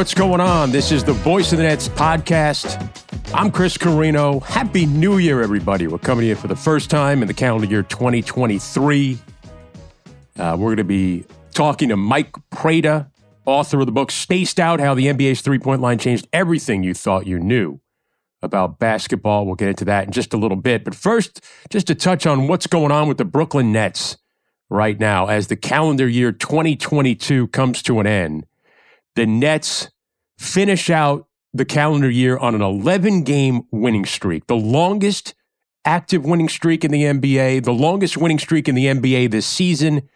what's 0.00 0.14
going 0.14 0.40
on? 0.40 0.72
This 0.72 0.92
is 0.92 1.04
the 1.04 1.12
Voice 1.12 1.52
of 1.52 1.58
the 1.58 1.64
Nets 1.64 1.86
podcast. 1.86 2.80
I'm 3.34 3.50
Chris 3.50 3.76
Carrino. 3.76 4.40
Happy 4.40 4.86
New 4.86 5.18
Year, 5.18 5.42
everybody. 5.42 5.88
We're 5.88 5.98
coming 5.98 6.24
here 6.24 6.36
for 6.36 6.48
the 6.48 6.56
first 6.56 6.88
time 6.88 7.20
in 7.20 7.28
the 7.28 7.34
calendar 7.34 7.66
year 7.66 7.82
2023. 7.82 9.18
Uh, 10.38 10.56
we're 10.58 10.68
going 10.68 10.76
to 10.78 10.84
be 10.84 11.26
talking 11.52 11.90
to 11.90 11.98
Mike 11.98 12.34
Prada, 12.48 13.10
author 13.44 13.80
of 13.80 13.84
the 13.84 13.92
book 13.92 14.10
Spaced 14.10 14.58
Out 14.58 14.80
How 14.80 14.94
the 14.94 15.04
NBA's 15.04 15.42
Three 15.42 15.58
Point 15.58 15.82
Line 15.82 15.98
Changed 15.98 16.26
Everything 16.32 16.82
You 16.82 16.94
Thought 16.94 17.26
You 17.26 17.38
Knew 17.38 17.78
about 18.40 18.78
basketball. 18.78 19.44
We'll 19.44 19.54
get 19.54 19.68
into 19.68 19.84
that 19.84 20.06
in 20.06 20.12
just 20.12 20.32
a 20.32 20.38
little 20.38 20.56
bit. 20.56 20.82
But 20.82 20.94
first, 20.94 21.44
just 21.68 21.86
to 21.88 21.94
touch 21.94 22.24
on 22.24 22.48
what's 22.48 22.66
going 22.66 22.90
on 22.90 23.06
with 23.06 23.18
the 23.18 23.26
Brooklyn 23.26 23.70
Nets 23.70 24.16
right 24.70 24.98
now 24.98 25.26
as 25.26 25.48
the 25.48 25.56
calendar 25.56 26.08
year 26.08 26.32
2022 26.32 27.48
comes 27.48 27.82
to 27.82 28.00
an 28.00 28.06
end. 28.06 28.46
The 29.20 29.26
Nets 29.26 29.90
finish 30.38 30.88
out 30.88 31.28
the 31.52 31.66
calendar 31.66 32.08
year 32.08 32.38
on 32.38 32.54
an 32.54 32.62
11 32.62 33.22
game 33.24 33.64
winning 33.70 34.06
streak, 34.06 34.46
the 34.46 34.56
longest 34.56 35.34
active 35.84 36.24
winning 36.24 36.48
streak 36.48 36.86
in 36.86 36.90
the 36.90 37.02
NBA, 37.02 37.64
the 37.64 37.72
longest 37.74 38.16
winning 38.16 38.38
streak 38.38 38.66
in 38.66 38.74
the 38.74 38.86
NBA 38.86 39.30
this 39.30 39.44
season, 39.44 40.08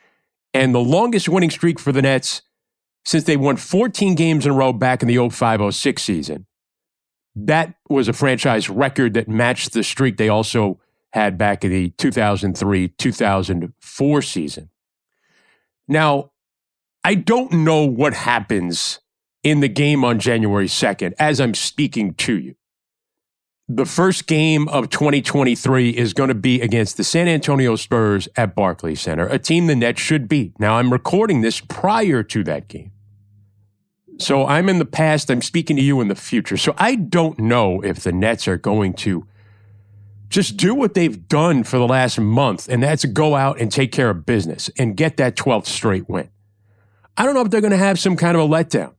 and 0.55 0.75
the 0.75 0.81
longest 0.81 1.29
winning 1.29 1.51
streak 1.51 1.79
for 1.79 1.93
the 1.93 2.01
Nets 2.01 2.41
since 3.05 3.25
they 3.25 3.37
won 3.37 3.57
14 3.59 4.15
games 4.15 4.47
in 4.47 4.53
a 4.53 4.55
row 4.55 4.73
back 4.73 5.03
in 5.03 5.09
the 5.09 5.29
05 5.29 5.75
06 5.75 6.03
season. 6.03 6.47
That 7.37 7.75
was 7.91 8.09
a 8.09 8.15
franchise 8.15 8.71
record 8.71 9.12
that 9.12 9.29
matched 9.29 9.75
the 9.75 9.84
streak 9.84 10.17
they 10.17 10.31
also 10.31 10.81
had 11.12 11.37
back 11.37 11.62
in 11.62 11.71
the 11.71 11.91
2003 11.91 12.89
2004 12.89 14.23
season. 14.23 14.71
Now, 15.87 16.31
I 17.06 17.15
don't 17.15 17.53
know 17.53 17.84
what 17.84 18.15
happens 18.15 19.00
in 19.45 19.61
the 19.61 19.69
game 19.69 20.05
on 20.05 20.19
January 20.19 20.67
2nd 20.67 21.12
as 21.19 21.41
I'm 21.41 21.55
speaking 21.55 22.14
to 22.14 22.37
you. 22.37 22.56
The 23.69 23.87
first 23.87 24.27
game 24.27 24.69
of 24.69 24.91
2023 24.91 25.91
is 25.91 26.12
going 26.12 26.28
to 26.28 26.34
be 26.34 26.61
against 26.61 26.97
the 26.97 27.05
San 27.05 27.28
Antonio 27.28 27.77
Spurs 27.77 28.28
at 28.37 28.55
Barclays 28.55 29.00
Center, 29.00 29.27
a 29.27 29.39
team 29.39 29.69
the 29.69 29.77
Nets 29.77 30.00
should 30.00 30.28
beat. 30.28 30.59
Now, 30.59 30.77
I'm 30.77 30.92
recording 30.92 31.41
this 31.41 31.61
prior 31.61 32.22
to 32.22 32.45
that 32.45 32.69
game. 32.69 32.91
So 34.19 34.47
I'm 34.47 34.69
in 34.69 34.78
the 34.78 34.84
past, 34.84 35.31
I'm 35.31 35.41
speaking 35.41 35.77
to 35.77 35.83
you 35.83 36.00
in 36.00 36.09
the 36.09 36.15
future. 36.15 36.56
So 36.56 36.75
I 36.77 36.95
don't 36.95 37.39
know 37.39 37.81
if 37.83 38.00
the 38.00 38.12
Nets 38.12 38.47
are 38.47 38.59
going 38.59 38.92
to 38.95 39.27
just 40.28 40.56
do 40.56 40.75
what 40.75 40.95
they've 40.95 41.27
done 41.28 41.65
for 41.65 41.78
the 41.78 41.87
last 41.87 42.19
month, 42.19 42.69
and 42.69 42.83
that's 42.83 43.05
go 43.06 43.34
out 43.34 43.61
and 43.61 43.72
take 43.72 43.92
care 43.92 44.11
of 44.11 44.27
business 44.27 44.70
and 44.78 44.97
get 44.97 45.17
that 45.17 45.37
12th 45.37 45.67
straight 45.67 46.09
win. 46.09 46.28
I 47.17 47.25
don't 47.25 47.34
know 47.34 47.42
if 47.42 47.50
they're 47.50 47.61
going 47.61 47.70
to 47.70 47.77
have 47.77 47.98
some 47.98 48.17
kind 48.17 48.37
of 48.37 48.42
a 48.42 48.47
letdown 48.47 48.94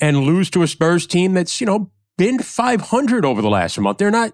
and 0.00 0.20
lose 0.20 0.50
to 0.50 0.62
a 0.62 0.66
Spurs 0.66 1.06
team 1.06 1.34
that's, 1.34 1.60
you 1.60 1.66
know, 1.66 1.90
been 2.18 2.38
500 2.38 3.24
over 3.24 3.42
the 3.42 3.50
last 3.50 3.78
month. 3.78 3.98
They're 3.98 4.10
not, 4.10 4.32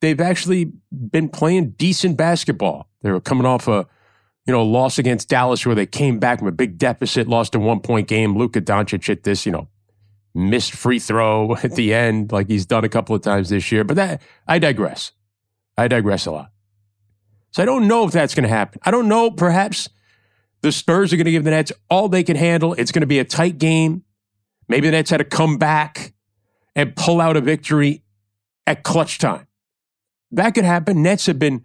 they've 0.00 0.20
actually 0.20 0.72
been 0.90 1.28
playing 1.28 1.70
decent 1.70 2.16
basketball. 2.16 2.88
They 3.02 3.10
were 3.10 3.20
coming 3.20 3.46
off 3.46 3.68
a, 3.68 3.86
you 4.46 4.52
know, 4.52 4.62
loss 4.62 4.98
against 4.98 5.28
Dallas 5.28 5.64
where 5.66 5.74
they 5.74 5.86
came 5.86 6.18
back 6.18 6.38
from 6.38 6.48
a 6.48 6.52
big 6.52 6.78
deficit, 6.78 7.28
lost 7.28 7.54
a 7.54 7.58
one 7.58 7.80
point 7.80 8.08
game. 8.08 8.36
Luka 8.36 8.60
Doncic 8.60 9.06
hit 9.06 9.24
this, 9.24 9.44
you 9.44 9.52
know, 9.52 9.68
missed 10.34 10.72
free 10.72 10.98
throw 10.98 11.54
at 11.62 11.74
the 11.74 11.92
end, 11.92 12.32
like 12.32 12.48
he's 12.48 12.66
done 12.66 12.84
a 12.84 12.88
couple 12.88 13.14
of 13.14 13.22
times 13.22 13.50
this 13.50 13.70
year. 13.70 13.84
But 13.84 13.96
that, 13.96 14.22
I 14.46 14.58
digress. 14.58 15.12
I 15.76 15.88
digress 15.88 16.26
a 16.26 16.32
lot. 16.32 16.50
So 17.50 17.62
I 17.62 17.66
don't 17.66 17.88
know 17.88 18.04
if 18.04 18.12
that's 18.12 18.34
going 18.34 18.44
to 18.44 18.48
happen. 18.48 18.80
I 18.84 18.90
don't 18.90 19.08
know. 19.08 19.30
Perhaps 19.30 19.88
the 20.60 20.72
Spurs 20.72 21.12
are 21.12 21.16
going 21.16 21.26
to 21.26 21.30
give 21.30 21.44
the 21.44 21.50
Nets 21.50 21.72
all 21.88 22.08
they 22.08 22.24
can 22.24 22.36
handle. 22.36 22.74
It's 22.74 22.92
going 22.92 23.02
to 23.02 23.06
be 23.06 23.18
a 23.18 23.24
tight 23.24 23.58
game. 23.58 24.04
Maybe 24.68 24.88
the 24.88 24.92
Nets 24.92 25.10
had 25.10 25.18
to 25.18 25.24
come 25.24 25.56
back 25.56 26.14
and 26.76 26.94
pull 26.94 27.20
out 27.20 27.36
a 27.36 27.40
victory 27.40 28.02
at 28.66 28.82
clutch 28.82 29.18
time. 29.18 29.46
That 30.30 30.54
could 30.54 30.64
happen. 30.64 31.02
Nets 31.02 31.26
have 31.26 31.38
been 31.38 31.64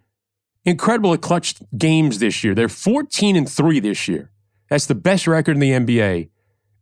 incredible 0.66 1.14
at 1.14 1.22
clutch 1.22 1.56
games 1.78 2.20
this 2.20 2.44
year. 2.44 2.56
They're 2.56 2.70
14 2.70 3.36
and 3.36 3.50
3 3.50 3.80
this 3.80 4.08
year. 4.08 4.32
That's 4.70 4.86
the 4.86 4.96
best 4.96 5.28
record 5.28 5.58
in 5.58 5.60
the 5.60 5.72
NBA 5.72 6.30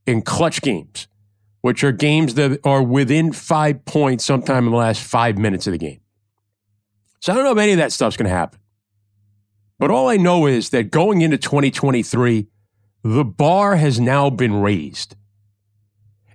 in 0.05 0.21
clutch 0.21 0.61
games, 0.61 1.07
which 1.61 1.83
are 1.83 1.91
games 1.91 2.35
that 2.35 2.59
are 2.63 2.83
within 2.83 3.33
five 3.33 3.83
points 3.85 4.23
sometime 4.23 4.65
in 4.65 4.71
the 4.71 4.77
last 4.77 5.01
five 5.03 5.37
minutes 5.37 5.67
of 5.67 5.73
the 5.73 5.79
game. 5.79 6.01
So 7.19 7.31
I 7.31 7.35
don't 7.35 7.43
know 7.43 7.51
if 7.51 7.57
any 7.57 7.73
of 7.73 7.77
that 7.77 7.91
stuff's 7.91 8.17
going 8.17 8.29
to 8.29 8.35
happen. 8.35 8.59
But 9.77 9.91
all 9.91 10.09
I 10.09 10.17
know 10.17 10.45
is 10.45 10.69
that 10.69 10.91
going 10.91 11.21
into 11.21 11.37
2023, 11.37 12.47
the 13.03 13.25
bar 13.25 13.75
has 13.77 13.99
now 13.99 14.29
been 14.29 14.61
raised. 14.61 15.15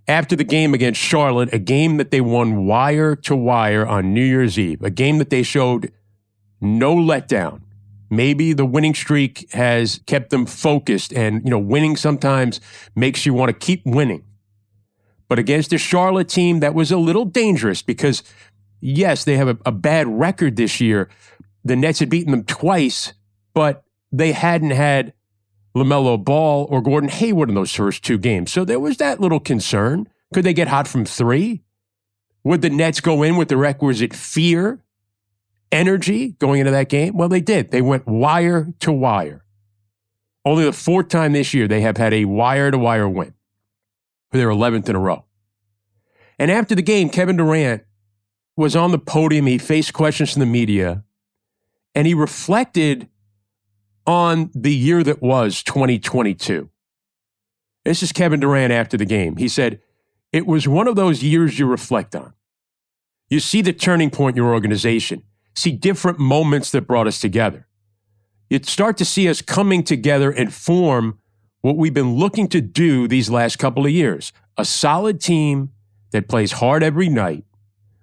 After 0.09 0.37
the 0.37 0.45
game 0.45 0.73
against 0.73 1.01
Charlotte, 1.01 1.53
a 1.53 1.59
game 1.59 1.97
that 1.97 2.13
they 2.13 2.21
won 2.21 2.65
wire 2.67 3.17
to 3.17 3.35
wire 3.35 3.85
on 3.85 4.15
New 4.15 4.25
Year's 4.25 4.59
Eve, 4.59 4.83
a 4.83 4.91
game 4.91 5.19
that 5.19 5.31
they 5.31 5.43
showed 5.43 5.93
no 6.61 6.95
letdown. 6.95 7.63
Maybe 8.09 8.53
the 8.53 8.65
winning 8.65 8.95
streak 8.95 9.51
has 9.53 10.01
kept 10.07 10.31
them 10.31 10.47
focused 10.47 11.13
and, 11.13 11.43
you 11.45 11.51
know, 11.51 11.59
winning 11.59 11.97
sometimes 11.97 12.61
makes 12.95 13.27
you 13.27 13.35
want 13.35 13.49
to 13.49 13.67
keep 13.67 13.85
winning. 13.85 14.23
But 15.29 15.41
against 15.41 15.73
a 15.73 15.79
Charlotte 15.79 16.29
team 16.29 16.61
that 16.61 16.73
was 16.73 16.93
a 16.93 16.99
little 16.99 17.25
dangerous 17.25 17.83
because, 17.83 18.23
yes, 18.81 19.25
they 19.25 19.37
have 19.37 19.49
a, 19.49 19.59
a 19.67 19.73
bad 19.73 20.07
record 20.07 20.55
this 20.55 20.81
year. 20.81 21.09
The 21.65 21.75
Nets 21.75 21.99
had 21.99 22.11
beaten 22.11 22.31
them 22.31 22.45
twice, 22.45 23.13
but 23.55 23.83
they 24.13 24.31
hadn't 24.31 24.71
had 24.71 25.15
LaMelo 25.77 26.23
Ball 26.23 26.67
or 26.71 26.81
Gordon 26.81 27.11
Hayward 27.11 27.51
in 27.51 27.55
those 27.55 27.75
first 27.75 28.03
two 28.03 28.17
games. 28.17 28.51
So 28.51 28.65
there 28.65 28.81
was 28.81 28.97
that 28.97 29.21
little 29.21 29.39
concern. 29.39 30.09
Could 30.33 30.45
they 30.45 30.55
get 30.55 30.69
hot 30.69 30.89
from 30.89 31.05
three? 31.05 31.63
Would 32.45 32.63
the 32.63 32.71
Nets 32.71 33.01
go 33.01 33.23
in 33.23 33.37
with 33.37 33.49
the 33.49 33.59
requisite 33.59 34.15
fear 34.15 34.83
energy 35.71 36.33
going 36.39 36.61
into 36.61 36.73
that 36.73 36.89
game? 36.89 37.17
Well, 37.17 37.29
they 37.29 37.41
did. 37.41 37.71
They 37.71 37.83
went 37.83 38.07
wire 38.07 38.73
to 38.81 38.93
wire. 38.93 39.45
Only 40.45 40.65
the 40.65 40.73
fourth 40.73 41.09
time 41.09 41.33
this 41.33 41.53
year 41.53 41.69
they 41.69 41.83
have 41.83 41.99
had 41.99 42.15
a 42.15 42.25
wire 42.25 42.71
to 42.71 42.79
wire 42.79 43.09
win 43.09 43.35
for 44.31 44.39
their 44.39 44.49
11th 44.49 44.89
in 44.89 44.97
a 44.97 45.01
row. 45.01 45.25
And 46.39 46.51
after 46.51 46.75
the 46.75 46.83
game, 46.83 47.11
Kevin 47.11 47.37
Durant 47.37 47.83
was 48.57 48.75
on 48.77 48.93
the 48.93 48.99
podium. 48.99 49.47
He 49.47 49.59
faced 49.59 49.93
questions 49.93 50.33
from 50.33 50.41
the 50.41 50.47
media 50.47 51.05
and 51.95 52.07
he 52.07 52.15
reflected 52.15 53.09
on 54.07 54.51
the 54.55 54.75
year 54.75 55.03
that 55.03 55.23
was 55.23 55.63
2022. 55.63 56.71
This 57.85 58.03
is 58.03 58.13
Kevin 58.13 58.41
Durant 58.41 58.73
after 58.73 58.97
the 58.97 59.05
game. 59.05 59.37
He 59.37 59.49
said, 59.49 59.81
It 60.33 60.47
was 60.47 60.67
one 60.67 60.89
of 60.89 60.97
those 60.97 61.23
years 61.23 61.59
you 61.59 61.67
reflect 61.67 62.15
on. 62.15 62.33
You 63.29 63.41
see 63.41 63.63
the 63.63 63.73
turning 63.73 64.11
point 64.11 64.37
in 64.37 64.43
your 64.43 64.53
organization 64.53 65.23
see 65.55 65.73
different 65.73 66.19
moments 66.19 66.71
that 66.71 66.83
brought 66.83 67.07
us 67.07 67.19
together. 67.19 67.67
You'd 68.51 68.67
start 68.67 68.97
to 68.99 69.05
see 69.05 69.29
us 69.29 69.43
coming 69.43 69.83
together 69.83 70.31
and 70.31 70.53
form 70.53 71.19
what 71.63 71.77
we've 71.77 71.95
been 71.95 72.15
looking 72.15 72.47
to 72.49 72.61
do 72.61 73.09
these 73.09 73.31
last 73.31 73.59
couple 73.59 73.87
of 73.87 73.91
years 73.91 74.33
a 74.59 74.65
solid 74.65 75.21
team 75.21 75.71
that 76.13 76.29
plays 76.29 76.53
hard 76.53 76.83
every 76.83 77.09
night. 77.09 77.45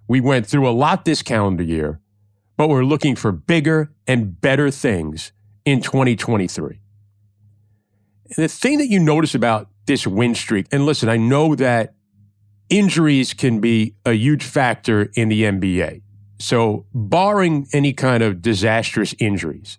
We 0.07 0.21
went 0.21 0.45
through 0.45 0.69
a 0.69 0.71
lot 0.71 1.05
this 1.05 1.21
calendar 1.23 1.63
year, 1.63 1.99
but 2.57 2.69
we're 2.69 2.83
looking 2.83 3.15
for 3.15 3.31
bigger 3.31 3.91
and 4.05 4.39
better 4.39 4.69
things 4.69 5.31
in 5.65 5.81
2023. 5.81 6.79
And 8.35 8.43
the 8.43 8.47
thing 8.47 8.77
that 8.79 8.87
you 8.87 8.99
notice 8.99 9.35
about 9.35 9.69
this 9.85 10.07
win 10.07 10.35
streak, 10.35 10.67
and 10.71 10.85
listen, 10.85 11.09
I 11.09 11.17
know 11.17 11.55
that 11.55 11.95
injuries 12.69 13.33
can 13.33 13.59
be 13.59 13.95
a 14.05 14.13
huge 14.13 14.43
factor 14.43 15.11
in 15.15 15.29
the 15.29 15.43
NBA. 15.43 16.01
So, 16.39 16.85
barring 16.93 17.67
any 17.73 17.93
kind 17.93 18.23
of 18.23 18.41
disastrous 18.41 19.13
injuries, 19.19 19.77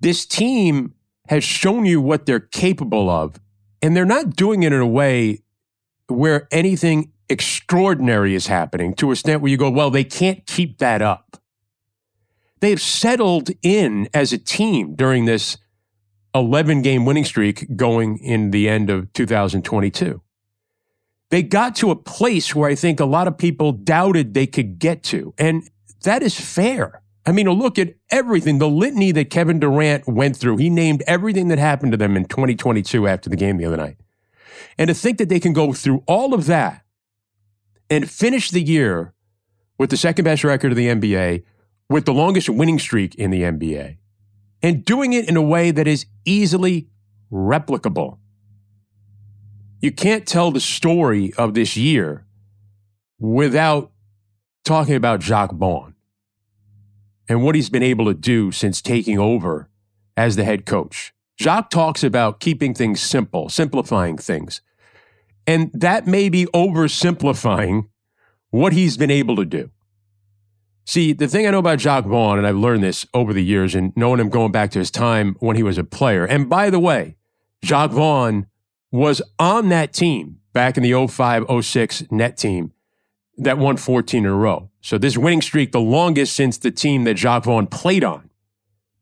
this 0.00 0.26
team 0.26 0.94
has 1.28 1.42
shown 1.42 1.84
you 1.84 2.00
what 2.00 2.26
they're 2.26 2.40
capable 2.40 3.10
of, 3.10 3.40
and 3.82 3.96
they're 3.96 4.04
not 4.04 4.36
doing 4.36 4.62
it 4.62 4.72
in 4.72 4.80
a 4.80 4.86
way 4.86 5.42
where 6.06 6.48
anything 6.50 7.12
extraordinary 7.28 8.34
is 8.34 8.46
happening 8.46 8.94
to 8.94 9.08
a 9.08 9.12
extent 9.12 9.42
where 9.42 9.50
you 9.50 9.56
go, 9.56 9.70
well, 9.70 9.90
they 9.90 10.04
can't 10.04 10.46
keep 10.46 10.78
that 10.78 11.02
up. 11.02 11.36
They've 12.60 12.80
settled 12.80 13.50
in 13.62 14.08
as 14.12 14.32
a 14.32 14.38
team 14.38 14.94
during 14.94 15.24
this 15.24 15.58
11 16.34 16.82
game 16.82 17.04
winning 17.04 17.24
streak 17.24 17.76
going 17.76 18.18
in 18.18 18.50
the 18.50 18.68
end 18.68 18.90
of 18.90 19.12
2022 19.12 20.22
they 21.30 21.42
got 21.42 21.76
to 21.76 21.90
a 21.90 21.96
place 21.96 22.54
where 22.54 22.70
I 22.70 22.74
think 22.74 23.00
a 23.00 23.04
lot 23.04 23.28
of 23.28 23.36
people 23.36 23.72
doubted 23.72 24.34
they 24.34 24.46
could 24.46 24.78
get 24.78 25.02
to. 25.04 25.34
And 25.38 25.68
that 26.04 26.22
is 26.22 26.38
fair. 26.38 27.02
I 27.26 27.32
mean, 27.32 27.48
look 27.50 27.78
at 27.78 27.94
everything, 28.10 28.58
the 28.58 28.68
litany 28.68 29.12
that 29.12 29.28
Kevin 29.28 29.60
Durant 29.60 30.08
went 30.08 30.36
through. 30.36 30.56
He 30.56 30.70
named 30.70 31.02
everything 31.06 31.48
that 31.48 31.58
happened 31.58 31.92
to 31.92 31.98
them 31.98 32.16
in 32.16 32.24
2022 32.24 33.06
after 33.06 33.28
the 33.28 33.36
game 33.36 33.58
the 33.58 33.66
other 33.66 33.76
night. 33.76 33.98
And 34.78 34.88
to 34.88 34.94
think 34.94 35.18
that 35.18 35.28
they 35.28 35.40
can 35.40 35.52
go 35.52 35.72
through 35.72 36.02
all 36.06 36.32
of 36.32 36.46
that 36.46 36.82
and 37.90 38.10
finish 38.10 38.50
the 38.50 38.62
year 38.62 39.12
with 39.76 39.90
the 39.90 39.96
second 39.96 40.24
best 40.24 40.42
record 40.42 40.72
of 40.72 40.76
the 40.76 40.88
NBA, 40.88 41.44
with 41.88 42.04
the 42.04 42.14
longest 42.14 42.48
winning 42.48 42.78
streak 42.78 43.14
in 43.14 43.30
the 43.30 43.42
NBA, 43.42 43.96
and 44.62 44.84
doing 44.84 45.12
it 45.12 45.28
in 45.28 45.36
a 45.36 45.42
way 45.42 45.70
that 45.70 45.86
is 45.86 46.06
easily 46.24 46.88
replicable 47.32 48.18
you 49.80 49.92
can't 49.92 50.26
tell 50.26 50.50
the 50.50 50.60
story 50.60 51.32
of 51.38 51.54
this 51.54 51.76
year 51.76 52.24
without 53.18 53.92
talking 54.64 54.94
about 54.94 55.20
Jacque 55.20 55.52
Vaughn 55.52 55.94
and 57.28 57.44
what 57.44 57.54
he's 57.54 57.70
been 57.70 57.82
able 57.82 58.06
to 58.06 58.14
do 58.14 58.50
since 58.50 58.82
taking 58.82 59.18
over 59.18 59.68
as 60.16 60.36
the 60.36 60.44
head 60.44 60.66
coach. 60.66 61.12
Jacque 61.38 61.70
talks 61.70 62.02
about 62.02 62.40
keeping 62.40 62.74
things 62.74 63.00
simple, 63.00 63.48
simplifying 63.48 64.16
things. 64.16 64.60
And 65.46 65.70
that 65.72 66.06
may 66.06 66.28
be 66.28 66.46
oversimplifying 66.46 67.88
what 68.50 68.72
he's 68.72 68.96
been 68.96 69.10
able 69.10 69.36
to 69.36 69.44
do. 69.44 69.70
See, 70.88 71.12
the 71.12 71.28
thing 71.28 71.46
I 71.46 71.50
know 71.50 71.58
about 71.58 71.80
Jacque 71.80 72.06
Vaughn, 72.06 72.38
and 72.38 72.46
I've 72.46 72.56
learned 72.56 72.82
this 72.82 73.04
over 73.12 73.34
the 73.34 73.44
years 73.44 73.74
and 73.74 73.92
knowing 73.94 74.20
him 74.20 74.30
going 74.30 74.52
back 74.52 74.70
to 74.70 74.78
his 74.78 74.90
time 74.90 75.36
when 75.38 75.54
he 75.54 75.62
was 75.62 75.76
a 75.76 75.84
player. 75.84 76.24
And 76.24 76.48
by 76.48 76.70
the 76.70 76.78
way, 76.78 77.16
Jacque 77.62 77.90
Vaughn 77.90 78.46
was 78.90 79.20
on 79.38 79.68
that 79.68 79.92
team 79.92 80.38
back 80.54 80.78
in 80.78 80.82
the 80.82 81.06
05 81.06 81.44
06 81.62 82.10
net 82.10 82.38
team 82.38 82.72
that 83.36 83.58
won 83.58 83.76
14 83.76 84.24
in 84.24 84.30
a 84.30 84.34
row. 84.34 84.70
So 84.80 84.96
this 84.96 85.18
winning 85.18 85.42
streak, 85.42 85.72
the 85.72 85.78
longest 85.78 86.34
since 86.34 86.56
the 86.56 86.70
team 86.70 87.04
that 87.04 87.18
Jacque 87.18 87.44
Vaughn 87.44 87.66
played 87.66 88.02
on 88.02 88.30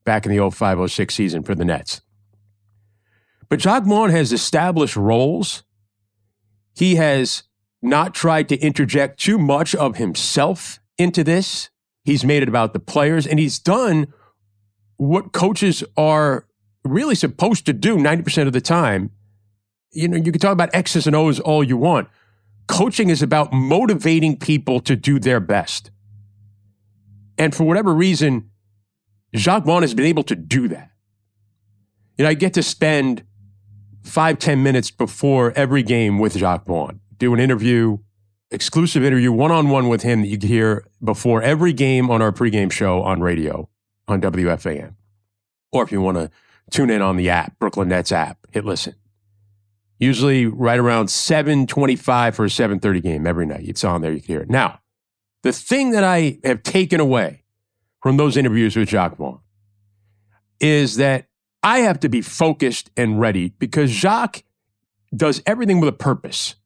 back 0.05 0.27
in 0.27 0.37
the 0.37 0.51
05 0.51 0.91
06 0.91 1.15
season 1.15 1.45
for 1.45 1.55
the 1.55 1.65
Nets. 1.65 2.01
But 3.49 3.61
Jacque 3.61 3.85
Vaughn 3.85 4.11
has 4.11 4.33
established 4.33 4.97
roles. 4.97 5.63
He 6.75 6.97
has 6.97 7.45
not 7.81 8.13
tried 8.13 8.49
to 8.49 8.59
interject 8.59 9.21
too 9.21 9.39
much 9.39 9.73
of 9.77 9.99
himself 9.99 10.81
into 10.99 11.23
this. 11.23 11.71
He's 12.07 12.25
made 12.25 12.45
it 12.45 12.49
about 12.49 12.73
the 12.73 12.79
players, 12.79 13.27
and 13.27 13.41
he's 13.41 13.59
done 13.59 14.07
what 14.97 15.33
coaches 15.33 15.83
are 15.97 16.47
really 16.85 17.17
supposed 17.17 17.67
to 17.67 17.73
do 17.73 17.97
90% 17.97 18.47
of 18.47 18.53
the 18.53 18.61
time. 18.61 19.11
You 19.91 20.07
know, 20.07 20.17
you 20.17 20.31
can 20.31 20.41
talk 20.41 20.53
about 20.53 20.71
X's 20.73 21.09
and 21.09 21.17
O's 21.17 21.41
all 21.41 21.65
you 21.65 21.77
want. 21.77 22.09
Coaching 22.69 23.11
is 23.11 23.23
about 23.23 23.53
motivating 23.53 24.39
people 24.39 24.79
to 24.81 24.95
do 24.95 25.19
their 25.19 25.41
best. 25.41 25.91
And 27.39 27.53
for 27.53 27.65
whatever 27.65 27.93
reason, 27.93 28.51
Jacque 29.35 29.65
Vaughn 29.65 29.83
has 29.83 29.93
been 29.93 30.07
able 30.07 30.23
to 30.25 30.37
do 30.37 30.69
that. 30.69 30.93
You 32.17 32.23
know, 32.23 32.31
I 32.31 32.35
get 32.35 32.55
to 32.55 32.63
spend 32.63 33.25
five, 34.05 34.39
ten 34.39 34.63
minutes 34.63 34.93
before 34.93 35.53
every 35.57 35.83
game 35.83 36.21
with 36.21 36.37
Jacque 36.37 36.67
Vaughn, 36.67 37.01
do 37.19 37.35
an 37.35 37.41
interview, 37.41 37.99
exclusive 38.51 39.05
interview, 39.05 39.33
one 39.33 39.51
on 39.51 39.69
one 39.69 39.89
with 39.89 40.03
him 40.03 40.23
that 40.23 40.29
you 40.29 40.39
hear 40.41 40.87
before 41.03 41.43
every 41.43 41.73
game 41.73 42.11
on 42.11 42.23
our 42.23 42.33
pregame 42.33 42.71
show 42.71 43.03
on 43.03 43.21
radio 43.21 43.69
on 44.09 44.21
WFAN. 44.21 44.95
Or 45.73 45.83
if 45.83 45.93
you 45.93 46.01
want 46.01 46.17
to 46.17 46.31
tune 46.71 46.91
in 46.91 47.03
on 47.03 47.17
the 47.17 47.29
app, 47.29 47.59
Brooklyn 47.59 47.89
Nets 47.89 48.13
app, 48.13 48.39
hit 48.51 48.65
listen. 48.65 48.95
Usually 49.99 50.47
right 50.47 50.79
around 50.79 51.09
725 51.09 52.37
for 52.37 52.45
a 52.45 52.51
730 52.51 53.01
game 53.01 53.27
every 53.27 53.47
night. 53.47 53.65
It's 53.67 53.83
on 53.83 54.03
there, 54.03 54.13
you 54.13 54.21
can 54.21 54.27
hear 54.27 54.41
it. 54.43 54.51
Now, 54.51 54.81
the 55.43 55.53
thing 55.53 55.91
that 55.91 56.05
I 56.05 56.39
have 56.45 56.63
taken 56.63 57.01
away 57.01 57.45
from 58.03 58.17
those 58.17 58.37
interviews 58.37 58.77
with 58.77 58.89
Jacque 58.89 59.17
Vaughn 59.17 59.41
is 60.61 60.97
that 60.97 61.29
I 61.63 61.81
have 61.81 61.99
to 62.01 62.09
be 62.09 62.21
focused 62.21 62.91
and 62.97 63.21
ready 63.21 63.51
because 63.59 63.91
Jacque 63.91 64.45
does 65.15 65.43
everything 65.47 65.81
with 65.81 65.89
a 65.89 65.97
purpose 65.97 66.57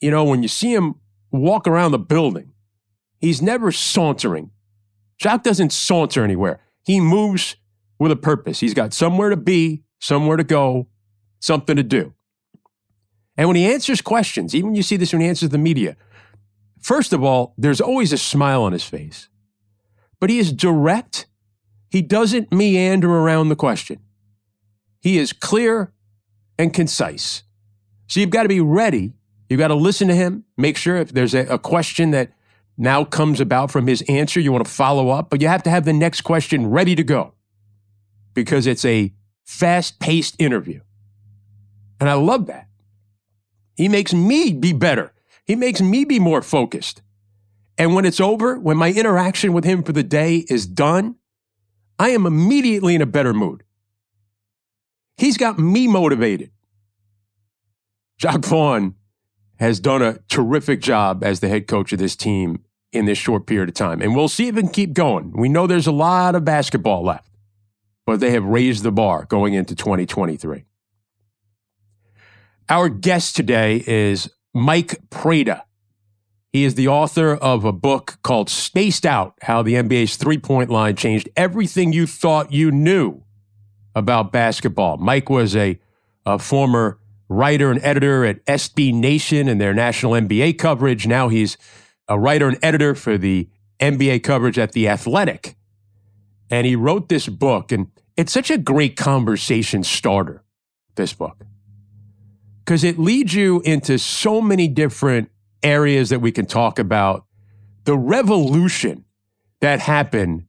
you 0.00 0.10
know, 0.10 0.24
when 0.24 0.42
you 0.42 0.48
see 0.48 0.74
him 0.74 0.96
walk 1.30 1.66
around 1.66 1.92
the 1.92 1.98
building, 1.98 2.52
he's 3.20 3.42
never 3.42 3.72
sauntering. 3.72 4.50
Jacque 5.18 5.42
doesn't 5.42 5.72
saunter 5.72 6.22
anywhere. 6.22 6.60
He 6.84 7.00
moves 7.00 7.56
with 7.98 8.12
a 8.12 8.16
purpose. 8.16 8.60
He's 8.60 8.74
got 8.74 8.94
somewhere 8.94 9.30
to 9.30 9.36
be, 9.36 9.82
somewhere 9.98 10.36
to 10.36 10.44
go, 10.44 10.88
something 11.40 11.76
to 11.76 11.82
do. 11.82 12.14
And 13.36 13.48
when 13.48 13.56
he 13.56 13.72
answers 13.72 14.00
questions, 14.00 14.54
even 14.54 14.74
you 14.74 14.82
see 14.82 14.96
this 14.96 15.12
when 15.12 15.22
he 15.22 15.28
answers 15.28 15.50
the 15.50 15.58
media, 15.58 15.96
first 16.80 17.12
of 17.12 17.22
all, 17.22 17.54
there's 17.58 17.80
always 17.80 18.12
a 18.12 18.18
smile 18.18 18.62
on 18.62 18.72
his 18.72 18.84
face. 18.84 19.28
But 20.20 20.30
he 20.30 20.38
is 20.38 20.52
direct. 20.52 21.26
He 21.90 22.02
doesn't 22.02 22.52
meander 22.52 23.10
around 23.10 23.48
the 23.48 23.56
question. 23.56 24.00
He 25.00 25.18
is 25.18 25.32
clear 25.32 25.92
and 26.58 26.74
concise. 26.74 27.44
So 28.08 28.20
you've 28.20 28.30
got 28.30 28.42
to 28.42 28.48
be 28.48 28.60
ready 28.60 29.12
you 29.48 29.56
got 29.56 29.68
to 29.68 29.74
listen 29.74 30.08
to 30.08 30.14
him, 30.14 30.44
make 30.56 30.76
sure 30.76 30.96
if 30.96 31.12
there's 31.12 31.34
a, 31.34 31.46
a, 31.46 31.58
question 31.58 32.10
that 32.10 32.32
now 32.76 33.04
comes 33.04 33.40
about 33.40 33.70
from 33.70 33.86
his 33.86 34.02
answer, 34.02 34.40
you 34.40 34.52
want 34.52 34.64
to 34.64 34.70
follow 34.70 35.08
up, 35.08 35.30
but 35.30 35.40
you 35.40 35.48
have 35.48 35.62
to 35.62 35.70
have 35.70 35.84
the 35.84 35.92
next 35.92 36.20
question 36.20 36.68
ready 36.68 36.94
to 36.94 37.02
go 37.02 37.34
because 38.34 38.66
it's 38.66 38.84
a 38.84 39.12
fast 39.44 39.98
paced 40.00 40.36
interview. 40.38 40.80
And 41.98 42.08
I 42.08 42.12
love 42.12 42.46
that. 42.46 42.68
He 43.76 43.88
makes 43.88 44.12
me 44.12 44.52
be 44.52 44.72
better. 44.72 45.12
He 45.44 45.56
makes 45.56 45.80
me 45.80 46.04
be 46.04 46.18
more 46.18 46.42
focused. 46.42 47.02
And 47.78 47.94
when 47.94 48.04
it's 48.04 48.20
over, 48.20 48.58
when 48.58 48.76
my 48.76 48.92
interaction 48.92 49.52
with 49.52 49.64
him 49.64 49.82
for 49.82 49.92
the 49.92 50.02
day 50.02 50.44
is 50.48 50.66
done, 50.66 51.16
I 51.98 52.10
am 52.10 52.26
immediately 52.26 52.94
in 52.94 53.02
a 53.02 53.06
better 53.06 53.32
mood. 53.32 53.62
He's 55.16 55.36
got 55.36 55.58
me 55.58 55.86
motivated. 55.86 56.50
Jacque 58.18 58.44
Vaughn 58.44 58.94
has 59.58 59.80
done 59.80 60.02
a 60.02 60.18
terrific 60.28 60.80
job 60.80 61.24
as 61.24 61.40
the 61.40 61.48
head 61.48 61.66
coach 61.66 61.92
of 61.92 61.98
this 61.98 62.16
team 62.16 62.64
in 62.92 63.04
this 63.04 63.18
short 63.18 63.46
period 63.46 63.68
of 63.68 63.74
time. 63.74 64.00
And 64.00 64.14
we'll 64.14 64.28
see 64.28 64.48
if 64.48 64.56
it 64.56 64.60
can 64.62 64.70
keep 64.70 64.94
going. 64.94 65.32
We 65.32 65.48
know 65.48 65.66
there's 65.66 65.86
a 65.86 65.92
lot 65.92 66.34
of 66.34 66.44
basketball 66.44 67.04
left, 67.04 67.30
but 68.06 68.20
they 68.20 68.30
have 68.30 68.44
raised 68.44 68.82
the 68.82 68.92
bar 68.92 69.24
going 69.24 69.54
into 69.54 69.74
2023. 69.74 70.64
Our 72.70 72.88
guest 72.88 73.34
today 73.34 73.82
is 73.86 74.30
Mike 74.54 74.98
Prada. 75.10 75.64
He 76.52 76.64
is 76.64 76.76
the 76.76 76.88
author 76.88 77.34
of 77.34 77.64
a 77.64 77.72
book 77.72 78.18
called 78.22 78.48
Spaced 78.48 79.04
Out 79.04 79.34
How 79.42 79.62
the 79.62 79.74
NBA's 79.74 80.16
Three 80.16 80.38
Point 80.38 80.70
Line 80.70 80.96
Changed 80.96 81.28
Everything 81.36 81.92
You 81.92 82.06
Thought 82.06 82.52
You 82.52 82.70
Knew 82.70 83.22
About 83.94 84.32
Basketball. 84.32 84.96
Mike 84.96 85.28
was 85.28 85.54
a, 85.54 85.78
a 86.24 86.38
former 86.38 86.98
writer 87.28 87.70
and 87.70 87.82
editor 87.82 88.24
at 88.24 88.44
SB 88.46 88.94
Nation 88.94 89.48
and 89.48 89.60
their 89.60 89.74
national 89.74 90.12
NBA 90.12 90.58
coverage. 90.58 91.06
Now 91.06 91.28
he's 91.28 91.56
a 92.08 92.18
writer 92.18 92.48
and 92.48 92.58
editor 92.62 92.94
for 92.94 93.18
the 93.18 93.48
NBA 93.80 94.22
coverage 94.22 94.58
at 94.58 94.72
The 94.72 94.88
Athletic. 94.88 95.56
And 96.50 96.66
he 96.66 96.74
wrote 96.74 97.08
this 97.08 97.28
book, 97.28 97.70
and 97.70 97.88
it's 98.16 98.32
such 98.32 98.50
a 98.50 98.58
great 98.58 98.96
conversation 98.96 99.84
starter, 99.84 100.42
this 100.94 101.12
book, 101.12 101.44
because 102.64 102.82
it 102.82 102.98
leads 102.98 103.34
you 103.34 103.60
into 103.60 103.98
so 103.98 104.40
many 104.40 104.66
different 104.66 105.30
areas 105.62 106.08
that 106.08 106.20
we 106.20 106.32
can 106.32 106.46
talk 106.46 106.78
about. 106.78 107.24
The 107.84 107.96
revolution 107.96 109.04
that 109.60 109.80
happened 109.80 110.44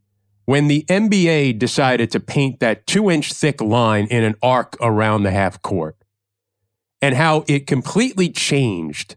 when 0.45 0.67
the 0.67 0.83
NBA 0.89 1.59
decided 1.59 2.11
to 2.11 2.19
paint 2.19 2.59
that 2.59 2.87
two 2.87 3.11
inch 3.11 3.33
thick 3.33 3.61
line 3.61 4.07
in 4.07 4.23
an 4.23 4.35
arc 4.41 4.77
around 4.81 5.23
the 5.23 5.31
half 5.31 5.61
court 5.61 5.98
and 7.01 7.15
how 7.15 7.45
it 7.47 7.67
completely 7.67 8.29
changed 8.29 9.15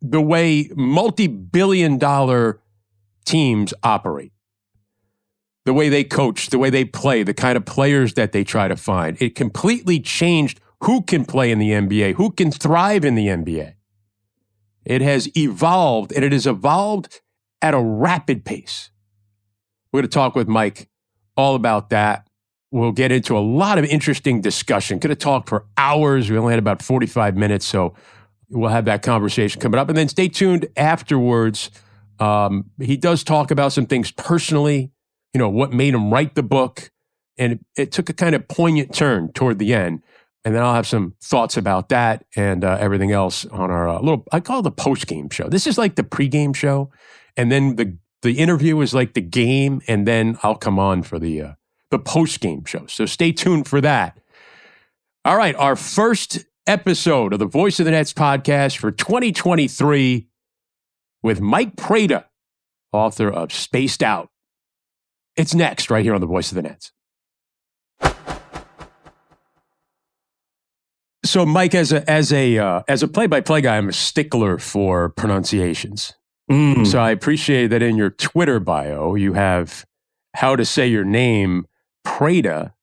the 0.00 0.20
way 0.20 0.68
multi 0.74 1.28
billion 1.28 1.98
dollar 1.98 2.60
teams 3.24 3.72
operate, 3.82 4.32
the 5.64 5.72
way 5.72 5.88
they 5.88 6.02
coach, 6.02 6.48
the 6.48 6.58
way 6.58 6.70
they 6.70 6.84
play, 6.84 7.22
the 7.22 7.34
kind 7.34 7.56
of 7.56 7.64
players 7.64 8.14
that 8.14 8.32
they 8.32 8.42
try 8.42 8.68
to 8.68 8.76
find. 8.76 9.20
It 9.22 9.34
completely 9.34 10.00
changed 10.00 10.60
who 10.82 11.02
can 11.02 11.24
play 11.24 11.52
in 11.52 11.60
the 11.60 11.70
NBA, 11.70 12.14
who 12.14 12.32
can 12.32 12.50
thrive 12.50 13.04
in 13.04 13.14
the 13.14 13.28
NBA. 13.28 13.74
It 14.84 15.00
has 15.00 15.34
evolved 15.36 16.12
and 16.12 16.24
it 16.24 16.32
has 16.32 16.46
evolved 16.46 17.20
at 17.60 17.74
a 17.74 17.80
rapid 17.80 18.44
pace. 18.44 18.90
We're 19.92 20.00
going 20.00 20.10
to 20.10 20.14
talk 20.14 20.34
with 20.34 20.48
Mike 20.48 20.88
all 21.36 21.54
about 21.54 21.90
that 21.90 22.26
we'll 22.72 22.90
get 22.90 23.12
into 23.12 23.36
a 23.36 23.40
lot 23.40 23.78
of 23.78 23.84
interesting 23.84 24.40
discussion. 24.40 24.98
Could 24.98 25.10
have 25.10 25.18
talked 25.18 25.48
for 25.48 25.66
hours. 25.76 26.30
We 26.30 26.38
only 26.38 26.52
had 26.52 26.58
about 26.58 26.82
45 26.82 27.36
minutes, 27.36 27.66
so 27.66 27.94
we'll 28.48 28.70
have 28.70 28.86
that 28.86 29.02
conversation 29.02 29.60
coming 29.60 29.78
up. 29.78 29.88
And 29.88 29.96
then 29.96 30.08
stay 30.08 30.26
tuned 30.26 30.66
afterwards. 30.76 31.70
Um, 32.18 32.70
he 32.80 32.96
does 32.96 33.22
talk 33.22 33.50
about 33.50 33.72
some 33.72 33.86
things 33.86 34.10
personally, 34.10 34.90
you 35.34 35.38
know, 35.38 35.50
what 35.50 35.72
made 35.72 35.94
him 35.94 36.10
write 36.12 36.34
the 36.34 36.42
book. 36.42 36.90
And 37.38 37.52
it, 37.52 37.60
it, 37.76 37.92
took 37.92 38.08
a 38.08 38.12
kind 38.12 38.34
of 38.34 38.48
poignant 38.48 38.94
turn 38.94 39.32
toward 39.32 39.58
the 39.58 39.74
end. 39.74 40.02
And 40.44 40.54
then 40.54 40.62
I'll 40.62 40.74
have 40.74 40.86
some 40.86 41.14
thoughts 41.22 41.56
about 41.56 41.88
that 41.90 42.24
and 42.36 42.64
uh, 42.64 42.76
everything 42.80 43.12
else 43.12 43.44
on 43.46 43.70
our 43.70 43.88
uh, 43.88 44.00
little, 44.00 44.24
I 44.32 44.40
call 44.40 44.60
it 44.60 44.62
the 44.62 44.70
post 44.70 45.06
game 45.06 45.30
show. 45.30 45.48
This 45.48 45.66
is 45.66 45.78
like 45.78 45.94
the 45.96 46.02
pregame 46.02 46.54
show. 46.54 46.90
And 47.36 47.50
then 47.50 47.76
the, 47.76 47.96
the 48.22 48.38
interview 48.38 48.80
is 48.80 48.92
like 48.92 49.14
the 49.14 49.20
game. 49.20 49.82
And 49.88 50.06
then 50.06 50.38
I'll 50.42 50.56
come 50.56 50.78
on 50.78 51.02
for 51.02 51.18
the, 51.18 51.40
uh, 51.40 51.52
the 51.92 52.00
post 52.00 52.40
game 52.40 52.64
show. 52.64 52.86
So 52.86 53.06
stay 53.06 53.30
tuned 53.30 53.68
for 53.68 53.80
that. 53.80 54.18
All 55.24 55.36
right, 55.36 55.54
our 55.54 55.76
first 55.76 56.40
episode 56.66 57.32
of 57.32 57.38
the 57.38 57.46
Voice 57.46 57.78
of 57.78 57.84
the 57.84 57.92
Nets 57.92 58.12
podcast 58.12 58.78
for 58.78 58.90
2023 58.90 60.26
with 61.22 61.40
Mike 61.40 61.76
Prada, 61.76 62.26
author 62.92 63.30
of 63.30 63.52
Spaced 63.52 64.02
Out. 64.02 64.30
It's 65.36 65.54
next 65.54 65.90
right 65.90 66.04
here 66.04 66.14
on 66.14 66.20
the 66.20 66.26
Voice 66.26 66.50
of 66.50 66.56
the 66.56 66.62
Nets. 66.62 66.90
So, 71.24 71.46
Mike, 71.46 71.76
as 71.76 71.92
a 71.92 72.10
as 72.10 72.32
a 72.32 72.58
uh, 72.58 72.82
as 72.88 73.04
a 73.04 73.08
play 73.08 73.28
by 73.28 73.40
play 73.40 73.60
guy, 73.60 73.76
I'm 73.76 73.88
a 73.88 73.92
stickler 73.92 74.58
for 74.58 75.10
pronunciations. 75.10 76.14
Mm. 76.50 76.84
So 76.84 76.98
I 76.98 77.12
appreciate 77.12 77.68
that 77.68 77.80
in 77.80 77.96
your 77.96 78.10
Twitter 78.10 78.58
bio 78.58 79.14
you 79.14 79.34
have 79.34 79.84
how 80.34 80.56
to 80.56 80.64
say 80.64 80.88
your 80.88 81.04
name, 81.04 81.66
Prada, 82.04 82.74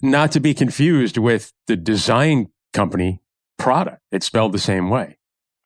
not 0.00 0.32
to 0.32 0.40
be 0.40 0.54
confused 0.54 1.18
with 1.18 1.52
the 1.66 1.76
design 1.76 2.48
company 2.72 3.20
Prada. 3.58 3.98
It's 4.12 4.26
spelled 4.26 4.52
the 4.52 4.58
same 4.58 4.90
way. 4.90 5.18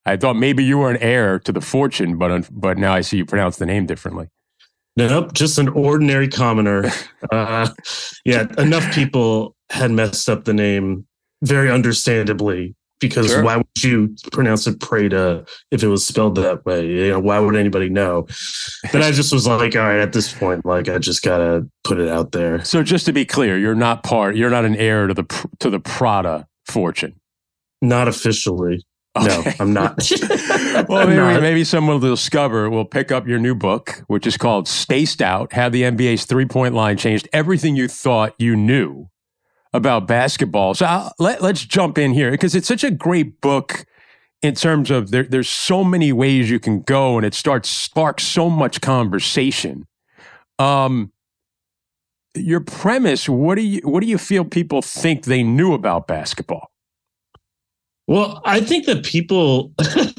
I 0.05 0.17
thought 0.17 0.35
maybe 0.35 0.65
you 0.65 0.79
were 0.79 0.91
an 0.91 0.97
heir 0.97 1.39
to 1.41 1.53
the 1.53 1.61
fortune, 1.61 2.19
but 2.19 2.49
but 2.51 2.79
now 2.79 2.93
I 2.93 3.03
see 3.03 3.19
you 3.19 3.27
pronounce 3.27 3.59
the 3.59 3.67
name 3.67 3.87
differently. 3.87 4.29
Nope, 4.97 5.33
just 5.33 5.59
an 5.59 5.69
ordinary 5.69 6.29
commoner. 6.29 6.91
uh, 7.31 7.69
yeah, 8.25 8.47
enough 8.59 8.93
people 8.93 9.55
had 9.71 9.91
messed 9.91 10.29
up 10.29 10.45
the 10.45 10.53
name 10.53 11.07
very 11.43 11.71
understandably 11.71 12.75
because 13.03 13.29
sure. 13.29 13.43
why 13.43 13.59
would 13.59 13.83
you 13.83 14.17
pronounce 14.33 14.67
it 14.67 14.81
Prada 14.81 15.45
if 15.71 15.83
it 15.83 15.89
was 15.89 16.07
spelled 16.07 16.37
that 16.37 16.65
way? 16.65 16.87
You 16.87 17.11
know, 17.11 17.21
why 17.21 17.39
would 17.39 17.57
anybody 17.57 17.91
know? 17.91 18.27
But 18.93 19.03
I 19.03 19.11
just 19.11 19.33
was 19.33 19.47
like, 19.47 19.77
all 19.77 19.83
right, 19.83 20.01
at 20.01 20.15
this 20.15 20.33
point, 20.33 20.65
like 20.65 20.89
I 20.89 20.97
just 20.99 21.23
gotta 21.23 21.69
put 21.85 22.01
it 22.01 22.09
out 22.09 22.33
there. 22.33 22.65
So 22.65 22.83
just 22.83 23.05
to 23.07 23.13
be 23.13 23.27
clear, 23.27 23.59
you're 23.59 23.75
not 23.75 24.03
part, 24.03 24.37
you're 24.37 24.51
not 24.51 24.65
an 24.65 24.77
heir 24.77 25.07
to 25.09 25.15
the 25.15 25.49
to 25.59 25.69
the 25.69 25.81
Prada 25.81 26.47
fortune. 26.67 27.21
Not 27.83 28.09
officially. 28.09 28.85
Okay. 29.15 29.27
No, 29.27 29.53
I'm 29.61 29.75
not. 29.75 30.11
well, 30.89 31.07
maybe, 31.07 31.17
not. 31.17 31.43
maybe 31.43 31.65
someone 31.65 32.01
will 32.01 32.11
discover 32.15 32.71
will 32.71 32.87
pick 32.87 33.13
up 33.13 33.29
your 33.29 33.39
new 33.39 33.55
book, 33.55 34.03
which 34.07 34.27
is 34.27 34.39
called 34.39 34.67
Spaced 34.67 35.21
Out 35.21 35.53
How 35.53 35.69
the 35.69 35.83
NBA's 35.83 36.25
Three 36.25 36.47
Point 36.47 36.75
Line 36.75 36.97
Changed 36.97 37.29
Everything 37.31 37.77
You 37.77 37.89
Thought 37.89 38.35
You 38.39 38.57
Knew 38.57 39.11
About 39.75 40.07
Basketball. 40.07 40.75
So 40.75 40.85
I'll, 40.85 41.15
let, 41.19 41.43
let's 41.43 41.65
jump 41.65 41.97
in 41.97 42.13
here 42.13 42.31
because 42.31 42.55
it's 42.55 42.69
such 42.69 42.85
a 42.85 42.91
great 42.91 43.41
book 43.41 43.87
in 44.43 44.55
terms 44.55 44.91
of 44.91 45.13
there, 45.13 45.23
there's 45.23 45.49
so 45.49 45.85
many 45.85 46.13
ways 46.13 46.51
you 46.51 46.59
can 46.59 46.83
go 46.83 47.17
and 47.17 47.25
it 47.25 47.33
starts 47.33 47.69
sparks 47.71 48.25
so 48.25 48.51
much 48.51 48.81
conversation. 48.81 49.87
Um, 50.59 51.13
your 52.35 52.61
premise, 52.61 53.29
what 53.29 53.55
do 53.55 53.63
you 53.63 53.81
what 53.85 54.01
do 54.01 54.07
you 54.07 54.19
feel 54.19 54.45
people 54.45 54.83
think 54.83 55.25
they 55.25 55.43
knew 55.43 55.75
about 55.75 56.07
basketball? 56.07 56.71
Well, 58.07 58.43
I 58.45 58.61
think 58.61 58.87
that 58.87 59.05
people, 59.05 59.73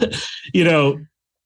you 0.53 0.63
know, 0.63 0.99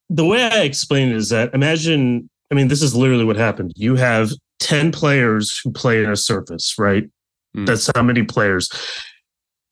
the 0.08 0.24
way 0.24 0.44
I 0.44 0.62
explain 0.62 1.08
it 1.08 1.16
is 1.16 1.30
that 1.30 1.52
imagine, 1.52 2.30
I 2.50 2.54
mean, 2.54 2.68
this 2.68 2.82
is 2.82 2.94
literally 2.94 3.24
what 3.24 3.36
happened. 3.36 3.72
You 3.76 3.96
have 3.96 4.30
10 4.60 4.92
players 4.92 5.60
who 5.62 5.72
play 5.72 6.02
in 6.02 6.10
a 6.10 6.16
surface, 6.16 6.74
right? 6.78 7.04
Mm. 7.56 7.66
That's 7.66 7.90
how 7.94 8.02
many 8.02 8.22
players. 8.22 8.70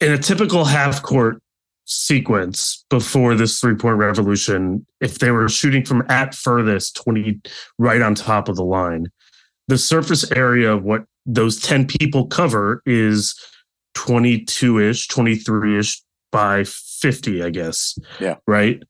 In 0.00 0.12
a 0.12 0.18
typical 0.18 0.64
half 0.64 1.02
court 1.02 1.42
sequence 1.87 2.85
before 2.90 3.35
this 3.35 3.61
three 3.61 3.76
point 3.76 3.97
revolution, 3.97 4.87
if 5.00 5.18
they 5.18 5.30
were 5.30 5.49
shooting 5.49 5.85
from 5.85 6.04
at 6.09 6.35
furthest 6.35 6.97
20 6.97 7.40
right 7.78 8.02
on 8.02 8.14
top 8.14 8.49
of 8.49 8.56
the 8.56 8.64
line, 8.64 9.06
the 9.68 9.78
surface 9.78 10.30
area 10.33 10.73
of 10.73 10.85
what 10.85 11.04
those 11.25 11.61
10 11.61 11.87
people 11.87 12.26
cover 12.26 12.83
is 12.87 13.35
22 13.95 14.78
ish, 14.78 15.09
23 15.09 15.78
ish 15.78 16.02
by 16.30 16.64
50, 16.64 17.42
I 17.42 17.50
guess. 17.50 17.99
Yeah. 18.21 18.37
Right. 18.47 18.83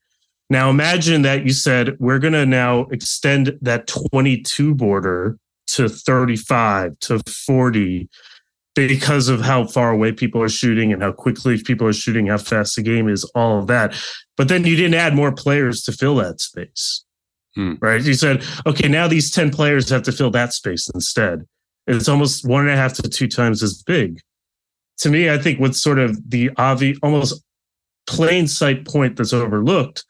Now 0.51 0.71
imagine 0.71 1.23
that 1.23 1.45
you 1.45 1.53
said 1.53 1.97
we're 1.99 2.19
going 2.19 2.33
to 2.35 2.47
now 2.47 2.83
extend 2.93 3.59
that 3.63 3.87
22 3.87 4.75
border 4.75 5.39
to 5.69 5.89
35 5.89 6.99
to 7.01 7.21
40 7.47 8.09
because 8.77 9.29
of 9.29 9.41
how 9.41 9.65
far 9.65 9.91
away 9.91 10.13
people 10.13 10.41
are 10.41 10.49
shooting 10.49 10.93
and 10.93 11.03
how 11.03 11.11
quickly 11.11 11.61
people 11.61 11.87
are 11.87 11.93
shooting, 11.93 12.29
how 12.29 12.39
fast 12.39 12.77
the 12.77 12.83
game 12.83 13.09
is, 13.09 13.25
all 13.35 13.59
of 13.59 13.67
that. 13.67 13.95
But 14.37 14.49
then 14.49 14.65
you 14.65 14.77
didn't 14.77 14.95
add 14.95 15.15
more 15.15 15.33
players 15.33 15.83
to 15.85 15.93
fill 15.93 16.15
that 16.17 16.41
space. 16.41 17.05
Hmm. 17.55 17.75
Right. 17.81 18.03
You 18.03 18.15
said, 18.15 18.45
okay, 18.67 18.87
now 18.87 19.09
these 19.09 19.31
10 19.31 19.51
players 19.51 19.89
have 19.89 20.03
to 20.03 20.13
fill 20.13 20.31
that 20.33 20.53
space 20.53 20.89
instead. 20.95 21.47
It's 21.87 22.09
almost 22.09 22.47
one 22.47 22.63
and 22.63 22.71
a 22.71 22.77
half 22.77 22.93
to 22.95 23.09
two 23.09 23.29
times 23.29 23.63
as 23.63 23.83
big 23.83 24.21
to 24.99 25.11
me, 25.11 25.31
I 25.31 25.39
think 25.39 25.61
what's 25.61 25.81
sort 25.81 25.99
of 25.99 26.19
the 26.29 26.51
obvious, 26.57 26.99
almost 27.03 27.43
plain 28.07 28.47
sight 28.47 28.87
point 28.87 29.17
that's 29.17 29.33
overlooked 29.33 30.05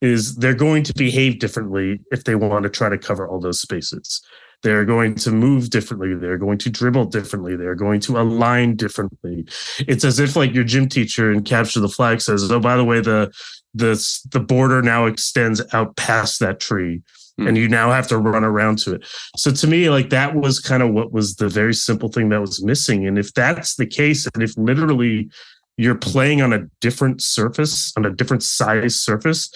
is 0.00 0.36
they're 0.36 0.54
going 0.54 0.82
to 0.82 0.94
behave 0.94 1.38
differently 1.38 2.00
if 2.10 2.24
they 2.24 2.34
want 2.34 2.64
to 2.64 2.68
try 2.68 2.88
to 2.88 2.98
cover 2.98 3.26
all 3.26 3.40
those 3.40 3.60
spaces. 3.60 4.20
They're 4.62 4.84
going 4.84 5.16
to 5.16 5.30
move 5.30 5.70
differently. 5.70 6.14
They're 6.14 6.38
going 6.38 6.58
to 6.58 6.70
dribble 6.70 7.06
differently. 7.06 7.56
They're 7.56 7.74
going 7.74 8.00
to 8.00 8.20
align 8.20 8.76
differently. 8.76 9.46
It's 9.80 10.04
as 10.04 10.18
if 10.18 10.36
like 10.36 10.54
your 10.54 10.64
gym 10.64 10.88
teacher 10.88 11.32
in 11.32 11.42
capture 11.42 11.80
the 11.80 11.88
flag 11.88 12.20
says, 12.20 12.50
"Oh, 12.50 12.60
by 12.60 12.76
the 12.76 12.84
way, 12.84 13.00
the 13.00 13.32
the 13.74 13.94
the 14.30 14.40
border 14.40 14.82
now 14.82 15.06
extends 15.06 15.60
out 15.72 15.96
past 15.96 16.40
that 16.40 16.60
tree." 16.60 17.02
mm. 17.38 17.48
and 17.48 17.56
you 17.56 17.68
now 17.68 17.90
have 17.90 18.08
to 18.08 18.18
run 18.18 18.44
around 18.44 18.78
to 18.78 18.94
it. 18.94 19.06
So 19.36 19.50
to 19.50 19.66
me, 19.66 19.90
like 19.90 20.10
that 20.10 20.34
was 20.34 20.58
kind 20.58 20.82
of 20.82 20.92
what 20.92 21.12
was 21.12 21.36
the 21.36 21.48
very 21.48 21.74
simple 21.74 22.10
thing 22.10 22.28
that 22.30 22.40
was 22.40 22.62
missing. 22.62 23.06
And 23.06 23.18
if 23.18 23.32
that's 23.34 23.76
the 23.76 23.86
case, 23.86 24.28
and 24.32 24.42
if 24.42 24.56
literally 24.56 25.30
you're 25.76 25.94
playing 25.96 26.42
on 26.42 26.52
a 26.52 26.66
different 26.80 27.22
surface, 27.22 27.92
on 27.96 28.04
a 28.04 28.10
different 28.10 28.42
size 28.42 28.96
surface, 28.96 29.50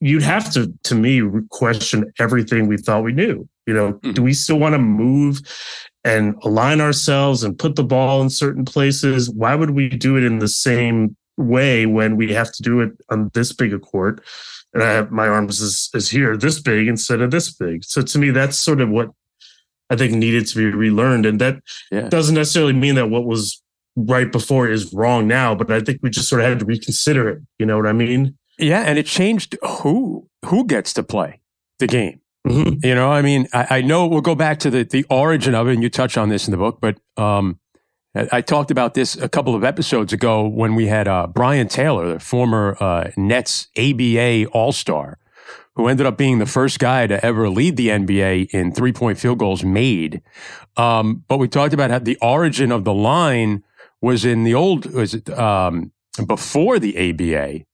you'd 0.00 0.22
have 0.22 0.52
to, 0.52 0.72
to 0.84 0.94
me, 0.94 1.22
question 1.50 2.12
everything 2.18 2.66
we 2.66 2.76
thought 2.76 3.04
we 3.04 3.12
knew. 3.12 3.48
You 3.66 3.74
know, 3.74 3.92
mm. 3.94 4.14
do 4.14 4.22
we 4.22 4.32
still 4.34 4.58
want 4.58 4.74
to 4.74 4.78
move 4.78 5.40
and 6.04 6.34
align 6.42 6.80
ourselves 6.80 7.44
and 7.44 7.58
put 7.58 7.76
the 7.76 7.84
ball 7.84 8.22
in 8.22 8.30
certain 8.30 8.64
places? 8.64 9.30
Why 9.30 9.54
would 9.54 9.70
we 9.70 9.88
do 9.88 10.16
it 10.16 10.24
in 10.24 10.40
the 10.40 10.48
same 10.48 11.16
way 11.36 11.86
when 11.86 12.16
we 12.16 12.32
have 12.32 12.52
to 12.52 12.62
do 12.62 12.80
it 12.80 12.92
on 13.10 13.30
this 13.34 13.52
big 13.52 13.72
a 13.72 13.78
court? 13.78 14.20
and 14.74 14.82
I 14.82 14.92
have 14.92 15.10
my 15.10 15.28
arms 15.28 15.60
is, 15.60 15.90
is 15.94 16.08
here 16.08 16.36
this 16.36 16.60
big 16.60 16.88
instead 16.88 17.20
of 17.20 17.30
this 17.30 17.52
big. 17.52 17.84
So 17.84 18.02
to 18.02 18.18
me, 18.18 18.30
that's 18.30 18.56
sort 18.56 18.80
of 18.80 18.88
what 18.88 19.10
I 19.90 19.96
think 19.96 20.14
needed 20.14 20.46
to 20.48 20.56
be 20.56 20.64
relearned. 20.64 21.26
And 21.26 21.40
that 21.40 21.60
yeah. 21.90 22.08
doesn't 22.08 22.34
necessarily 22.34 22.72
mean 22.72 22.94
that 22.94 23.08
what 23.08 23.24
was 23.24 23.62
right 23.96 24.30
before 24.32 24.68
is 24.68 24.92
wrong 24.94 25.26
now, 25.26 25.54
but 25.54 25.70
I 25.70 25.80
think 25.80 25.98
we 26.02 26.08
just 26.08 26.28
sort 26.28 26.40
of 26.40 26.48
had 26.48 26.58
to 26.60 26.64
reconsider 26.64 27.28
it. 27.28 27.42
You 27.58 27.66
know 27.66 27.76
what 27.76 27.86
I 27.86 27.92
mean? 27.92 28.38
Yeah, 28.58 28.80
and 28.80 28.98
it 28.98 29.06
changed 29.06 29.56
who 29.62 30.28
who 30.46 30.66
gets 30.66 30.92
to 30.94 31.02
play 31.02 31.40
the 31.78 31.86
game. 31.86 32.20
Mm-hmm. 32.46 32.84
You 32.84 32.94
know, 32.94 33.10
I 33.10 33.22
mean, 33.22 33.46
I, 33.52 33.66
I, 33.70 33.80
know 33.82 34.06
we'll 34.08 34.20
go 34.20 34.34
back 34.34 34.58
to 34.60 34.70
the 34.70 34.82
the 34.82 35.04
origin 35.08 35.54
of 35.54 35.68
it, 35.68 35.74
and 35.74 35.82
you 35.82 35.88
touch 35.88 36.16
on 36.16 36.28
this 36.28 36.48
in 36.48 36.50
the 36.50 36.56
book, 36.56 36.80
but 36.80 36.98
um, 37.16 37.60
I 38.14 38.42
talked 38.42 38.70
about 38.70 38.92
this 38.92 39.16
a 39.16 39.28
couple 39.28 39.54
of 39.54 39.64
episodes 39.64 40.12
ago 40.12 40.46
when 40.46 40.74
we 40.74 40.86
had 40.86 41.08
uh, 41.08 41.28
Brian 41.28 41.68
Taylor, 41.68 42.12
the 42.12 42.20
former 42.20 42.76
uh, 42.78 43.10
Nets 43.16 43.68
ABA 43.78 44.46
All 44.46 44.72
Star, 44.72 45.18
who 45.76 45.88
ended 45.88 46.04
up 46.04 46.18
being 46.18 46.38
the 46.38 46.46
first 46.46 46.78
guy 46.78 47.06
to 47.06 47.24
ever 47.24 47.48
lead 47.48 47.76
the 47.76 47.88
NBA 47.88 48.50
in 48.50 48.72
three 48.72 48.92
point 48.92 49.18
field 49.18 49.38
goals 49.38 49.64
made. 49.64 50.20
Um, 50.76 51.24
but 51.26 51.38
we 51.38 51.48
talked 51.48 51.72
about 51.72 51.90
how 51.90 52.00
the 52.00 52.18
origin 52.20 52.70
of 52.70 52.84
the 52.84 52.92
line 52.94 53.64
was 54.02 54.26
in 54.26 54.44
the 54.44 54.54
old, 54.54 54.92
was 54.92 55.14
it, 55.14 55.30
um, 55.30 55.92
before 56.26 56.78
the 56.78 57.10
ABA. 57.10 57.64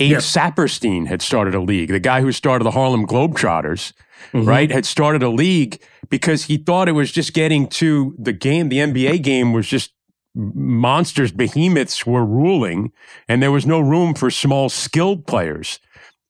Abe 0.00 0.12
yep. 0.12 0.20
Saperstein 0.22 1.06
had 1.06 1.22
started 1.22 1.54
a 1.54 1.60
league, 1.60 1.88
the 1.88 2.00
guy 2.00 2.20
who 2.20 2.32
started 2.32 2.64
the 2.64 2.72
Harlem 2.72 3.06
Globetrotters 3.06 3.92
mm-hmm. 4.32 4.44
right, 4.44 4.70
had 4.70 4.86
started 4.86 5.22
a 5.22 5.28
league 5.28 5.80
because 6.08 6.44
he 6.44 6.56
thought 6.56 6.88
it 6.88 6.92
was 6.92 7.12
just 7.12 7.32
getting 7.32 7.68
to 7.68 8.14
the 8.18 8.32
game. 8.32 8.68
The 8.68 8.78
NBA 8.78 9.22
game 9.22 9.52
was 9.52 9.66
just 9.66 9.92
monsters, 10.34 11.30
behemoths 11.30 12.04
were 12.06 12.24
ruling, 12.24 12.92
and 13.28 13.42
there 13.42 13.52
was 13.52 13.66
no 13.66 13.80
room 13.80 14.14
for 14.14 14.30
small, 14.30 14.68
skilled 14.68 15.26
players. 15.26 15.78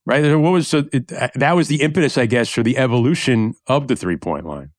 Right? 0.06 0.36
What 0.36 0.50
was 0.50 0.68
so 0.68 0.84
it, 0.92 1.08
that 1.34 1.56
was 1.56 1.68
the 1.68 1.80
impetus, 1.80 2.18
I 2.18 2.26
guess, 2.26 2.50
for 2.50 2.62
the 2.62 2.76
evolution 2.76 3.54
of 3.66 3.88
the 3.88 3.96
three 3.96 4.18
point 4.18 4.44
line. 4.44 4.72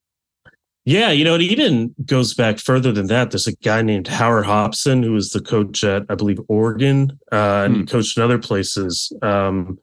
Yeah, 0.86 1.10
you 1.10 1.24
know, 1.26 1.34
it 1.34 1.42
even 1.42 1.96
goes 2.06 2.36
back 2.36 2.60
further 2.60 2.92
than 2.92 3.08
that. 3.08 3.32
There's 3.32 3.48
a 3.48 3.56
guy 3.56 3.82
named 3.82 4.08
Howard 4.08 4.46
Hobson 4.46 5.02
who 5.02 5.14
was 5.14 5.32
the 5.32 5.42
coach 5.42 5.84
at, 5.84 6.04
I 6.10 6.16
believe, 6.16 6.40
Oregon, 6.48 7.20
uh, 7.32 7.64
and 7.66 7.76
hmm. 7.76 7.84
coached 7.86 8.18
in 8.18 8.24
other 8.24 8.38
places. 8.38 9.12
Um, 9.24 9.80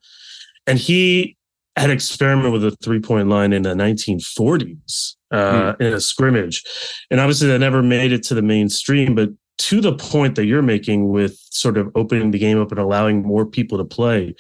and 0.69 0.79
he 0.79 1.37
had 1.77 1.91
experimented 1.91 2.53
with 2.53 2.65
a 2.65 2.71
three 2.83 3.01
point 3.01 3.29
line 3.29 3.53
in 3.53 3.63
the 3.63 3.75
1940s 3.75 5.17
uh, 5.33 5.75
hmm. 5.75 5.83
in 5.83 5.93
a 5.93 6.01
scrimmage. 6.01 6.63
And 7.11 7.19
obviously 7.19 7.49
that 7.49 7.59
never 7.59 7.83
made 7.83 8.13
it 8.13 8.23
to 8.25 8.35
the 8.35 8.43
mainstream, 8.43 9.17
but 9.17 9.31
to 9.59 9.81
the 9.81 9.97
point 9.97 10.37
that 10.37 10.47
you're 10.47 10.63
making 10.63 11.09
with 11.09 11.37
sort 11.51 11.79
of 11.79 11.91
opening 11.97 12.31
the 12.31 12.39
game 12.39 12.61
up 12.61 12.71
and 12.71 12.81
allowing 12.81 13.23
more 13.23 13.45
people 13.45 13.79
to 13.79 13.85
play, 13.85 14.35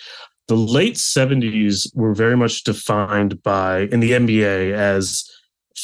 the 0.49 0.57
late 0.57 0.95
70s 0.95 1.89
were 1.95 2.15
very 2.15 2.37
much 2.37 2.63
defined 2.65 3.43
by 3.43 3.83
in 3.93 4.01
the 4.01 4.13
NBA 4.13 4.73
as 4.73 5.25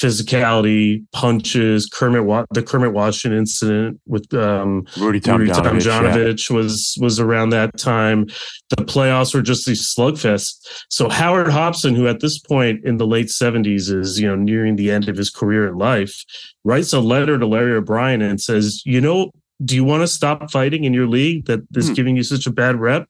physicality, 0.01 1.05
punches, 1.13 1.87
Kermit, 1.87 2.47
the 2.51 2.63
Kermit 2.63 2.93
Washington 2.93 3.39
incident 3.39 4.01
with 4.07 4.33
um, 4.35 4.87
Rudy 4.97 5.21
Tomjanovich 5.21 6.51
yeah. 6.51 6.57
was 6.57 6.97
was 7.01 7.19
around 7.19 7.51
that 7.51 7.77
time. 7.77 8.27
The 8.71 8.85
playoffs 8.85 9.35
were 9.35 9.43
just 9.43 9.67
these 9.67 9.93
slugfests. 9.95 10.55
So 10.89 11.09
Howard 11.09 11.49
Hobson, 11.49 11.95
who 11.95 12.07
at 12.07 12.21
this 12.21 12.39
point 12.39 12.85
in 12.85 12.99
the 12.99 13.07
late 13.07 13.31
seventies 13.31 13.91
is 13.91 14.21
you 14.21 14.27
know 14.27 14.37
nearing 14.37 14.77
the 14.77 14.91
end 14.91 15.09
of 15.09 15.17
his 15.17 15.31
career 15.31 15.69
in 15.69 15.77
life, 15.77 16.25
writes 16.65 16.93
a 16.93 17.01
letter 17.01 17.39
to 17.39 17.47
Larry 17.47 17.73
O'Brien 17.73 18.23
and 18.23 18.41
says, 18.41 18.83
you 18.85 19.01
know, 19.01 19.33
do 19.65 19.75
you 19.75 19.85
want 19.85 20.03
to 20.03 20.07
stop 20.07 20.51
fighting 20.51 20.85
in 20.85 20.95
your 20.95 21.09
league 21.09 21.47
that 21.47 21.61
is 21.75 21.89
hmm. 21.89 21.95
giving 21.95 22.17
you 22.17 22.23
such 22.23 22.47
a 22.47 22.53
bad 22.53 22.77
rep? 22.77 23.09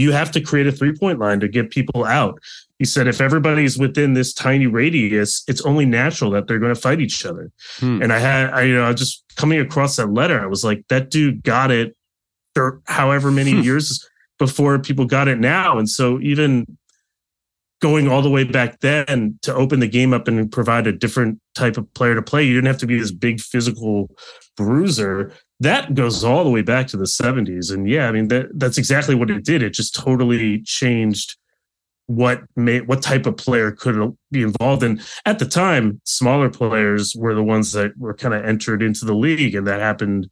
You 0.00 0.12
have 0.12 0.30
to 0.32 0.40
create 0.40 0.66
a 0.66 0.72
three 0.72 0.92
point 0.92 1.18
line 1.18 1.40
to 1.40 1.48
get 1.48 1.70
people 1.70 2.04
out. 2.04 2.40
He 2.78 2.84
said, 2.86 3.06
if 3.06 3.20
everybody's 3.20 3.78
within 3.78 4.14
this 4.14 4.32
tiny 4.32 4.66
radius, 4.66 5.44
it's 5.46 5.60
only 5.62 5.84
natural 5.84 6.30
that 6.30 6.46
they're 6.46 6.58
going 6.58 6.74
to 6.74 6.80
fight 6.80 7.00
each 7.00 7.26
other. 7.26 7.52
Hmm. 7.78 8.00
And 8.02 8.12
I 8.12 8.18
had, 8.18 8.50
I, 8.50 8.62
you 8.62 8.74
know, 8.74 8.86
I 8.86 8.94
just 8.94 9.22
coming 9.36 9.60
across 9.60 9.96
that 9.96 10.12
letter, 10.12 10.40
I 10.40 10.46
was 10.46 10.64
like, 10.64 10.84
that 10.88 11.10
dude 11.10 11.42
got 11.42 11.70
it 11.70 11.94
for 12.54 12.80
however 12.86 13.30
many 13.30 13.52
hmm. 13.52 13.60
years 13.60 14.08
before 14.38 14.78
people 14.78 15.04
got 15.04 15.28
it 15.28 15.38
now. 15.38 15.78
And 15.78 15.88
so 15.88 16.18
even 16.20 16.78
going 17.80 18.08
all 18.08 18.22
the 18.22 18.30
way 18.30 18.44
back 18.44 18.80
then 18.80 19.38
to 19.42 19.54
open 19.54 19.80
the 19.80 19.88
game 19.88 20.12
up 20.12 20.28
and 20.28 20.50
provide 20.50 20.86
a 20.86 20.92
different 20.92 21.38
type 21.54 21.76
of 21.76 21.92
player 21.94 22.14
to 22.14 22.22
play, 22.22 22.44
you 22.44 22.54
didn't 22.54 22.66
have 22.66 22.78
to 22.78 22.86
be 22.86 22.98
this 22.98 23.12
big 23.12 23.40
physical 23.40 24.10
bruiser 24.56 25.32
that 25.60 25.94
goes 25.94 26.24
all 26.24 26.42
the 26.42 26.50
way 26.50 26.62
back 26.62 26.86
to 26.88 26.96
the 26.96 27.04
70s 27.04 27.72
and 27.72 27.88
yeah 27.88 28.08
i 28.08 28.12
mean 28.12 28.28
that 28.28 28.48
that's 28.58 28.78
exactly 28.78 29.14
what 29.14 29.30
it 29.30 29.44
did. 29.44 29.62
It 29.62 29.74
just 29.74 29.94
totally 29.94 30.62
changed 30.62 31.36
what 32.06 32.42
made 32.56 32.88
what 32.88 33.02
type 33.02 33.26
of 33.26 33.36
player 33.36 33.70
could 33.70 34.16
be 34.32 34.42
involved. 34.42 34.82
In 34.82 35.00
at 35.26 35.38
the 35.38 35.46
time 35.46 36.00
smaller 36.04 36.50
players 36.50 37.14
were 37.16 37.34
the 37.34 37.42
ones 37.42 37.72
that 37.72 37.96
were 37.96 38.14
kind 38.14 38.34
of 38.34 38.44
entered 38.44 38.82
into 38.82 39.04
the 39.04 39.14
league 39.14 39.54
and 39.54 39.66
that 39.66 39.80
happened 39.80 40.28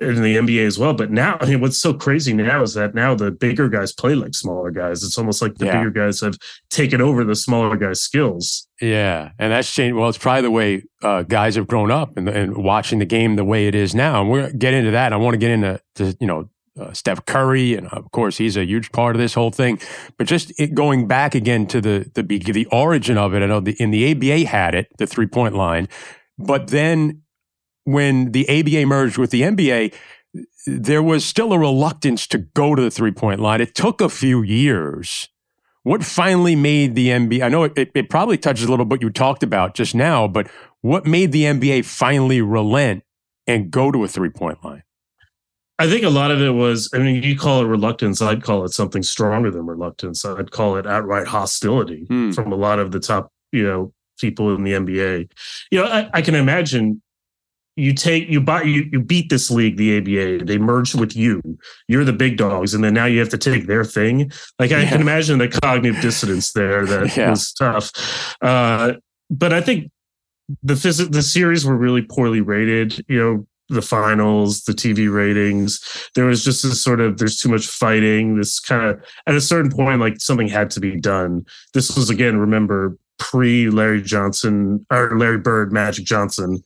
in 0.00 0.22
the 0.22 0.36
NBA 0.36 0.66
as 0.66 0.78
well. 0.78 0.94
But 0.94 1.10
now, 1.10 1.38
I 1.40 1.46
mean, 1.46 1.60
what's 1.60 1.80
so 1.80 1.92
crazy 1.92 2.32
now 2.32 2.62
is 2.62 2.74
that 2.74 2.94
now 2.94 3.14
the 3.14 3.30
bigger 3.30 3.68
guys 3.68 3.92
play 3.92 4.14
like 4.14 4.34
smaller 4.34 4.70
guys. 4.70 5.02
It's 5.02 5.18
almost 5.18 5.42
like 5.42 5.56
the 5.56 5.66
yeah. 5.66 5.78
bigger 5.78 5.90
guys 5.90 6.20
have 6.20 6.38
taken 6.70 7.00
over 7.00 7.24
the 7.24 7.34
smaller 7.34 7.76
guys' 7.76 8.00
skills. 8.00 8.68
Yeah, 8.80 9.30
and 9.38 9.52
that's 9.52 9.72
changed. 9.72 9.96
Well, 9.96 10.08
it's 10.08 10.18
probably 10.18 10.42
the 10.42 10.50
way 10.50 10.82
uh, 11.02 11.22
guys 11.22 11.56
have 11.56 11.66
grown 11.66 11.90
up 11.90 12.16
and, 12.16 12.28
and, 12.28 12.56
watching 12.56 13.00
the 13.00 13.06
game 13.06 13.36
the 13.36 13.44
way 13.44 13.66
it 13.66 13.74
is 13.74 13.94
now. 13.94 14.20
And 14.20 14.30
we're 14.30 14.52
get 14.52 14.72
into 14.72 14.92
that. 14.92 15.12
I 15.12 15.16
want 15.16 15.34
to 15.34 15.38
get 15.38 15.50
into 15.50 15.80
to, 15.96 16.16
you 16.20 16.26
know 16.26 16.48
uh, 16.78 16.92
Steph 16.92 17.24
Curry, 17.26 17.74
and 17.74 17.88
of 17.88 18.10
course 18.12 18.36
he's 18.36 18.56
a 18.56 18.64
huge 18.64 18.92
part 18.92 19.16
of 19.16 19.20
this 19.20 19.34
whole 19.34 19.50
thing. 19.50 19.80
But 20.16 20.28
just 20.28 20.52
it, 20.60 20.74
going 20.74 21.08
back 21.08 21.34
again 21.34 21.66
to 21.68 21.80
the 21.80 22.10
the 22.14 22.22
the 22.22 22.66
origin 22.66 23.18
of 23.18 23.34
it. 23.34 23.42
I 23.42 23.46
know 23.46 23.60
the, 23.60 23.72
in 23.82 23.90
the 23.90 24.12
ABA 24.12 24.48
had 24.48 24.74
it, 24.74 24.88
the 24.98 25.06
three 25.06 25.26
point 25.26 25.54
line, 25.54 25.88
but 26.38 26.68
then 26.68 27.22
when 27.88 28.32
the 28.32 28.46
ABA 28.50 28.84
merged 28.84 29.16
with 29.16 29.30
the 29.30 29.40
NBA, 29.40 29.94
there 30.66 31.02
was 31.02 31.24
still 31.24 31.54
a 31.54 31.58
reluctance 31.58 32.26
to 32.26 32.38
go 32.38 32.74
to 32.74 32.82
the 32.82 32.90
three 32.90 33.12
point 33.12 33.40
line. 33.40 33.62
It 33.62 33.74
took 33.74 34.02
a 34.02 34.10
few 34.10 34.42
years. 34.42 35.28
What 35.84 36.04
finally 36.04 36.54
made 36.54 36.94
the 36.94 37.08
NBA? 37.08 37.42
I 37.42 37.48
know 37.48 37.64
it, 37.64 37.72
it, 37.76 37.90
it 37.94 38.10
probably 38.10 38.36
touches 38.36 38.66
a 38.66 38.70
little 38.70 38.84
bit 38.84 39.00
you 39.00 39.08
talked 39.08 39.42
about 39.42 39.74
just 39.74 39.94
now, 39.94 40.28
but 40.28 40.50
what 40.82 41.06
made 41.06 41.32
the 41.32 41.44
NBA 41.44 41.86
finally 41.86 42.42
relent 42.42 43.04
and 43.46 43.70
go 43.70 43.90
to 43.90 44.04
a 44.04 44.08
three 44.08 44.28
point 44.28 44.62
line? 44.62 44.82
I 45.78 45.88
think 45.88 46.04
a 46.04 46.10
lot 46.10 46.30
of 46.30 46.42
it 46.42 46.50
was, 46.50 46.90
I 46.92 46.98
mean, 46.98 47.22
you 47.22 47.38
call 47.38 47.62
it 47.62 47.66
reluctance. 47.66 48.20
I'd 48.20 48.42
call 48.42 48.64
it 48.64 48.74
something 48.74 49.02
stronger 49.02 49.50
than 49.50 49.64
reluctance. 49.64 50.26
I'd 50.26 50.50
call 50.50 50.76
it 50.76 50.86
outright 50.86 51.26
hostility 51.26 52.04
hmm. 52.08 52.32
from 52.32 52.52
a 52.52 52.56
lot 52.56 52.80
of 52.80 52.90
the 52.90 53.00
top, 53.00 53.32
you 53.52 53.62
know, 53.62 53.94
people 54.18 54.54
in 54.54 54.64
the 54.64 54.72
NBA. 54.72 55.30
You 55.70 55.78
know, 55.78 55.86
I, 55.86 56.10
I 56.12 56.20
can 56.20 56.34
imagine 56.34 57.00
you 57.78 57.94
take 57.94 58.28
you 58.28 58.40
buy 58.40 58.62
you, 58.62 58.88
you 58.90 59.00
beat 59.00 59.30
this 59.30 59.50
league 59.50 59.76
the 59.76 59.98
aba 59.98 60.44
they 60.44 60.58
merged 60.58 60.98
with 60.98 61.16
you. 61.16 61.40
You're 61.86 62.04
the 62.04 62.12
big 62.12 62.36
dogs 62.36 62.74
and 62.74 62.82
then 62.82 62.94
now 62.94 63.06
you 63.06 63.20
have 63.20 63.28
to 63.30 63.38
take 63.38 63.66
their 63.66 63.84
thing. 63.84 64.32
Like 64.58 64.72
i 64.72 64.82
yeah. 64.82 64.88
can 64.88 65.00
imagine 65.00 65.38
the 65.38 65.48
cognitive 65.48 66.02
dissonance 66.02 66.52
there 66.52 66.84
that 66.86 67.16
yeah. 67.16 67.30
was 67.30 67.52
tough. 67.52 68.36
Uh, 68.42 68.94
but 69.30 69.52
i 69.52 69.60
think 69.60 69.90
the 70.62 70.74
phys- 70.74 71.12
the 71.12 71.22
series 71.22 71.64
were 71.64 71.76
really 71.76 72.00
poorly 72.00 72.40
rated 72.40 73.04
you 73.06 73.18
know 73.18 73.46
the 73.68 73.82
finals 73.82 74.64
the 74.64 74.72
tv 74.72 75.12
ratings. 75.12 75.80
There 76.14 76.24
was 76.24 76.42
just 76.42 76.62
this 76.62 76.82
sort 76.82 77.00
of 77.00 77.18
there's 77.18 77.36
too 77.36 77.50
much 77.50 77.66
fighting. 77.66 78.38
This 78.38 78.58
kind 78.58 78.82
of 78.86 79.04
at 79.26 79.34
a 79.34 79.40
certain 79.40 79.70
point 79.70 80.00
like 80.00 80.20
something 80.20 80.48
had 80.48 80.70
to 80.70 80.80
be 80.80 80.98
done. 80.98 81.44
This 81.74 81.94
was 81.94 82.08
again 82.10 82.38
remember 82.38 82.96
pre 83.18 83.68
larry 83.68 84.00
johnson 84.00 84.86
or 84.90 85.18
larry 85.18 85.38
bird 85.38 85.72
magic 85.72 86.04
johnson 86.04 86.62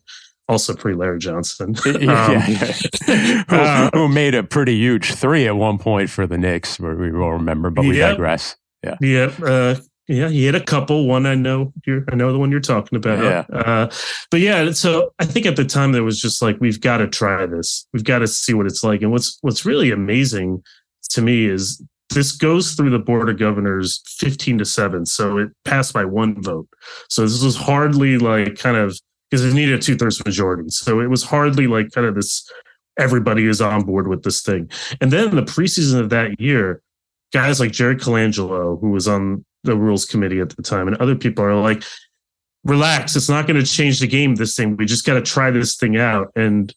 also 0.49 0.75
pre 0.75 0.95
Larry 0.95 1.19
Johnson, 1.19 1.75
um, 1.87 1.97
yeah, 2.01 2.47
yeah. 2.49 3.43
who, 3.49 3.57
uh, 3.57 3.91
who, 3.93 4.09
made 4.09 4.35
a 4.35 4.43
pretty 4.43 4.77
huge 4.77 5.15
three 5.15 5.47
at 5.47 5.57
one 5.57 5.79
point 5.79 6.11
for 6.11 6.27
the 6.27 6.39
Knicks. 6.39 6.79
where 6.79 6.95
We 6.95 7.11
will 7.11 7.33
remember, 7.33 7.71
but 7.71 7.85
we 7.85 7.99
yep, 7.99 8.13
digress. 8.13 8.57
Yeah, 8.83 8.97
yeah, 9.01 9.33
uh, 9.45 9.77
yeah. 10.09 10.29
He 10.29 10.45
had 10.45 10.55
a 10.55 10.65
couple. 10.65 11.07
One 11.07 11.27
I 11.27 11.35
know, 11.35 11.73
I 12.11 12.15
know 12.15 12.33
the 12.33 12.39
one 12.39 12.51
you're 12.51 12.61
talking 12.61 12.97
about. 12.97 13.23
Yeah, 13.23 13.57
uh, 13.57 13.91
but 14.31 14.41
yeah. 14.41 14.73
So 14.73 15.13
I 15.19 15.25
think 15.25 15.47
at 15.47 15.57
the 15.57 15.65
time 15.65 15.93
there 15.93 16.05
was 16.05 16.21
just 16.21 16.43
like 16.43 16.57
we've 16.61 16.81
got 16.81 16.99
to 16.99 17.09
try 17.09 17.47
this. 17.47 17.87
We've 17.93 18.05
got 18.05 18.19
to 18.19 18.27
see 18.27 18.55
what 18.55 18.67
it's 18.67 18.83
like. 18.83 19.03
And 19.03 19.13
what's 19.13 19.39
what's 19.43 19.65
really 19.65 19.91
amazing 19.91 20.63
to 21.11 21.23
me 21.23 21.47
is 21.47 21.83
this 22.11 22.33
goes 22.33 22.73
through 22.73 22.91
the 22.91 22.99
board 22.99 23.29
of 23.29 23.39
governors 23.39 24.03
15 24.07 24.59
to 24.59 24.65
7 24.65 25.07
so 25.07 25.39
it 25.39 25.49
passed 25.65 25.93
by 25.93 26.05
one 26.05 26.41
vote 26.43 26.69
so 27.09 27.23
this 27.23 27.43
was 27.43 27.57
hardly 27.57 28.19
like 28.19 28.59
kind 28.59 28.77
of 28.77 28.99
because 29.33 29.47
it 29.47 29.55
needed 29.55 29.75
a 29.75 29.79
two 29.79 29.97
thirds 29.97 30.23
majority. 30.27 30.69
So 30.69 31.01
it 31.01 31.09
was 31.09 31.23
hardly 31.23 31.67
like 31.67 31.91
kind 31.91 32.07
of 32.07 32.15
this 32.15 32.47
everybody 32.99 33.47
is 33.47 33.63
on 33.63 33.83
board 33.85 34.07
with 34.07 34.25
this 34.25 34.43
thing. 34.43 34.71
And 35.01 35.11
then 35.11 35.35
the 35.35 35.43
preseason 35.43 35.99
of 35.99 36.11
that 36.11 36.39
year, 36.39 36.83
guys 37.33 37.59
like 37.59 37.73
Jerry 37.73 37.97
Colangelo, 37.97 38.79
who 38.79 38.91
was 38.91 39.09
on 39.09 39.43
the 39.65 39.75
rules 39.75 40.05
committee 40.05 40.41
at 40.41 40.55
the 40.55 40.63
time, 40.63 40.87
and 40.87 40.99
other 40.99 41.15
people 41.15 41.43
are 41.43 41.55
like, 41.55 41.83
relax, 42.65 43.17
it's 43.17 43.31
not 43.31 43.47
going 43.47 43.59
to 43.59 43.65
change 43.65 44.01
the 44.01 44.07
game 44.07 44.35
this 44.35 44.55
thing. 44.55 44.77
We 44.77 44.85
just 44.85 45.07
got 45.07 45.15
to 45.15 45.23
try 45.23 45.51
this 45.51 45.77
thing 45.77 45.97
out. 45.97 46.31
And 46.37 46.75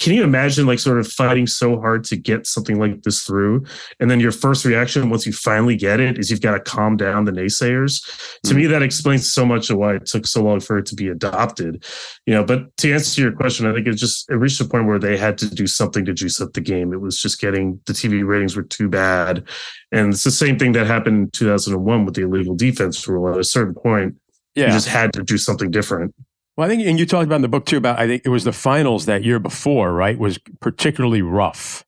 can 0.00 0.12
you 0.12 0.24
imagine 0.24 0.66
like 0.66 0.78
sort 0.78 0.98
of 0.98 1.06
fighting 1.06 1.46
so 1.46 1.78
hard 1.80 2.04
to 2.04 2.16
get 2.16 2.46
something 2.46 2.78
like 2.78 3.02
this 3.02 3.22
through? 3.22 3.64
And 4.00 4.10
then 4.10 4.20
your 4.20 4.32
first 4.32 4.64
reaction 4.64 5.08
once 5.10 5.26
you 5.26 5.32
finally 5.32 5.76
get 5.76 6.00
it 6.00 6.18
is 6.18 6.30
you've 6.30 6.40
got 6.40 6.52
to 6.52 6.60
calm 6.60 6.96
down 6.96 7.24
the 7.24 7.32
naysayers. 7.32 8.02
Mm-hmm. 8.04 8.48
to 8.48 8.54
me 8.54 8.66
that 8.66 8.82
explains 8.82 9.32
so 9.32 9.46
much 9.46 9.70
of 9.70 9.78
why 9.78 9.94
it 9.94 10.06
took 10.06 10.26
so 10.26 10.42
long 10.42 10.60
for 10.60 10.78
it 10.78 10.86
to 10.86 10.94
be 10.94 11.08
adopted 11.08 11.84
you 12.26 12.34
know 12.34 12.44
but 12.44 12.76
to 12.78 12.92
answer 12.92 13.20
your 13.20 13.32
question 13.32 13.66
i 13.66 13.72
think 13.72 13.86
it 13.86 13.94
just 13.94 14.30
it 14.30 14.34
reached 14.34 14.60
a 14.60 14.64
point 14.64 14.86
where 14.86 14.98
they 14.98 15.16
had 15.16 15.38
to 15.38 15.48
do 15.48 15.66
something 15.66 16.04
to 16.04 16.12
juice 16.12 16.40
up 16.40 16.52
the 16.52 16.60
game. 16.60 16.92
It 16.92 17.00
was 17.00 17.20
just 17.20 17.40
getting 17.40 17.80
the 17.86 17.92
tv 17.92 18.26
ratings 18.26 18.56
were 18.56 18.62
too 18.62 18.88
bad. 18.88 19.46
And 19.92 20.12
it's 20.12 20.24
the 20.24 20.30
same 20.30 20.58
thing 20.58 20.72
that 20.72 20.86
happened 20.86 21.16
in 21.18 21.30
2001 21.30 22.04
with 22.04 22.14
the 22.14 22.22
illegal 22.22 22.54
defense 22.54 23.06
rule. 23.06 23.32
At 23.32 23.38
a 23.38 23.44
certain 23.44 23.74
point 23.74 24.16
yeah. 24.54 24.66
you 24.66 24.72
just 24.72 24.88
had 24.88 25.12
to 25.14 25.22
do 25.22 25.38
something 25.38 25.70
different 25.70 26.14
well, 26.56 26.66
I 26.66 26.70
think, 26.70 26.86
and 26.86 26.98
you 26.98 27.06
talked 27.06 27.24
about 27.24 27.36
in 27.36 27.42
the 27.42 27.48
book 27.48 27.66
too 27.66 27.76
about 27.76 27.98
I 27.98 28.06
think 28.06 28.22
it 28.24 28.28
was 28.28 28.44
the 28.44 28.52
finals 28.52 29.06
that 29.06 29.24
year 29.24 29.38
before, 29.38 29.92
right? 29.92 30.18
Was 30.18 30.38
particularly 30.60 31.22
rough. 31.22 31.84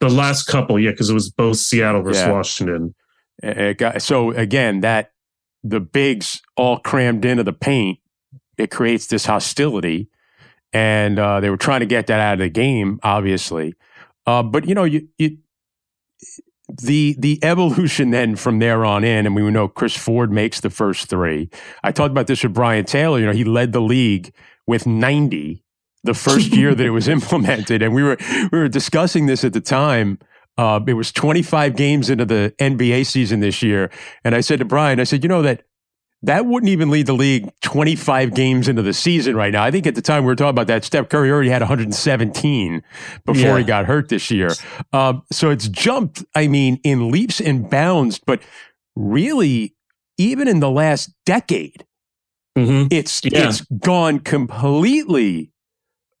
The 0.00 0.10
last 0.10 0.44
couple, 0.44 0.78
yeah, 0.78 0.90
because 0.90 1.08
it 1.08 1.14
was 1.14 1.30
both 1.30 1.56
Seattle 1.56 2.02
versus 2.02 2.22
yeah. 2.22 2.32
Washington. 2.32 2.94
It 3.42 3.78
got, 3.78 4.02
so 4.02 4.32
again, 4.32 4.80
that 4.80 5.12
the 5.62 5.80
bigs 5.80 6.42
all 6.56 6.78
crammed 6.78 7.24
into 7.24 7.42
the 7.42 7.52
paint, 7.52 7.98
it 8.58 8.70
creates 8.70 9.06
this 9.06 9.24
hostility, 9.24 10.08
and 10.72 11.18
uh, 11.18 11.40
they 11.40 11.48
were 11.48 11.56
trying 11.56 11.80
to 11.80 11.86
get 11.86 12.06
that 12.08 12.20
out 12.20 12.34
of 12.34 12.38
the 12.40 12.50
game, 12.50 13.00
obviously. 13.02 13.74
Uh, 14.26 14.42
but 14.42 14.68
you 14.68 14.74
know, 14.74 14.84
you, 14.84 15.08
you 15.16 15.38
the 16.82 17.16
the 17.18 17.38
evolution 17.42 18.10
then 18.10 18.36
from 18.36 18.58
there 18.58 18.84
on 18.84 19.04
in, 19.04 19.26
and 19.26 19.34
we 19.34 19.48
know 19.50 19.68
Chris 19.68 19.96
Ford 19.96 20.32
makes 20.32 20.60
the 20.60 20.70
first 20.70 21.08
three. 21.08 21.48
I 21.82 21.92
talked 21.92 22.10
about 22.10 22.26
this 22.26 22.42
with 22.42 22.54
Brian 22.54 22.84
Taylor. 22.84 23.18
You 23.18 23.26
know, 23.26 23.32
he 23.32 23.44
led 23.44 23.72
the 23.72 23.80
league 23.80 24.32
with 24.66 24.86
90 24.86 25.62
the 26.02 26.14
first 26.14 26.52
year 26.52 26.74
that 26.74 26.84
it 26.84 26.90
was 26.90 27.08
implemented, 27.18 27.82
and 27.82 27.94
we 27.94 28.02
were 28.02 28.16
we 28.52 28.58
were 28.58 28.68
discussing 28.68 29.26
this 29.26 29.44
at 29.44 29.52
the 29.52 29.60
time. 29.60 30.18
Uh, 30.56 30.78
it 30.86 30.94
was 30.94 31.10
25 31.10 31.74
games 31.74 32.08
into 32.08 32.24
the 32.24 32.54
NBA 32.60 33.06
season 33.06 33.40
this 33.40 33.60
year, 33.62 33.90
and 34.24 34.34
I 34.34 34.40
said 34.40 34.60
to 34.60 34.64
Brian, 34.64 35.00
I 35.00 35.04
said, 35.04 35.24
you 35.24 35.28
know 35.28 35.42
that 35.42 35.64
that 36.26 36.46
wouldn't 36.46 36.70
even 36.70 36.90
lead 36.90 37.06
the 37.06 37.12
league 37.12 37.50
25 37.60 38.34
games 38.34 38.68
into 38.68 38.82
the 38.82 38.94
season 38.94 39.36
right 39.36 39.52
now. 39.52 39.62
I 39.62 39.70
think 39.70 39.86
at 39.86 39.94
the 39.94 40.02
time 40.02 40.24
we 40.24 40.28
were 40.28 40.36
talking 40.36 40.50
about 40.50 40.66
that, 40.68 40.84
Steph 40.84 41.08
Curry 41.08 41.30
already 41.30 41.50
had 41.50 41.60
117 41.60 42.82
before 43.26 43.42
yeah. 43.42 43.58
he 43.58 43.64
got 43.64 43.84
hurt 43.84 44.08
this 44.08 44.30
year. 44.30 44.50
Um, 44.92 45.22
so 45.30 45.50
it's 45.50 45.68
jumped, 45.68 46.24
I 46.34 46.48
mean, 46.48 46.80
in 46.82 47.10
leaps 47.10 47.40
and 47.40 47.68
bounds, 47.68 48.18
but 48.18 48.42
really, 48.96 49.74
even 50.16 50.48
in 50.48 50.60
the 50.60 50.70
last 50.70 51.10
decade, 51.26 51.84
mm-hmm. 52.56 52.86
it's 52.90 53.20
yeah. 53.24 53.48
it's 53.48 53.60
gone 53.62 54.20
completely. 54.20 55.50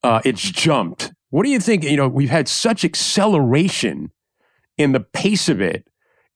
Uh, 0.02 0.20
it's 0.24 0.42
jumped. 0.42 1.12
What 1.30 1.44
do 1.44 1.50
you 1.50 1.60
think? 1.60 1.84
You 1.84 1.96
know, 1.96 2.08
we've 2.08 2.30
had 2.30 2.46
such 2.46 2.84
acceleration 2.84 4.10
in 4.76 4.92
the 4.92 5.00
pace 5.00 5.48
of 5.48 5.60
it. 5.60 5.88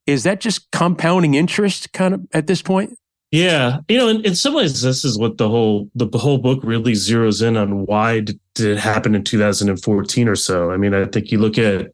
Is 0.07 0.23
that 0.23 0.41
just 0.41 0.71
compounding 0.71 1.35
interest 1.35 1.93
kind 1.93 2.15
of 2.15 2.27
at 2.33 2.47
this 2.47 2.63
point? 2.63 2.99
Yeah, 3.31 3.81
you 3.89 3.99
know, 3.99 4.09
in, 4.09 4.25
in 4.25 4.35
some 4.35 4.55
ways, 4.55 4.81
this 4.81 5.05
is 5.05 5.19
what 5.19 5.37
the 5.37 5.49
whole 5.49 5.91
the 5.95 6.09
whole 6.17 6.39
book 6.39 6.61
really 6.63 6.93
zeroes 6.93 7.47
in 7.47 7.59
on. 7.59 7.85
Why 7.85 8.21
did, 8.21 8.41
it 8.59 8.79
happen 8.79 9.15
in 9.15 9.23
2014 9.23 10.29
or 10.29 10.35
so? 10.35 10.71
I 10.71 10.79
mean, 10.79 10.95
I 10.95 11.05
think 11.05 11.31
you 11.31 11.39
look 11.39 11.59
at 11.59 11.89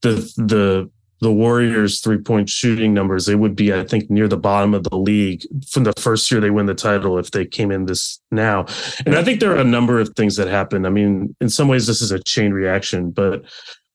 the 0.00 0.12
the 0.38 0.90
the 1.20 1.30
Warriors 1.30 2.00
three 2.00 2.18
point 2.18 2.48
shooting 2.48 2.94
numbers, 2.94 3.26
they 3.26 3.34
would 3.34 3.54
be, 3.54 3.74
I 3.74 3.84
think, 3.84 4.10
near 4.10 4.26
the 4.26 4.38
bottom 4.38 4.72
of 4.72 4.84
the 4.84 4.96
league 4.96 5.42
from 5.68 5.84
the 5.84 5.92
first 5.98 6.30
year 6.30 6.40
they 6.40 6.50
win 6.50 6.66
the 6.66 6.74
title 6.74 7.18
if 7.18 7.30
they 7.30 7.44
came 7.44 7.70
in 7.70 7.84
this 7.84 8.18
now. 8.30 8.64
And 9.04 9.14
I 9.16 9.22
think 9.22 9.40
there 9.40 9.52
are 9.52 9.60
a 9.60 9.64
number 9.64 10.00
of 10.00 10.10
things 10.16 10.36
that 10.36 10.48
happen. 10.48 10.86
I 10.86 10.90
mean, 10.90 11.36
in 11.40 11.50
some 11.50 11.68
ways, 11.68 11.86
this 11.86 12.00
is 12.00 12.10
a 12.10 12.22
chain 12.22 12.52
reaction, 12.52 13.10
but 13.10 13.42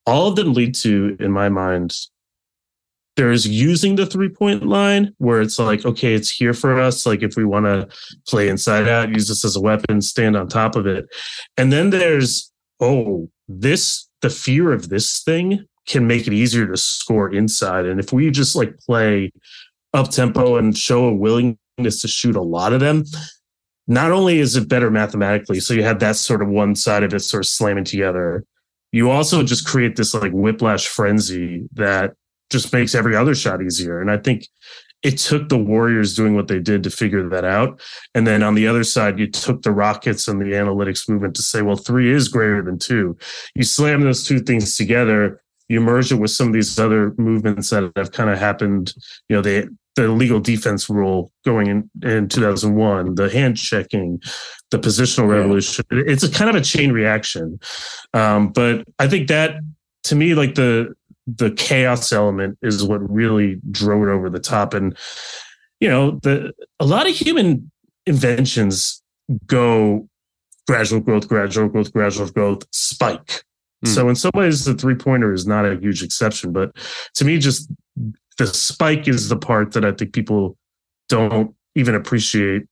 all 0.05 0.27
of 0.27 0.35
them 0.35 0.53
lead 0.53 0.75
to, 0.75 1.17
in 1.19 1.31
my 1.31 1.49
mind, 1.49 1.95
there's 3.15 3.47
using 3.47 3.95
the 3.95 4.05
three 4.05 4.29
point 4.29 4.65
line 4.65 5.13
where 5.17 5.41
it's 5.41 5.57
like, 5.57 5.85
okay, 5.85 6.13
it's 6.13 6.29
here 6.29 6.53
for 6.53 6.79
us. 6.79 7.05
Like 7.05 7.23
if 7.23 7.35
we 7.35 7.45
want 7.45 7.65
to 7.65 7.87
play 8.27 8.49
inside 8.49 8.87
out, 8.87 9.09
use 9.09 9.27
this 9.27 9.45
as 9.45 9.55
a 9.55 9.61
weapon, 9.61 10.01
stand 10.01 10.35
on 10.35 10.47
top 10.47 10.75
of 10.75 10.85
it. 10.85 11.05
And 11.57 11.71
then 11.71 11.91
there's, 11.91 12.51
oh, 12.79 13.29
this, 13.47 14.07
the 14.21 14.29
fear 14.29 14.73
of 14.73 14.89
this 14.89 15.23
thing 15.23 15.65
can 15.87 16.07
make 16.07 16.27
it 16.27 16.33
easier 16.33 16.67
to 16.67 16.77
score 16.77 17.33
inside. 17.33 17.85
And 17.85 17.99
if 17.99 18.11
we 18.11 18.31
just 18.31 18.55
like 18.55 18.77
play 18.79 19.31
up 19.93 20.09
tempo 20.09 20.57
and 20.57 20.77
show 20.77 21.05
a 21.05 21.13
willingness 21.13 22.01
to 22.01 22.07
shoot 22.07 22.35
a 22.35 22.41
lot 22.41 22.73
of 22.73 22.79
them, 22.79 23.05
not 23.87 24.11
only 24.11 24.39
is 24.39 24.55
it 24.55 24.67
better 24.67 24.89
mathematically, 24.89 25.59
so 25.59 25.73
you 25.73 25.83
have 25.83 25.99
that 25.99 26.15
sort 26.15 26.41
of 26.41 26.49
one 26.49 26.75
side 26.75 27.03
of 27.03 27.13
it 27.13 27.19
sort 27.19 27.45
of 27.45 27.47
slamming 27.47 27.83
together, 27.83 28.43
you 28.91 29.11
also 29.11 29.43
just 29.43 29.67
create 29.67 29.95
this 29.95 30.13
like 30.13 30.31
whiplash 30.31 30.87
frenzy 30.87 31.67
that 31.73 32.13
just 32.49 32.71
makes 32.73 32.95
every 32.95 33.15
other 33.15 33.35
shot 33.35 33.61
easier. 33.61 34.01
And 34.01 34.11
I 34.11 34.17
think 34.17 34.47
it 35.03 35.17
took 35.17 35.49
the 35.49 35.57
Warriors 35.57 36.15
doing 36.15 36.35
what 36.35 36.47
they 36.47 36.59
did 36.59 36.83
to 36.83 36.89
figure 36.89 37.27
that 37.29 37.45
out. 37.45 37.79
And 38.15 38.25
then 38.25 38.41
on 38.41 38.55
the 38.55 38.67
other 38.67 38.83
side, 38.83 39.19
you 39.19 39.29
took 39.29 39.61
the 39.61 39.71
Rockets 39.71 40.27
and 40.27 40.41
the 40.41 40.55
analytics 40.55 41.07
movement 41.07 41.35
to 41.35 41.43
say, 41.43 41.61
well, 41.61 41.75
three 41.75 42.11
is 42.11 42.27
greater 42.27 42.63
than 42.63 42.79
two. 42.79 43.15
You 43.53 43.63
slam 43.63 44.01
those 44.01 44.23
two 44.23 44.39
things 44.39 44.75
together, 44.75 45.41
you 45.67 45.81
merge 45.81 46.11
it 46.11 46.15
with 46.15 46.31
some 46.31 46.47
of 46.47 46.53
these 46.53 46.77
other 46.79 47.13
movements 47.17 47.69
that 47.69 47.91
have 47.95 48.11
kind 48.11 48.29
of 48.29 48.39
happened. 48.39 48.93
You 49.29 49.35
know, 49.35 49.41
the 49.41 49.69
the 49.95 50.09
legal 50.09 50.39
defense 50.39 50.89
rule 50.89 51.31
going 51.45 51.67
in, 51.67 51.89
in 52.03 52.27
2001, 52.27 53.15
the 53.15 53.29
hand 53.29 53.57
checking, 53.57 54.21
the 54.69 54.77
positional 54.77 55.29
revolution. 55.29 55.85
It's 55.89 56.23
a 56.23 56.29
kind 56.29 56.49
of 56.49 56.55
a 56.55 56.61
chain 56.61 56.91
reaction. 56.91 57.59
Um, 58.13 58.49
but 58.49 58.85
I 58.99 59.07
think 59.07 59.29
that 59.29 59.61
to 60.03 60.15
me, 60.15 60.35
like 60.35 60.55
the 60.55 60.93
the 61.27 61.51
chaos 61.51 62.11
element 62.11 62.57
is 62.61 62.83
what 62.83 63.09
really 63.09 63.59
drove 63.71 64.03
it 64.03 64.11
over 64.11 64.29
the 64.29 64.39
top. 64.39 64.73
And 64.73 64.97
you 65.79 65.89
know, 65.89 66.19
the 66.23 66.53
a 66.79 66.85
lot 66.85 67.07
of 67.07 67.15
human 67.15 67.71
inventions 68.05 69.01
go 69.45 70.07
gradual 70.67 70.99
growth, 70.99 71.27
gradual 71.27 71.67
growth, 71.67 71.91
gradual 71.93 72.29
growth, 72.29 72.63
spike. 72.71 73.43
Hmm. 73.83 73.89
So 73.89 74.09
in 74.09 74.15
some 74.15 74.31
ways, 74.33 74.65
the 74.65 74.73
three 74.73 74.95
pointer 74.95 75.33
is 75.33 75.45
not 75.45 75.65
a 75.65 75.77
huge 75.77 76.03
exception, 76.03 76.51
but 76.51 76.75
to 77.15 77.25
me, 77.25 77.37
just 77.39 77.71
the 78.37 78.47
spike 78.47 79.07
is 79.07 79.29
the 79.29 79.37
part 79.37 79.73
that 79.73 79.85
I 79.85 79.91
think 79.91 80.13
people 80.13 80.57
don't 81.09 81.53
even 81.75 81.95
appreciate 81.95 82.63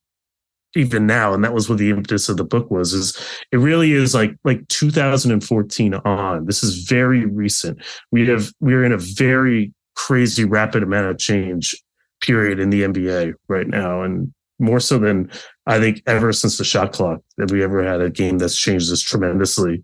even 0.75 1.05
now 1.05 1.33
and 1.33 1.43
that 1.43 1.53
was 1.53 1.69
what 1.69 1.77
the 1.77 1.89
impetus 1.89 2.29
of 2.29 2.37
the 2.37 2.43
book 2.43 2.69
was 2.71 2.93
is 2.93 3.17
it 3.51 3.57
really 3.57 3.93
is 3.93 4.13
like 4.13 4.35
like 4.43 4.67
2014 4.69 5.93
on. 5.93 6.45
This 6.45 6.63
is 6.63 6.83
very 6.83 7.25
recent. 7.25 7.79
We 8.11 8.27
have 8.27 8.51
we're 8.59 8.83
in 8.83 8.91
a 8.91 8.97
very 8.97 9.73
crazy 9.95 10.43
rapid 10.45 10.83
amount 10.83 11.07
of 11.07 11.17
change 11.17 11.75
period 12.21 12.59
in 12.59 12.69
the 12.69 12.83
nba 12.83 13.33
right 13.47 13.67
now 13.67 14.01
and 14.01 14.33
more 14.57 14.79
so 14.79 14.97
than 14.97 15.29
i 15.67 15.77
think 15.77 16.01
ever 16.07 16.31
since 16.31 16.57
the 16.57 16.63
shot 16.63 16.93
clock 16.93 17.19
that 17.37 17.51
we 17.51 17.61
ever 17.61 17.83
had 17.83 18.01
a 18.01 18.09
game 18.09 18.37
that's 18.37 18.57
changed 18.57 18.91
this 18.91 19.01
tremendously. 19.01 19.83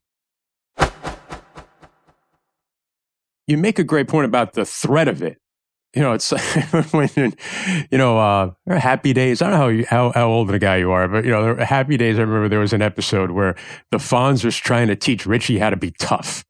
You 3.46 3.58
make 3.58 3.80
a 3.80 3.84
great 3.84 4.08
point 4.08 4.26
about 4.26 4.54
the 4.54 4.64
threat 4.64 5.08
of 5.08 5.22
it 5.22 5.38
you 5.96 6.02
know, 6.02 6.14
it's 6.14 6.32
when, 6.92 7.10
you 7.92 7.98
know, 7.98 8.18
uh, 8.20 8.52
happy 8.68 9.14
days. 9.14 9.42
I 9.42 9.50
don't 9.50 9.54
know 9.54 9.58
how, 9.58 9.68
you, 9.70 9.86
how, 9.90 10.12
how 10.12 10.28
old 10.28 10.52
a 10.52 10.60
guy 10.60 10.78
you 10.78 10.92
are, 10.92 11.08
but, 11.08 11.26
you 11.26 11.32
know, 11.32 11.56
happy 11.56 11.98
days. 11.98 12.18
I 12.20 12.22
remember 12.22 12.48
there 12.48 12.60
was 12.60 12.74
an 12.74 12.82
episode 12.82 13.32
where 13.32 13.56
the 13.92 13.98
Fonz 13.98 14.46
was 14.46 14.56
trying 14.56 14.88
to 14.88 14.96
teach 14.96 15.26
Richie 15.26 15.58
how 15.58 15.70
to 15.70 15.78
be 15.78 15.92
tough. 15.92 16.46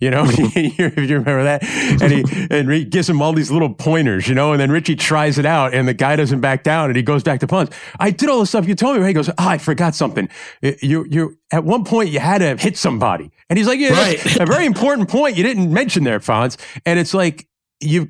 You 0.00 0.10
know, 0.10 0.24
if 0.28 1.10
you 1.10 1.18
remember 1.18 1.44
that, 1.44 1.62
and 1.62 2.12
he 2.12 2.46
and 2.50 2.68
he 2.72 2.84
gives 2.84 3.08
him 3.08 3.22
all 3.22 3.32
these 3.32 3.52
little 3.52 3.72
pointers, 3.72 4.26
you 4.26 4.34
know, 4.34 4.50
and 4.50 4.60
then 4.60 4.72
Richie 4.72 4.96
tries 4.96 5.38
it 5.38 5.46
out, 5.46 5.74
and 5.74 5.86
the 5.86 5.94
guy 5.94 6.16
doesn't 6.16 6.40
back 6.40 6.64
down, 6.64 6.90
and 6.90 6.96
he 6.96 7.04
goes 7.04 7.22
back 7.22 7.38
to 7.38 7.46
Fonz. 7.46 7.72
I 8.00 8.10
did 8.10 8.28
all 8.28 8.40
the 8.40 8.46
stuff 8.46 8.66
you 8.66 8.74
told 8.74 8.98
me. 8.98 9.06
He 9.06 9.12
goes, 9.12 9.28
oh, 9.28 9.34
I 9.38 9.58
forgot 9.58 9.94
something. 9.94 10.28
You 10.60 11.06
you 11.08 11.38
at 11.52 11.62
one 11.62 11.84
point 11.84 12.10
you 12.10 12.18
had 12.18 12.38
to 12.38 12.56
hit 12.56 12.76
somebody, 12.76 13.30
and 13.48 13.56
he's 13.56 13.68
like, 13.68 13.78
yeah, 13.78 13.92
right. 13.92 14.40
a 14.40 14.44
very 14.44 14.66
important 14.66 15.08
point 15.08 15.36
you 15.36 15.44
didn't 15.44 15.72
mention 15.72 16.02
there, 16.02 16.18
Fonz. 16.18 16.56
And 16.84 16.98
it's 16.98 17.14
like 17.14 17.46
you've 17.80 18.08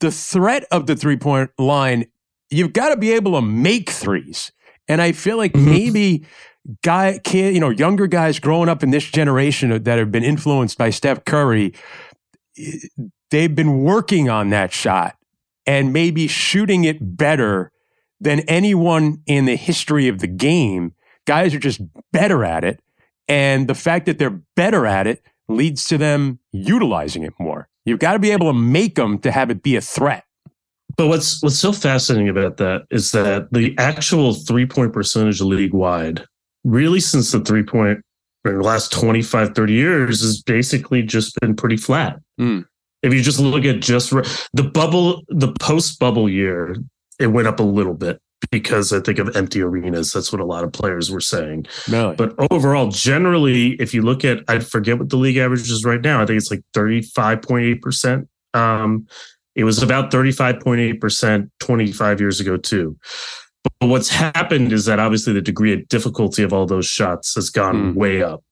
the 0.00 0.10
threat 0.10 0.64
of 0.70 0.86
the 0.86 0.96
three 0.96 1.16
point 1.16 1.50
line, 1.58 2.06
you've 2.50 2.72
got 2.72 2.90
to 2.90 2.96
be 2.96 3.12
able 3.12 3.32
to 3.32 3.42
make 3.42 3.90
threes. 3.90 4.52
And 4.88 5.00
I 5.00 5.12
feel 5.12 5.36
like 5.36 5.52
mm-hmm. 5.52 5.70
maybe 5.70 6.26
guy 6.82 7.20
can 7.22 7.54
you 7.54 7.60
know 7.60 7.70
younger 7.70 8.06
guys 8.06 8.38
growing 8.38 8.68
up 8.68 8.82
in 8.82 8.90
this 8.90 9.04
generation 9.04 9.82
that 9.82 9.98
have 9.98 10.10
been 10.10 10.24
influenced 10.24 10.78
by 10.78 10.90
Steph 10.90 11.24
Curry, 11.24 11.74
they've 13.30 13.54
been 13.54 13.82
working 13.82 14.28
on 14.28 14.50
that 14.50 14.72
shot 14.72 15.16
and 15.66 15.92
maybe 15.92 16.26
shooting 16.26 16.84
it 16.84 17.16
better 17.16 17.70
than 18.20 18.40
anyone 18.40 19.22
in 19.26 19.44
the 19.44 19.56
history 19.56 20.08
of 20.08 20.20
the 20.20 20.26
game. 20.26 20.94
Guys 21.26 21.54
are 21.54 21.58
just 21.58 21.80
better 22.12 22.44
at 22.44 22.64
it. 22.64 22.80
And 23.28 23.68
the 23.68 23.74
fact 23.74 24.06
that 24.06 24.18
they're 24.18 24.42
better 24.56 24.86
at 24.86 25.06
it 25.06 25.22
leads 25.48 25.84
to 25.86 25.98
them 25.98 26.38
utilizing 26.52 27.22
it 27.22 27.32
more. 27.38 27.68
You've 27.84 27.98
got 27.98 28.14
to 28.14 28.18
be 28.18 28.30
able 28.30 28.52
to 28.52 28.58
make 28.58 28.94
them 28.94 29.18
to 29.20 29.30
have 29.30 29.50
it 29.50 29.62
be 29.62 29.76
a 29.76 29.80
threat. 29.80 30.24
But 30.96 31.08
what's 31.08 31.42
what's 31.42 31.58
so 31.58 31.72
fascinating 31.72 32.28
about 32.28 32.56
that 32.58 32.82
is 32.90 33.12
that 33.12 33.52
the 33.52 33.74
actual 33.78 34.34
three 34.34 34.66
point 34.66 34.92
percentage 34.92 35.40
league 35.40 35.74
wide, 35.74 36.24
really 36.62 37.00
since 37.00 37.32
the 37.32 37.40
three 37.40 37.64
point 37.64 38.00
in 38.44 38.58
the 38.58 38.62
last 38.62 38.92
25, 38.92 39.54
30 39.54 39.72
years, 39.72 40.20
has 40.20 40.42
basically 40.42 41.02
just 41.02 41.34
been 41.40 41.56
pretty 41.56 41.76
flat. 41.76 42.20
Mm. 42.40 42.64
If 43.02 43.12
you 43.12 43.22
just 43.22 43.40
look 43.40 43.64
at 43.64 43.80
just 43.80 44.10
the 44.52 44.62
bubble, 44.62 45.22
the 45.28 45.52
post 45.60 45.98
bubble 45.98 46.28
year, 46.28 46.76
it 47.18 47.28
went 47.28 47.48
up 47.48 47.60
a 47.60 47.64
little 47.64 47.94
bit 47.94 48.20
because 48.54 48.92
I 48.92 49.00
think 49.00 49.18
of 49.18 49.34
empty 49.34 49.60
arenas. 49.60 50.12
That's 50.12 50.30
what 50.30 50.40
a 50.40 50.44
lot 50.44 50.62
of 50.62 50.72
players 50.72 51.10
were 51.10 51.20
saying. 51.20 51.66
Really? 51.88 52.14
But 52.14 52.36
overall, 52.52 52.86
generally, 52.88 53.72
if 53.80 53.92
you 53.92 54.02
look 54.02 54.24
at, 54.24 54.44
I 54.46 54.60
forget 54.60 54.96
what 54.96 55.10
the 55.10 55.16
league 55.16 55.38
average 55.38 55.68
is 55.68 55.84
right 55.84 56.00
now. 56.00 56.22
I 56.22 56.26
think 56.26 56.36
it's 56.36 56.52
like 56.52 56.62
35.8%. 56.72 58.28
Um, 58.54 59.08
it 59.56 59.64
was 59.64 59.82
about 59.82 60.12
35.8% 60.12 61.50
25 61.58 62.20
years 62.20 62.38
ago, 62.38 62.56
too. 62.56 62.96
But 63.80 63.88
what's 63.88 64.08
happened 64.08 64.72
is 64.72 64.84
that 64.84 65.00
obviously 65.00 65.32
the 65.32 65.42
degree 65.42 65.72
of 65.72 65.88
difficulty 65.88 66.44
of 66.44 66.52
all 66.52 66.64
those 66.64 66.86
shots 66.86 67.34
has 67.34 67.50
gone 67.50 67.94
mm. 67.94 67.96
way 67.96 68.22
up. 68.22 68.44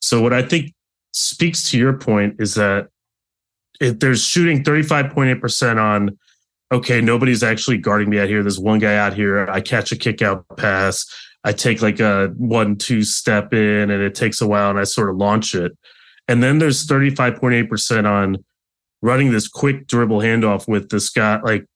So, 0.00 0.22
what 0.22 0.32
I 0.32 0.42
think 0.42 0.72
speaks 1.10 1.68
to 1.72 1.78
your 1.78 1.94
point 1.94 2.36
is 2.38 2.54
that 2.54 2.86
if 3.80 3.98
there's 3.98 4.24
shooting 4.24 4.62
35.8% 4.62 5.82
on 5.82 6.16
okay, 6.72 7.00
nobody's 7.00 7.42
actually 7.42 7.78
guarding 7.78 8.10
me 8.10 8.18
out 8.18 8.28
here. 8.28 8.42
There's 8.42 8.58
one 8.58 8.78
guy 8.78 8.96
out 8.96 9.14
here. 9.14 9.46
I 9.48 9.60
catch 9.60 9.92
a 9.92 9.96
kick 9.96 10.22
out 10.22 10.44
pass. 10.56 11.06
I 11.44 11.52
take 11.52 11.82
like 11.82 12.00
a 12.00 12.28
one, 12.36 12.76
two 12.76 13.02
step 13.04 13.52
in 13.52 13.90
and 13.90 14.02
it 14.02 14.14
takes 14.14 14.40
a 14.40 14.46
while 14.46 14.70
and 14.70 14.78
I 14.78 14.84
sort 14.84 15.10
of 15.10 15.16
launch 15.16 15.54
it. 15.54 15.76
And 16.26 16.42
then 16.42 16.58
there's 16.58 16.86
35.8% 16.86 18.08
on 18.10 18.44
running 19.02 19.30
this 19.30 19.46
quick 19.46 19.86
dribble 19.86 20.20
handoff 20.20 20.66
with 20.66 20.88
this 20.88 21.10
guy, 21.10 21.38
like, 21.42 21.66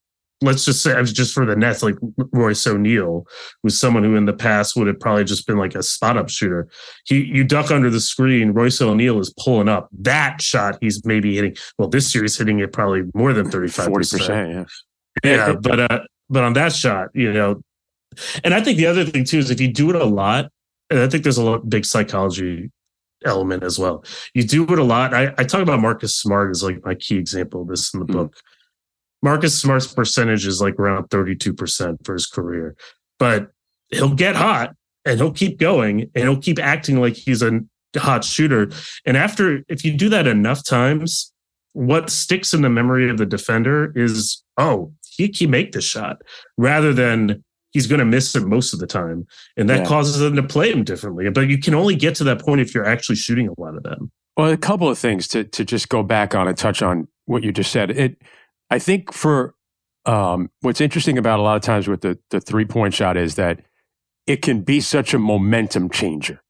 let's 0.41 0.65
just 0.65 0.83
say, 0.83 1.03
just 1.05 1.35
for 1.35 1.45
the 1.45 1.57
Nets, 1.57 1.83
like 1.83 1.97
Royce 2.33 2.67
O'Neale, 2.67 3.27
who's 3.63 3.79
someone 3.79 4.05
who 4.05 4.15
in 4.15 4.25
the 4.25 4.33
past 4.33 4.77
would 4.77 4.87
have 4.87 5.01
probably 5.01 5.25
just 5.25 5.47
been 5.47 5.59
like 5.59 5.75
a 5.75 5.83
spot 5.83 6.17
up 6.17 6.29
shooter. 6.29 6.69
He, 7.07 7.25
you 7.25 7.45
duck 7.45 7.71
under 7.71 7.91
the 7.91 8.01
screen, 8.01 8.51
Royce 8.51 8.81
O'Neale 8.81 9.19
is 9.19 9.35
pulling 9.43 9.69
up. 9.69 9.89
That 9.99 10.41
shot 10.41 10.79
he's 10.81 11.05
maybe 11.05 11.35
hitting, 11.35 11.57
well, 11.79 11.89
this 11.89 12.15
year 12.15 12.25
he's 12.25 12.37
hitting 12.37 12.61
it 12.61 12.73
probably 12.73 13.03
more 13.15 13.33
than 13.33 13.51
35%. 13.51 13.89
40%, 13.89 14.53
yeah 14.55 14.65
yeah, 15.25 15.55
but 15.61 15.81
uh, 15.81 16.01
but 16.29 16.45
on 16.45 16.53
that 16.55 16.73
shot, 16.73 17.09
you 17.15 17.33
know, 17.33 17.61
and 18.45 18.55
I 18.55 18.61
think 18.61 18.79
the 18.79 18.87
other 18.87 19.05
thing 19.05 19.25
too 19.25 19.39
is 19.39 19.51
if 19.51 19.61
you 19.61 19.73
do 19.73 19.91
it 19.91 19.97
a 19.97 20.05
lot, 20.05 20.51
and 20.91 21.01
I 21.01 21.09
think 21.09 21.23
there's 21.23 21.39
a 21.39 21.45
lot, 21.45 21.69
big 21.69 21.85
psychology 21.85 22.71
element 23.25 23.65
as 23.65 23.79
well. 23.79 24.05
You 24.35 24.45
do 24.45 24.65
it 24.65 24.79
a 24.79 24.85
lot. 24.85 25.13
I, 25.13 25.35
I 25.39 25.45
talk 25.45 25.61
about 25.61 25.81
Marcus 25.81 26.15
Smart 26.15 26.51
as 26.51 26.63
like 26.63 26.85
my 26.85 26.95
key 26.95 27.17
example 27.17 27.63
of 27.63 27.69
this 27.69 27.93
in 27.93 28.01
the 28.01 28.07
mm-hmm. 28.07 28.17
book. 28.17 28.37
Marcus 29.23 29.61
Smart's 29.61 29.93
percentage 29.93 30.47
is 30.47 30.61
like 30.61 30.75
around 30.75 31.09
32% 31.11 32.05
for 32.05 32.13
his 32.15 32.27
career, 32.27 32.77
but 33.19 33.49
he'll 33.89 34.15
get 34.15 34.37
hot 34.37 34.75
and 35.05 35.19
he'll 35.19 35.33
keep 35.33 35.59
going 35.59 36.11
and 36.15 36.25
he'll 36.25 36.41
keep 36.41 36.59
acting 36.59 37.01
like 37.01 37.15
he's 37.15 37.43
a 37.43 37.61
hot 37.97 38.25
shooter. 38.25 38.71
And 39.05 39.17
after, 39.17 39.63
if 39.69 39.85
you 39.85 39.97
do 39.97 40.09
that 40.11 40.27
enough 40.27 40.65
times, 40.65 41.33
what 41.73 42.11
sticks 42.11 42.55
in 42.55 42.63
the 42.63 42.71
memory 42.71 43.11
of 43.11 43.19
the 43.19 43.27
defender 43.27 43.93
is, 43.97 44.43
oh, 44.57 44.93
he 45.09 45.29
can 45.29 45.51
make 45.51 45.73
this 45.73 45.85
shot 45.85 46.23
rather 46.57 46.93
than 46.93 47.43
he's 47.71 47.87
going 47.87 47.99
to 47.99 48.05
miss 48.05 48.35
it 48.35 48.47
most 48.47 48.73
of 48.73 48.81
the 48.81 48.87
time. 48.87 49.27
And 49.57 49.69
that 49.69 49.81
yeah. 49.81 49.87
causes 49.87 50.19
them 50.19 50.37
to 50.37 50.43
play 50.43 50.71
him 50.71 50.85
differently. 50.85 51.29
But 51.31 51.49
you 51.49 51.59
can 51.59 51.75
only 51.75 51.97
get 51.97 52.15
to 52.17 52.25
that 52.25 52.41
point 52.41 52.61
if 52.61 52.75
you're 52.75 52.87
actually 52.87 53.17
shooting 53.17 53.49
a 53.49 53.61
lot 53.61 53.77
of 53.77 53.83
them. 53.83 54.11
Well, 54.37 54.51
a 54.51 54.57
couple 54.57 54.89
of 54.89 54.99
things 54.99 55.27
to 55.29 55.43
to 55.43 55.65
just 55.65 55.89
go 55.89 56.05
back 56.05 56.35
on 56.35 56.47
and 56.47 56.57
touch 56.57 56.81
on 56.81 57.09
what 57.25 57.43
you 57.43 57.51
just 57.51 57.73
said. 57.73 57.91
It, 57.91 58.23
I 58.71 58.79
think 58.79 59.13
for 59.13 59.55
um, 60.05 60.51
what's 60.61 60.81
interesting 60.81 61.19
about 61.19 61.39
a 61.39 61.43
lot 61.43 61.57
of 61.57 61.63
times 61.63 61.89
with 61.89 62.01
the 62.03 62.19
the 62.31 62.41
three 62.41 62.65
point 62.65 62.95
shot 62.95 63.17
is 63.17 63.35
that 63.37 63.61
it 64.27 64.43
can 64.43 64.61
be 64.63 64.81
such 64.81 65.15
a 65.15 65.19
momentum 65.19 65.91
changer. 65.91 66.43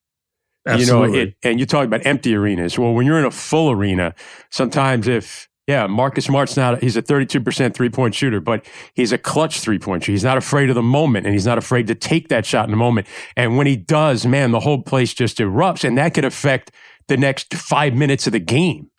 Absolutely. 0.67 1.19
You 1.19 1.25
know, 1.25 1.31
it, 1.31 1.37
and 1.43 1.61
you 1.61 1.67
talk 1.67 1.87
about 1.87 2.05
empty 2.05 2.35
arenas. 2.35 2.79
Well, 2.79 2.93
when 2.93 3.07
you're 3.07 3.19
in 3.19 3.25
a 3.25 3.31
full 3.31 3.71
arena, 3.71 4.15
sometimes 4.51 5.09
if 5.09 5.49
yeah, 5.69 5.87
Marcus 5.87 6.25
Smart's 6.25 6.57
not, 6.57 6.83
he's 6.83 6.97
a 6.97 7.03
32% 7.03 7.75
three 7.75 7.91
point 7.91 8.15
shooter, 8.15 8.41
but 8.41 8.65
he's 8.95 9.13
a 9.13 9.19
clutch 9.19 9.61
three 9.61 9.79
point 9.79 10.03
shooter. 10.03 10.13
He's 10.13 10.25
not 10.25 10.39
afraid 10.39 10.71
of 10.71 10.75
the 10.75 10.83
moment 10.83 11.27
and 11.27 11.35
he's 11.35 11.45
not 11.45 11.59
afraid 11.59 11.87
to 11.89 11.95
take 11.95 12.29
that 12.29 12.47
shot 12.47 12.65
in 12.65 12.71
the 12.71 12.77
moment. 12.79 13.07
And 13.37 13.59
when 13.59 13.67
he 13.67 13.77
does, 13.77 14.27
man, 14.27 14.51
the 14.51 14.61
whole 14.61 14.83
place 14.83 15.13
just 15.13 15.37
erupts 15.37 15.85
and 15.85 15.99
that 15.99 16.15
could 16.15 16.25
affect 16.25 16.71
the 17.09 17.19
next 17.19 17.53
five 17.55 17.95
minutes 17.95 18.27
of 18.27 18.33
the 18.33 18.39
game, 18.39 18.91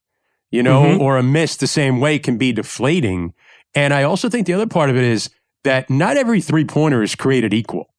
you 0.52 0.64
know, 0.64 0.84
mm-hmm. 0.84 1.02
or 1.02 1.18
a 1.18 1.24
miss 1.24 1.56
the 1.56 1.68
same 1.68 2.00
way 2.00 2.20
can 2.20 2.38
be 2.38 2.52
deflating. 2.52 3.34
And 3.76 3.94
I 3.94 4.04
also 4.04 4.30
think 4.30 4.48
the 4.48 4.54
other 4.54 4.68
part 4.68 4.90
of 4.90 4.96
it 4.98 5.04
is 5.04 5.30
that 5.64 5.90
not 5.90 6.18
every 6.18 6.42
three 6.42 6.66
pointer 6.66 7.04
is 7.04 7.16
created 7.16 7.54
equal. 7.54 7.94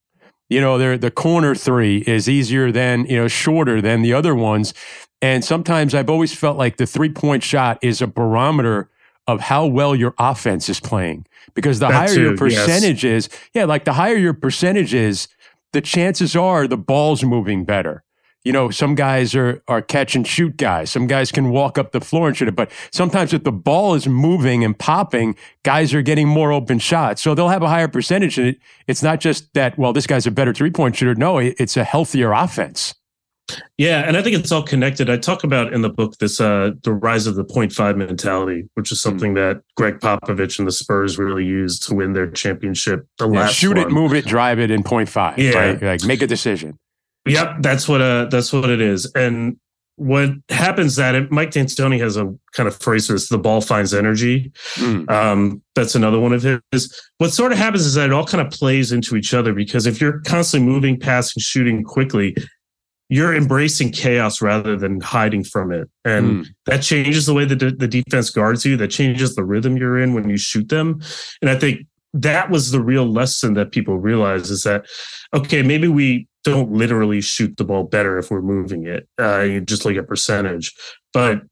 You 0.48 0.60
know, 0.60 0.96
the 0.96 1.10
corner 1.12 1.54
three 1.54 1.98
is 1.98 2.28
easier 2.28 2.72
than, 2.72 3.06
you 3.06 3.16
know, 3.16 3.28
shorter 3.28 3.80
than 3.80 4.02
the 4.02 4.12
other 4.12 4.34
ones. 4.34 4.74
And 5.22 5.44
sometimes 5.44 5.94
I've 5.94 6.10
always 6.10 6.34
felt 6.34 6.58
like 6.58 6.76
the 6.76 6.86
three 6.86 7.10
point 7.10 7.44
shot 7.44 7.78
is 7.82 8.02
a 8.02 8.08
barometer 8.08 8.90
of 9.28 9.42
how 9.42 9.66
well 9.66 9.94
your 9.94 10.14
offense 10.18 10.68
is 10.68 10.80
playing. 10.80 11.26
Because 11.54 11.78
the 11.78 11.86
that 11.86 11.94
higher 11.94 12.14
too, 12.14 12.22
your 12.22 12.36
percentage 12.36 13.04
yes. 13.04 13.26
is, 13.26 13.40
yeah, 13.54 13.64
like 13.64 13.84
the 13.84 13.92
higher 13.92 14.16
your 14.16 14.34
percentage 14.34 14.92
is, 14.92 15.28
the 15.72 15.80
chances 15.80 16.34
are 16.34 16.66
the 16.66 16.76
ball's 16.76 17.22
moving 17.22 17.64
better 17.64 18.02
you 18.44 18.52
know, 18.52 18.70
some 18.70 18.94
guys 18.94 19.34
are 19.34 19.62
are 19.68 19.82
catch 19.82 20.16
and 20.16 20.26
shoot 20.26 20.56
guys. 20.56 20.90
Some 20.90 21.06
guys 21.06 21.30
can 21.30 21.50
walk 21.50 21.76
up 21.76 21.92
the 21.92 22.00
floor 22.00 22.28
and 22.28 22.36
shoot 22.36 22.48
it. 22.48 22.56
But 22.56 22.70
sometimes 22.90 23.32
if 23.32 23.44
the 23.44 23.52
ball 23.52 23.94
is 23.94 24.06
moving 24.06 24.64
and 24.64 24.78
popping, 24.78 25.36
guys 25.62 25.92
are 25.92 26.02
getting 26.02 26.26
more 26.26 26.52
open 26.52 26.78
shots. 26.78 27.20
So 27.20 27.34
they'll 27.34 27.48
have 27.48 27.62
a 27.62 27.68
higher 27.68 27.88
percentage. 27.88 28.38
And 28.38 28.48
it, 28.48 28.58
it's 28.86 29.02
not 29.02 29.20
just 29.20 29.52
that, 29.54 29.78
well, 29.78 29.92
this 29.92 30.06
guy's 30.06 30.26
a 30.26 30.30
better 30.30 30.54
three 30.54 30.70
point 30.70 30.96
shooter. 30.96 31.14
No, 31.14 31.38
it, 31.38 31.54
it's 31.58 31.76
a 31.76 31.84
healthier 31.84 32.32
offense. 32.32 32.94
Yeah, 33.78 34.06
and 34.06 34.16
I 34.16 34.22
think 34.22 34.36
it's 34.36 34.52
all 34.52 34.62
connected. 34.62 35.10
I 35.10 35.16
talk 35.16 35.42
about 35.42 35.72
in 35.72 35.82
the 35.82 35.88
book 35.88 36.16
this 36.18 36.40
uh 36.40 36.70
the 36.84 36.92
rise 36.92 37.26
of 37.26 37.34
the 37.34 37.44
point 37.44 37.72
five 37.72 37.96
mentality, 37.96 38.68
which 38.74 38.92
is 38.92 39.00
something 39.00 39.34
mm-hmm. 39.34 39.58
that 39.58 39.62
Gregg 39.76 39.98
Popovich 39.98 40.58
and 40.58 40.68
the 40.68 40.72
Spurs 40.72 41.18
really 41.18 41.44
used 41.44 41.82
to 41.88 41.94
win 41.94 42.12
their 42.12 42.30
championship. 42.30 43.06
The 43.18 43.28
yeah, 43.28 43.40
last 43.40 43.54
shoot 43.54 43.76
one. 43.76 43.88
it, 43.88 43.90
move 43.90 44.14
it, 44.14 44.24
drive 44.24 44.60
it 44.60 44.70
in 44.70 44.84
point 44.84 45.08
five. 45.08 45.36
Yeah, 45.38 45.58
right? 45.58 45.82
like 45.82 46.04
make 46.04 46.22
a 46.22 46.26
decision. 46.26 46.78
Yep, 47.26 47.56
that's 47.60 47.88
what 47.88 48.00
uh 48.00 48.26
that's 48.26 48.52
what 48.52 48.70
it 48.70 48.80
is. 48.80 49.10
And 49.14 49.56
what 50.00 50.30
happens 50.48 50.96
that 50.96 51.14
it, 51.14 51.30
Mike 51.30 51.50
D'Antoni 51.50 52.00
has 52.00 52.16
a 52.16 52.34
kind 52.54 52.66
of 52.66 52.74
phrase 52.74 53.06
for 53.06 53.12
this: 53.12 53.28
the 53.28 53.36
ball 53.36 53.60
finds 53.60 53.92
energy. 53.92 54.50
Mm. 54.76 55.10
Um, 55.10 55.62
that's 55.74 55.94
another 55.94 56.18
one 56.18 56.32
of 56.32 56.42
his. 56.42 56.98
What 57.18 57.32
sort 57.32 57.52
of 57.52 57.58
happens 57.58 57.84
is 57.84 57.94
that 57.94 58.06
it 58.06 58.12
all 58.12 58.24
kind 58.24 58.44
of 58.44 58.50
plays 58.50 58.92
into 58.92 59.14
each 59.14 59.34
other 59.34 59.52
because 59.52 59.86
if 59.86 60.00
you're 60.00 60.20
constantly 60.20 60.66
moving, 60.66 60.98
passing, 60.98 61.42
shooting 61.42 61.84
quickly, 61.84 62.34
you're 63.10 63.34
embracing 63.34 63.92
chaos 63.92 64.40
rather 64.40 64.74
than 64.74 65.00
hiding 65.00 65.44
from 65.44 65.70
it, 65.70 65.86
and 66.06 66.46
mm. 66.46 66.48
that 66.64 66.80
changes 66.80 67.26
the 67.26 67.34
way 67.34 67.44
that 67.44 67.58
the 67.58 67.88
defense 67.88 68.30
guards 68.30 68.64
you. 68.64 68.78
That 68.78 68.88
changes 68.88 69.34
the 69.34 69.44
rhythm 69.44 69.76
you're 69.76 69.98
in 69.98 70.14
when 70.14 70.30
you 70.30 70.38
shoot 70.38 70.70
them. 70.70 71.02
And 71.42 71.50
I 71.50 71.58
think 71.58 71.80
that 72.12 72.50
was 72.50 72.70
the 72.70 72.80
real 72.80 73.06
lesson 73.06 73.54
that 73.54 73.72
people 73.72 73.98
realize 73.98 74.50
is 74.50 74.62
that 74.62 74.86
okay, 75.34 75.62
maybe 75.62 75.88
we 75.88 76.26
don't 76.42 76.72
literally 76.72 77.20
shoot 77.20 77.56
the 77.56 77.64
ball 77.64 77.84
better 77.84 78.18
if 78.18 78.30
we're 78.30 78.40
moving 78.40 78.86
it. 78.86 79.08
Uh, 79.20 79.40
you 79.40 79.60
just 79.60 79.84
look 79.84 79.96
at 79.96 80.08
percentage, 80.08 80.74
but 81.12 81.42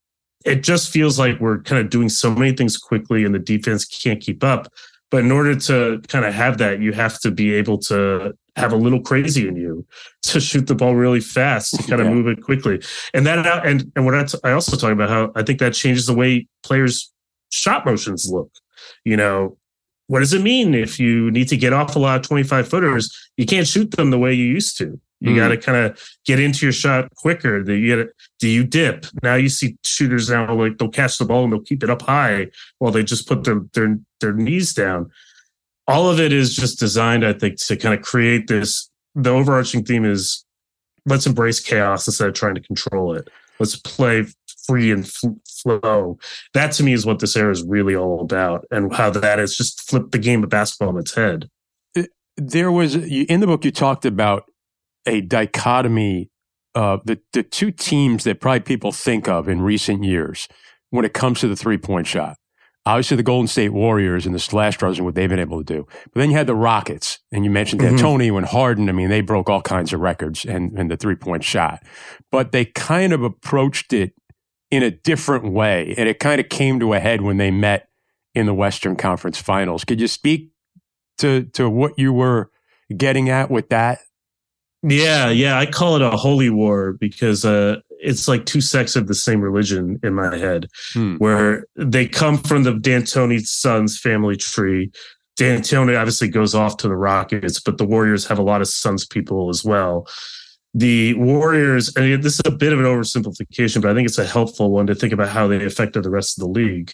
it 0.44 0.62
just 0.62 0.90
feels 0.90 1.18
like 1.18 1.38
we're 1.40 1.60
kind 1.62 1.80
of 1.80 1.90
doing 1.90 2.08
so 2.08 2.30
many 2.30 2.52
things 2.52 2.76
quickly 2.76 3.24
and 3.24 3.34
the 3.34 3.38
defense 3.38 3.84
can't 3.84 4.20
keep 4.20 4.42
up. 4.42 4.72
But 5.10 5.24
in 5.24 5.32
order 5.32 5.54
to 5.56 6.00
kind 6.08 6.24
of 6.24 6.34
have 6.34 6.58
that, 6.58 6.80
you 6.80 6.92
have 6.92 7.18
to 7.20 7.30
be 7.30 7.54
able 7.54 7.78
to 7.78 8.34
have 8.56 8.72
a 8.72 8.76
little 8.76 9.00
crazy 9.00 9.48
in 9.48 9.56
you 9.56 9.86
to 10.22 10.40
shoot 10.40 10.66
the 10.66 10.74
ball 10.74 10.94
really 10.94 11.20
fast, 11.20 11.74
to 11.76 11.82
kind 11.82 12.00
of 12.00 12.08
yeah. 12.08 12.14
move 12.14 12.26
it 12.26 12.42
quickly. 12.42 12.82
And 13.14 13.26
that, 13.26 13.66
and 13.66 13.90
and 13.96 14.04
what 14.04 14.14
I, 14.14 14.24
t- 14.24 14.38
I 14.44 14.52
also 14.52 14.76
talk 14.76 14.92
about 14.92 15.08
how 15.08 15.32
I 15.34 15.42
think 15.42 15.60
that 15.60 15.72
changes 15.72 16.06
the 16.06 16.14
way 16.14 16.46
players' 16.62 17.10
shot 17.50 17.86
motions 17.86 18.28
look. 18.30 18.50
You 19.04 19.16
know, 19.16 19.56
what 20.08 20.20
does 20.20 20.32
it 20.32 20.42
mean 20.42 20.74
if 20.74 20.98
you 20.98 21.30
need 21.30 21.48
to 21.48 21.56
get 21.56 21.72
off 21.72 21.94
a 21.94 21.98
lot 21.98 22.16
of 22.16 22.26
25 22.26 22.68
footers? 22.68 23.30
You 23.36 23.46
can't 23.46 23.66
shoot 23.66 23.90
them 23.92 24.10
the 24.10 24.18
way 24.18 24.34
you 24.34 24.46
used 24.46 24.76
to. 24.78 24.98
You 25.20 25.32
mm. 25.32 25.36
got 25.36 25.48
to 25.48 25.56
kind 25.56 25.84
of 25.84 26.02
get 26.24 26.40
into 26.40 26.64
your 26.64 26.72
shot 26.72 27.14
quicker. 27.16 27.62
Do 27.62 27.74
you, 27.74 27.94
gotta, 27.94 28.10
do 28.38 28.48
you 28.48 28.64
dip? 28.64 29.06
Now 29.22 29.34
you 29.34 29.48
see 29.48 29.76
shooters 29.84 30.30
now 30.30 30.52
like 30.54 30.78
they'll 30.78 30.88
catch 30.88 31.18
the 31.18 31.24
ball 31.24 31.44
and 31.44 31.52
they'll 31.52 31.60
keep 31.60 31.82
it 31.82 31.90
up 31.90 32.02
high 32.02 32.48
while 32.78 32.90
they 32.90 33.02
just 33.02 33.28
put 33.28 33.44
their 33.44 33.60
their 33.74 33.98
their 34.20 34.32
knees 34.32 34.72
down. 34.72 35.10
All 35.86 36.08
of 36.10 36.20
it 36.20 36.32
is 36.32 36.54
just 36.54 36.78
designed, 36.78 37.24
I 37.24 37.32
think, 37.32 37.58
to 37.66 37.76
kind 37.76 37.94
of 37.94 38.02
create 38.02 38.46
this. 38.46 38.90
The 39.14 39.30
overarching 39.30 39.84
theme 39.84 40.04
is 40.04 40.44
let's 41.06 41.26
embrace 41.26 41.60
chaos 41.60 42.06
instead 42.06 42.28
of 42.28 42.34
trying 42.34 42.54
to 42.54 42.60
control 42.60 43.14
it. 43.14 43.28
Let's 43.58 43.76
play 43.76 44.26
free 44.68 44.92
and 44.92 45.10
flow. 45.62 46.18
That 46.54 46.72
to 46.72 46.84
me 46.84 46.92
is 46.92 47.06
what 47.06 47.18
this 47.18 47.36
era 47.36 47.50
is 47.50 47.64
really 47.64 47.96
all 47.96 48.20
about, 48.20 48.66
and 48.70 48.94
how 48.94 49.10
that 49.10 49.38
has 49.38 49.56
just 49.56 49.88
flipped 49.88 50.12
the 50.12 50.18
game 50.18 50.44
of 50.44 50.50
basketball 50.50 50.90
on 50.90 50.98
its 50.98 51.14
head. 51.14 51.48
There 52.36 52.70
was 52.70 52.94
in 52.94 53.40
the 53.40 53.46
book 53.46 53.64
you 53.64 53.72
talked 53.72 54.04
about 54.04 54.44
a 55.06 55.20
dichotomy. 55.20 56.30
Uh, 56.74 56.98
the 57.04 57.18
the 57.32 57.42
two 57.42 57.72
teams 57.72 58.24
that 58.24 58.40
probably 58.40 58.60
people 58.60 58.92
think 58.92 59.26
of 59.26 59.48
in 59.48 59.62
recent 59.62 60.04
years 60.04 60.46
when 60.90 61.04
it 61.04 61.14
comes 61.14 61.40
to 61.40 61.48
the 61.48 61.56
three 61.56 61.78
point 61.78 62.06
shot. 62.06 62.36
Obviously, 62.86 63.18
the 63.18 63.22
Golden 63.22 63.48
State 63.48 63.70
Warriors 63.70 64.24
and 64.24 64.34
the 64.34 64.38
Splash 64.38 64.78
Brothers 64.78 64.98
and 64.98 65.04
what 65.04 65.14
they've 65.14 65.28
been 65.28 65.38
able 65.38 65.58
to 65.58 65.74
do. 65.74 65.86
But 66.04 66.20
then 66.20 66.30
you 66.30 66.36
had 66.36 66.46
the 66.46 66.54
Rockets, 66.54 67.18
and 67.30 67.44
you 67.44 67.50
mentioned 67.50 67.82
that 67.82 67.88
mm-hmm. 67.88 67.96
Tony 67.98 68.28
and 68.28 68.46
Harden. 68.46 68.88
I 68.88 68.92
mean, 68.92 69.10
they 69.10 69.20
broke 69.20 69.50
all 69.50 69.60
kinds 69.60 69.92
of 69.92 70.00
records 70.00 70.44
and, 70.44 70.72
and 70.78 70.90
the 70.90 70.96
three 70.96 71.16
point 71.16 71.44
shot. 71.44 71.82
But 72.30 72.52
they 72.52 72.64
kind 72.64 73.12
of 73.12 73.22
approached 73.22 73.92
it 73.92 74.14
in 74.70 74.82
a 74.82 74.90
different 74.90 75.52
way. 75.52 75.94
And 75.96 76.08
it 76.08 76.18
kind 76.18 76.40
of 76.40 76.48
came 76.48 76.80
to 76.80 76.92
a 76.92 77.00
head 77.00 77.22
when 77.22 77.36
they 77.36 77.50
met 77.50 77.88
in 78.34 78.46
the 78.46 78.54
Western 78.54 78.96
Conference 78.96 79.40
Finals. 79.40 79.84
Could 79.84 80.00
you 80.00 80.08
speak 80.08 80.50
to 81.18 81.44
to 81.54 81.68
what 81.68 81.98
you 81.98 82.12
were 82.12 82.50
getting 82.96 83.28
at 83.28 83.50
with 83.50 83.68
that? 83.70 84.00
Yeah, 84.82 85.28
yeah, 85.30 85.58
I 85.58 85.66
call 85.66 85.96
it 85.96 86.02
a 86.02 86.10
holy 86.10 86.50
war 86.50 86.92
because 86.92 87.44
uh, 87.44 87.76
it's 87.90 88.28
like 88.28 88.46
two 88.46 88.60
sects 88.60 88.94
of 88.94 89.08
the 89.08 89.14
same 89.14 89.40
religion 89.40 89.98
in 90.04 90.14
my 90.14 90.36
head, 90.36 90.68
hmm. 90.92 91.16
where 91.16 91.64
they 91.74 92.06
come 92.06 92.38
from 92.38 92.62
the 92.62 92.74
D'Antoni 92.74 93.40
Suns 93.40 93.98
family 93.98 94.36
tree. 94.36 94.92
D'Antoni 95.36 95.98
obviously 95.98 96.28
goes 96.28 96.54
off 96.54 96.76
to 96.76 96.88
the 96.88 96.96
Rockets, 96.96 97.58
but 97.58 97.78
the 97.78 97.84
Warriors 97.84 98.24
have 98.26 98.38
a 98.38 98.42
lot 98.42 98.60
of 98.60 98.68
Suns 98.68 99.04
people 99.04 99.48
as 99.48 99.64
well 99.64 100.06
the 100.74 101.14
Warriors, 101.14 101.94
and 101.96 102.22
this 102.22 102.34
is 102.34 102.42
a 102.44 102.50
bit 102.50 102.72
of 102.72 102.78
an 102.78 102.84
oversimplification, 102.84 103.82
but 103.82 103.90
I 103.90 103.94
think 103.94 104.06
it's 104.06 104.18
a 104.18 104.26
helpful 104.26 104.70
one 104.70 104.86
to 104.86 104.94
think 104.94 105.12
about 105.12 105.28
how 105.28 105.46
they 105.46 105.64
affected 105.64 106.02
the 106.02 106.10
rest 106.10 106.38
of 106.38 106.44
the 106.44 106.50
league. 106.50 106.92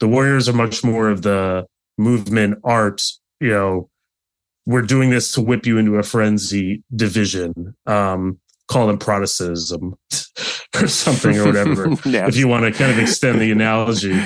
The 0.00 0.08
Warriors 0.08 0.48
are 0.48 0.52
much 0.52 0.82
more 0.82 1.08
of 1.08 1.22
the 1.22 1.66
movement 1.96 2.58
art, 2.64 3.02
you 3.40 3.50
know, 3.50 3.88
we're 4.66 4.82
doing 4.82 5.10
this 5.10 5.32
to 5.32 5.40
whip 5.40 5.66
you 5.66 5.78
into 5.78 5.96
a 5.96 6.02
frenzy 6.02 6.82
division. 6.94 7.76
Um, 7.86 8.38
call 8.66 8.86
them 8.86 8.98
Protestantism 8.98 9.94
or 10.74 10.88
something 10.88 11.36
or 11.36 11.46
whatever, 11.46 11.86
if 12.04 12.36
you 12.36 12.48
want 12.48 12.64
to 12.64 12.72
kind 12.72 12.90
of 12.90 12.98
extend 12.98 13.40
the 13.40 13.50
analogy. 13.50 14.20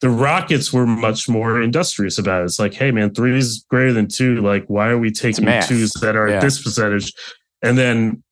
The 0.00 0.10
Rockets 0.10 0.72
were 0.72 0.86
much 0.86 1.28
more 1.28 1.62
industrious 1.62 2.18
about 2.18 2.42
it. 2.42 2.46
It's 2.46 2.58
like, 2.58 2.74
hey 2.74 2.90
man, 2.90 3.14
three 3.14 3.36
is 3.36 3.64
greater 3.68 3.92
than 3.92 4.08
two. 4.08 4.40
Like, 4.40 4.64
why 4.66 4.88
are 4.88 4.98
we 4.98 5.12
taking 5.12 5.44
twos 5.62 5.92
that 6.00 6.16
are 6.16 6.28
yeah. 6.28 6.36
at 6.36 6.40
this 6.40 6.60
percentage? 6.60 7.12
And 7.62 7.78
then 7.78 8.24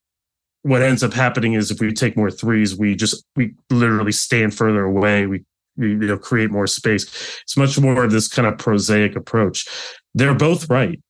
what 0.63 0.83
ends 0.83 1.03
up 1.03 1.13
happening 1.13 1.55
is 1.55 1.71
if 1.71 1.81
we 1.81 1.93
take 1.93 2.17
more 2.17 2.31
threes, 2.31 2.77
we 2.77 2.95
just 2.95 3.25
we 3.37 3.55
literally 3.71 4.13
stand 4.13 4.55
further 4.55 4.85
away. 4.85 5.27
We, 5.27 5.45
we 5.77 5.91
you 5.91 5.97
know 5.97 6.19
create 6.19 6.51
more 6.51 6.67
space. 6.67 7.05
It's 7.43 7.57
much 7.57 7.79
more 7.79 8.05
of 8.05 8.13
this 8.13 8.29
kind 8.29 8.47
of 8.47 8.59
prosaic 8.59 9.17
approach. 9.17 9.67
They're 10.15 10.35
both 10.35 10.69
right. 10.69 11.01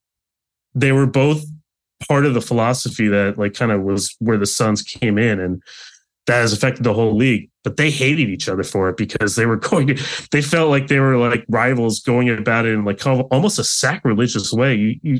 They 0.74 0.92
were 0.92 1.06
both 1.06 1.44
part 2.08 2.24
of 2.24 2.34
the 2.34 2.40
philosophy 2.40 3.08
that 3.08 3.38
like 3.38 3.54
kind 3.54 3.72
of 3.72 3.82
was 3.82 4.14
where 4.20 4.38
the 4.38 4.46
Suns 4.46 4.82
came 4.82 5.18
in 5.18 5.40
and 5.40 5.62
that 6.26 6.40
has 6.40 6.52
affected 6.52 6.84
the 6.84 6.94
whole 6.94 7.16
league. 7.16 7.50
But 7.62 7.76
they 7.76 7.90
hated 7.90 8.28
each 8.30 8.48
other 8.48 8.62
for 8.62 8.88
it 8.88 8.96
because 8.96 9.36
they 9.36 9.46
were 9.46 9.56
going. 9.70 9.98
They 10.30 10.42
felt 10.42 10.70
like 10.70 10.88
they 10.88 10.98
were 10.98 11.16
like 11.16 11.44
rivals 11.48 12.00
going 12.00 12.30
about 12.30 12.66
it 12.66 12.72
in 12.72 12.84
like 12.84 13.04
almost 13.06 13.58
a 13.58 13.64
sacrilegious 13.64 14.52
way. 14.52 14.74
You 14.74 15.00
you 15.02 15.18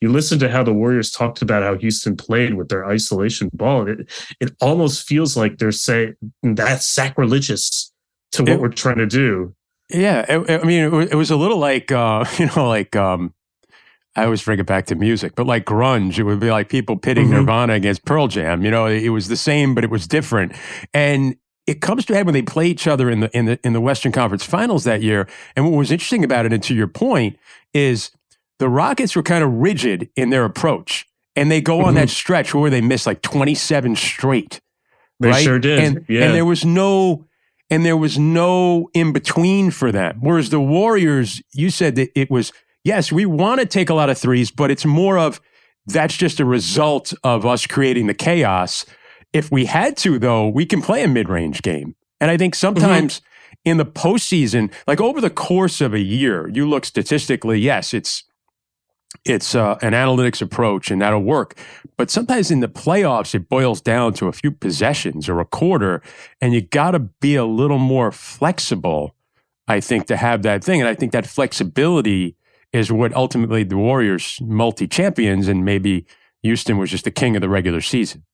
you 0.00 0.10
listen 0.10 0.38
to 0.40 0.50
how 0.50 0.62
the 0.62 0.72
Warriors 0.72 1.10
talked 1.10 1.42
about 1.42 1.62
how 1.62 1.76
Houston 1.76 2.16
played 2.16 2.54
with 2.54 2.68
their 2.68 2.84
isolation 2.84 3.50
ball. 3.52 3.88
It 3.88 4.10
it 4.40 4.52
almost 4.60 5.06
feels 5.06 5.36
like 5.36 5.58
they're 5.58 5.72
saying 5.72 6.14
that's 6.42 6.86
sacrilegious 6.86 7.92
to 8.32 8.42
what 8.42 8.52
it, 8.52 8.60
we're 8.60 8.68
trying 8.68 8.98
to 8.98 9.06
do. 9.06 9.54
Yeah, 9.90 10.26
I 10.28 10.64
mean, 10.64 10.92
it, 11.10 11.14
was 11.14 11.30
a 11.30 11.36
little 11.36 11.56
like 11.56 11.90
uh, 11.90 12.26
you 12.38 12.46
know, 12.54 12.68
like 12.68 12.94
um, 12.94 13.32
I 14.16 14.24
always 14.24 14.42
bring 14.42 14.58
it 14.58 14.66
back 14.66 14.86
to 14.86 14.94
music, 14.94 15.34
but 15.34 15.46
like 15.46 15.64
grunge, 15.64 16.18
it 16.18 16.24
would 16.24 16.40
be 16.40 16.50
like 16.50 16.68
people 16.68 16.96
pitting 16.96 17.26
mm-hmm. 17.26 17.36
Nirvana 17.36 17.74
against 17.74 18.04
Pearl 18.04 18.26
Jam. 18.26 18.64
You 18.64 18.70
know, 18.70 18.86
it 18.86 19.10
was 19.10 19.28
the 19.28 19.36
same, 19.36 19.74
but 19.74 19.84
it 19.84 19.90
was 19.90 20.08
different. 20.08 20.52
And 20.92 21.36
it 21.66 21.80
comes 21.80 22.04
to 22.06 22.14
a 22.14 22.16
head 22.16 22.26
when 22.26 22.32
they 22.32 22.42
play 22.42 22.66
each 22.66 22.86
other 22.86 23.10
in 23.10 23.20
the 23.20 23.36
in 23.36 23.44
the 23.44 23.60
in 23.62 23.74
the 23.74 23.80
Western 23.80 24.10
Conference 24.10 24.44
Finals 24.44 24.84
that 24.84 25.02
year. 25.02 25.28
And 25.54 25.66
what 25.66 25.76
was 25.76 25.92
interesting 25.92 26.24
about 26.24 26.46
it, 26.46 26.52
and 26.52 26.62
to 26.64 26.74
your 26.74 26.88
point, 26.88 27.38
is 27.74 28.10
the 28.58 28.68
Rockets 28.68 29.14
were 29.14 29.22
kind 29.22 29.44
of 29.44 29.52
rigid 29.52 30.08
in 30.16 30.30
their 30.30 30.44
approach, 30.44 31.06
and 31.36 31.50
they 31.50 31.60
go 31.60 31.80
on 31.80 31.88
mm-hmm. 31.88 31.96
that 31.96 32.08
stretch 32.08 32.54
where 32.54 32.70
they 32.70 32.80
missed 32.80 33.06
like 33.06 33.22
27 33.22 33.96
straight. 33.96 34.60
They 35.20 35.28
right? 35.28 35.44
sure 35.44 35.58
did. 35.58 35.78
And, 35.78 36.06
yeah. 36.08 36.24
and 36.24 36.34
there 36.34 36.44
was 36.44 36.64
no 36.64 37.26
and 37.70 37.84
there 37.84 37.96
was 37.96 38.18
no 38.18 38.88
in 38.94 39.12
between 39.12 39.70
for 39.70 39.92
them. 39.92 40.18
Whereas 40.20 40.50
the 40.50 40.60
Warriors, 40.60 41.42
you 41.52 41.70
said 41.70 41.96
that 41.96 42.10
it 42.18 42.30
was 42.30 42.52
yes, 42.88 43.12
we 43.12 43.26
want 43.26 43.60
to 43.60 43.66
take 43.66 43.90
a 43.90 43.94
lot 43.94 44.08
of 44.08 44.16
threes, 44.16 44.50
but 44.50 44.70
it's 44.70 44.86
more 44.86 45.18
of 45.18 45.42
that's 45.86 46.16
just 46.16 46.40
a 46.40 46.44
result 46.44 47.12
of 47.22 47.44
us 47.44 47.66
creating 47.66 48.06
the 48.06 48.14
chaos. 48.14 48.86
If 49.34 49.52
we 49.52 49.66
had 49.66 49.96
to, 49.98 50.18
though, 50.18 50.48
we 50.48 50.64
can 50.64 50.80
play 50.80 51.04
a 51.04 51.08
mid 51.08 51.28
range 51.28 51.60
game. 51.60 51.94
And 52.18 52.30
I 52.30 52.38
think 52.38 52.54
sometimes 52.54 53.20
mm-hmm. 53.20 53.70
in 53.70 53.76
the 53.76 53.84
postseason, 53.84 54.72
like 54.86 55.02
over 55.02 55.20
the 55.20 55.30
course 55.30 55.82
of 55.82 55.92
a 55.92 56.00
year, 56.00 56.48
you 56.48 56.66
look 56.66 56.86
statistically, 56.86 57.60
yes, 57.60 57.92
it's 57.92 58.24
it's 59.24 59.54
uh, 59.54 59.76
an 59.82 59.92
analytics 59.92 60.40
approach 60.40 60.90
and 60.90 61.02
that'll 61.02 61.22
work. 61.22 61.58
But 61.98 62.10
sometimes 62.10 62.50
in 62.50 62.60
the 62.60 62.68
playoffs, 62.68 63.34
it 63.34 63.50
boils 63.50 63.82
down 63.82 64.14
to 64.14 64.28
a 64.28 64.32
few 64.32 64.50
possessions 64.50 65.28
or 65.28 65.40
a 65.40 65.44
quarter, 65.44 66.02
and 66.40 66.54
you 66.54 66.62
got 66.62 66.92
to 66.92 67.00
be 67.00 67.34
a 67.34 67.44
little 67.44 67.78
more 67.78 68.12
flexible, 68.12 69.14
I 69.66 69.80
think, 69.80 70.06
to 70.06 70.16
have 70.16 70.42
that 70.42 70.64
thing. 70.64 70.80
And 70.80 70.88
I 70.88 70.94
think 70.94 71.12
that 71.12 71.26
flexibility 71.26 72.36
is 72.72 72.92
what 72.92 73.14
ultimately 73.14 73.64
the 73.64 73.76
Warriors 73.76 74.38
multi 74.42 74.86
champions, 74.86 75.48
and 75.48 75.64
maybe 75.64 76.06
Houston 76.42 76.78
was 76.78 76.90
just 76.90 77.04
the 77.04 77.10
king 77.10 77.36
of 77.36 77.42
the 77.42 77.48
regular 77.48 77.80
season. 77.80 78.24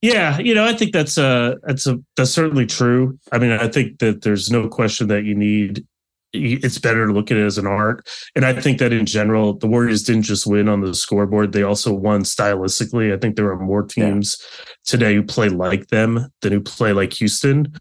Yeah, 0.00 0.38
you 0.38 0.54
know, 0.54 0.64
I 0.64 0.74
think 0.74 0.92
that's 0.92 1.18
a 1.18 1.56
that's 1.64 1.86
a 1.86 1.98
that's 2.16 2.30
certainly 2.30 2.66
true. 2.66 3.18
I 3.32 3.38
mean, 3.38 3.50
I 3.50 3.68
think 3.68 3.98
that 3.98 4.22
there's 4.22 4.50
no 4.50 4.68
question 4.68 5.08
that 5.08 5.24
you 5.24 5.34
need 5.34 5.84
it's 6.32 6.78
better 6.78 7.06
to 7.06 7.12
look 7.12 7.30
at 7.30 7.38
it 7.38 7.44
as 7.44 7.58
an 7.58 7.66
art. 7.66 8.06
And 8.36 8.44
I 8.44 8.52
think 8.52 8.78
that 8.78 8.92
in 8.92 9.06
general, 9.06 9.54
the 9.54 9.66
Warriors 9.66 10.02
didn't 10.02 10.22
just 10.22 10.46
win 10.46 10.68
on 10.68 10.82
the 10.82 10.94
scoreboard, 10.94 11.52
they 11.52 11.62
also 11.62 11.92
won 11.92 12.22
stylistically. 12.22 13.14
I 13.14 13.18
think 13.18 13.36
there 13.36 13.50
are 13.50 13.58
more 13.58 13.82
teams 13.82 14.36
yeah. 14.38 14.74
today 14.84 15.14
who 15.14 15.22
play 15.22 15.48
like 15.48 15.88
them 15.88 16.28
than 16.42 16.52
who 16.52 16.60
play 16.60 16.92
like 16.92 17.14
Houston. 17.14 17.72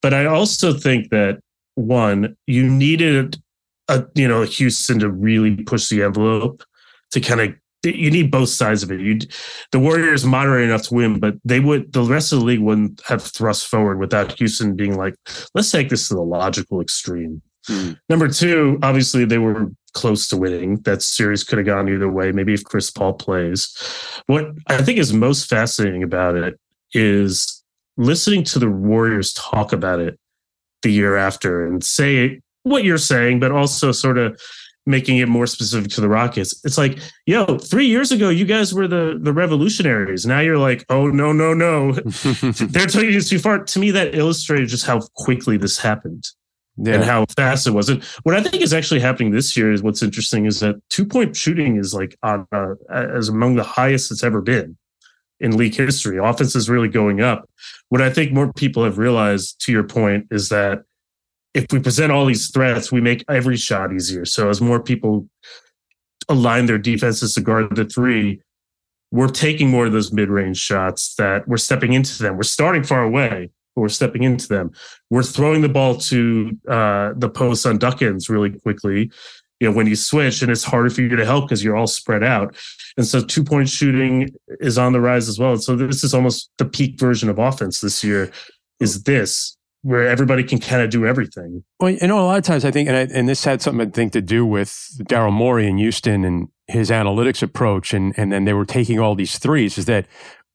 But 0.00 0.14
I 0.14 0.26
also 0.26 0.72
think 0.72 1.10
that 1.10 1.38
one, 1.76 2.36
you 2.46 2.68
needed 2.68 3.40
a 3.88 4.04
you 4.14 4.28
know 4.28 4.42
Houston 4.42 4.98
to 5.00 5.10
really 5.10 5.56
push 5.56 5.88
the 5.88 6.02
envelope 6.02 6.62
to 7.12 7.20
kind 7.20 7.40
of 7.40 7.54
you 7.84 8.10
need 8.10 8.30
both 8.30 8.48
sides 8.48 8.82
of 8.82 8.92
it. 8.92 9.00
You, 9.00 9.18
the 9.72 9.80
Warriors 9.80 10.24
moderate 10.24 10.68
enough 10.68 10.82
to 10.82 10.94
win, 10.94 11.18
but 11.18 11.34
they 11.44 11.60
would 11.60 11.92
the 11.92 12.02
rest 12.02 12.32
of 12.32 12.40
the 12.40 12.44
league 12.44 12.60
wouldn't 12.60 13.02
have 13.06 13.22
thrust 13.22 13.66
forward 13.66 13.98
without 13.98 14.38
Houston 14.38 14.76
being 14.76 14.96
like, 14.96 15.14
let's 15.54 15.70
take 15.70 15.88
this 15.88 16.08
to 16.08 16.14
the 16.14 16.22
logical 16.22 16.80
extreme. 16.80 17.42
Mm. 17.68 17.98
Number 18.08 18.28
two, 18.28 18.78
obviously 18.82 19.24
they 19.24 19.38
were 19.38 19.70
close 19.94 20.28
to 20.28 20.36
winning. 20.36 20.80
That 20.82 21.02
series 21.02 21.44
could 21.44 21.58
have 21.58 21.66
gone 21.66 21.88
either 21.88 22.10
way. 22.10 22.32
Maybe 22.32 22.54
if 22.54 22.64
Chris 22.64 22.90
Paul 22.90 23.14
plays. 23.14 23.76
What 24.26 24.52
I 24.68 24.82
think 24.82 24.98
is 24.98 25.12
most 25.12 25.48
fascinating 25.48 26.02
about 26.02 26.36
it 26.36 26.58
is 26.92 27.62
listening 27.96 28.44
to 28.44 28.58
the 28.58 28.70
Warriors 28.70 29.32
talk 29.34 29.72
about 29.72 30.00
it 30.00 30.18
the 30.82 30.92
year 30.92 31.16
after 31.16 31.66
and 31.66 31.82
say 31.84 32.40
what 32.62 32.84
you're 32.84 32.98
saying, 32.98 33.40
but 33.40 33.52
also 33.52 33.92
sort 33.92 34.18
of 34.18 34.40
making 34.86 35.18
it 35.18 35.28
more 35.28 35.46
specific 35.46 35.90
to 35.92 36.00
the 36.00 36.08
Rockets. 36.08 36.60
It's 36.64 36.78
like, 36.78 36.98
yo, 37.26 37.58
three 37.58 37.86
years 37.86 38.10
ago, 38.10 38.28
you 38.28 38.44
guys 38.44 38.74
were 38.74 38.88
the 38.88 39.18
the 39.20 39.32
revolutionaries. 39.32 40.26
Now 40.26 40.40
you're 40.40 40.58
like, 40.58 40.84
oh 40.88 41.08
no, 41.08 41.32
no, 41.32 41.54
no, 41.54 41.92
they're 41.92 42.86
taking 42.86 43.14
it 43.14 43.26
too 43.26 43.38
far. 43.38 43.64
To 43.64 43.78
me, 43.78 43.90
that 43.92 44.14
illustrated 44.14 44.68
just 44.68 44.86
how 44.86 45.00
quickly 45.14 45.56
this 45.56 45.78
happened. 45.78 46.28
Yeah. 46.78 46.94
And 46.94 47.04
how 47.04 47.26
fast 47.36 47.66
it 47.66 47.72
was. 47.72 47.90
And 47.90 48.02
what 48.22 48.34
I 48.34 48.42
think 48.42 48.62
is 48.62 48.72
actually 48.72 49.00
happening 49.00 49.30
this 49.30 49.54
year 49.58 49.72
is 49.72 49.82
what's 49.82 50.02
interesting 50.02 50.46
is 50.46 50.60
that 50.60 50.76
two 50.88 51.04
point 51.04 51.36
shooting 51.36 51.76
is 51.76 51.92
like 51.92 52.16
on 52.22 52.46
uh, 52.50 52.76
as 52.88 53.28
among 53.28 53.56
the 53.56 53.62
highest 53.62 54.10
it's 54.10 54.24
ever 54.24 54.40
been 54.40 54.78
in 55.38 55.58
league 55.58 55.74
history. 55.74 56.16
Offense 56.16 56.56
is 56.56 56.70
really 56.70 56.88
going 56.88 57.20
up. 57.20 57.46
What 57.90 58.00
I 58.00 58.08
think 58.08 58.32
more 58.32 58.50
people 58.54 58.84
have 58.84 58.96
realized, 58.96 59.60
to 59.66 59.72
your 59.72 59.84
point, 59.84 60.28
is 60.30 60.48
that 60.48 60.84
if 61.54 61.66
we 61.70 61.78
present 61.80 62.12
all 62.12 62.26
these 62.26 62.50
threats, 62.50 62.90
we 62.90 63.00
make 63.00 63.24
every 63.28 63.56
shot 63.56 63.92
easier. 63.92 64.24
So 64.24 64.48
as 64.48 64.60
more 64.60 64.82
people 64.82 65.28
align 66.28 66.66
their 66.66 66.78
defenses 66.78 67.34
to 67.34 67.40
guard 67.40 67.76
the 67.76 67.84
three, 67.84 68.40
we're 69.10 69.28
taking 69.28 69.68
more 69.68 69.86
of 69.86 69.92
those 69.92 70.12
mid-range 70.12 70.56
shots 70.56 71.14
that 71.16 71.46
we're 71.46 71.58
stepping 71.58 71.92
into 71.92 72.22
them. 72.22 72.36
We're 72.36 72.44
starting 72.44 72.82
far 72.82 73.02
away, 73.02 73.50
but 73.74 73.82
we're 73.82 73.90
stepping 73.90 74.22
into 74.22 74.48
them. 74.48 74.70
We're 75.10 75.22
throwing 75.22 75.60
the 75.60 75.68
ball 75.68 75.96
to 75.96 76.58
uh, 76.66 77.12
the 77.16 77.28
post 77.28 77.66
on 77.66 77.76
duck-ins 77.76 78.30
really 78.30 78.50
quickly. 78.50 79.10
You 79.60 79.70
know, 79.70 79.76
when 79.76 79.86
you 79.86 79.94
switch 79.94 80.42
and 80.42 80.50
it's 80.50 80.64
harder 80.64 80.90
for 80.90 81.02
you 81.02 81.14
to 81.14 81.24
help 81.24 81.44
because 81.44 81.62
you're 81.62 81.76
all 81.76 81.86
spread 81.86 82.24
out. 82.24 82.56
And 82.96 83.06
so 83.06 83.22
two 83.22 83.44
point 83.44 83.68
shooting 83.68 84.30
is 84.60 84.76
on 84.76 84.92
the 84.92 85.00
rise 85.00 85.28
as 85.28 85.38
well. 85.38 85.56
So 85.58 85.76
this 85.76 86.02
is 86.02 86.14
almost 86.14 86.50
the 86.58 86.64
peak 86.64 86.98
version 86.98 87.28
of 87.28 87.38
offense 87.38 87.80
this 87.80 88.02
year 88.02 88.32
is 88.80 89.04
this 89.04 89.56
where 89.82 90.06
everybody 90.06 90.44
can 90.44 90.58
kind 90.58 90.80
of 90.80 90.90
do 90.90 91.06
everything. 91.06 91.64
Well, 91.80 91.90
you 91.90 92.06
know, 92.06 92.20
a 92.20 92.26
lot 92.26 92.38
of 92.38 92.44
times 92.44 92.64
I 92.64 92.70
think, 92.70 92.88
and, 92.88 92.96
I, 92.96 93.00
and 93.12 93.28
this 93.28 93.44
had 93.44 93.60
something 93.60 93.88
I 93.88 93.90
think 93.90 94.12
to 94.12 94.22
do 94.22 94.46
with 94.46 94.68
Daryl 95.00 95.32
Morey 95.32 95.66
in 95.66 95.76
Houston 95.78 96.24
and 96.24 96.48
his 96.68 96.90
analytics 96.90 97.42
approach, 97.42 97.92
and 97.92 98.14
and 98.16 98.32
then 98.32 98.44
they 98.44 98.52
were 98.52 98.64
taking 98.64 98.98
all 98.98 99.14
these 99.14 99.38
threes. 99.38 99.76
Is 99.76 99.86
that 99.86 100.06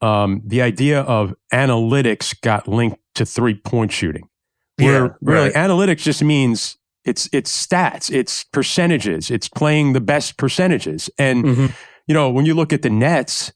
um, 0.01 0.41
the 0.45 0.61
idea 0.61 1.01
of 1.01 1.35
analytics 1.53 2.39
got 2.41 2.67
linked 2.67 2.99
to 3.15 3.25
three 3.25 3.55
point 3.55 3.91
shooting? 3.91 4.29
Where 4.77 5.05
yeah, 5.05 5.11
really 5.21 5.49
analytics 5.51 5.99
just 5.99 6.23
means 6.23 6.77
it's 7.03 7.29
it's 7.33 7.67
stats, 7.67 8.11
it's 8.11 8.45
percentages, 8.45 9.29
it's 9.29 9.49
playing 9.49 9.93
the 9.93 10.01
best 10.01 10.37
percentages, 10.37 11.09
and 11.17 11.43
mm-hmm. 11.43 11.65
you 12.07 12.13
know 12.13 12.29
when 12.29 12.45
you 12.45 12.53
look 12.53 12.71
at 12.71 12.81
the 12.81 12.89
Nets, 12.89 13.51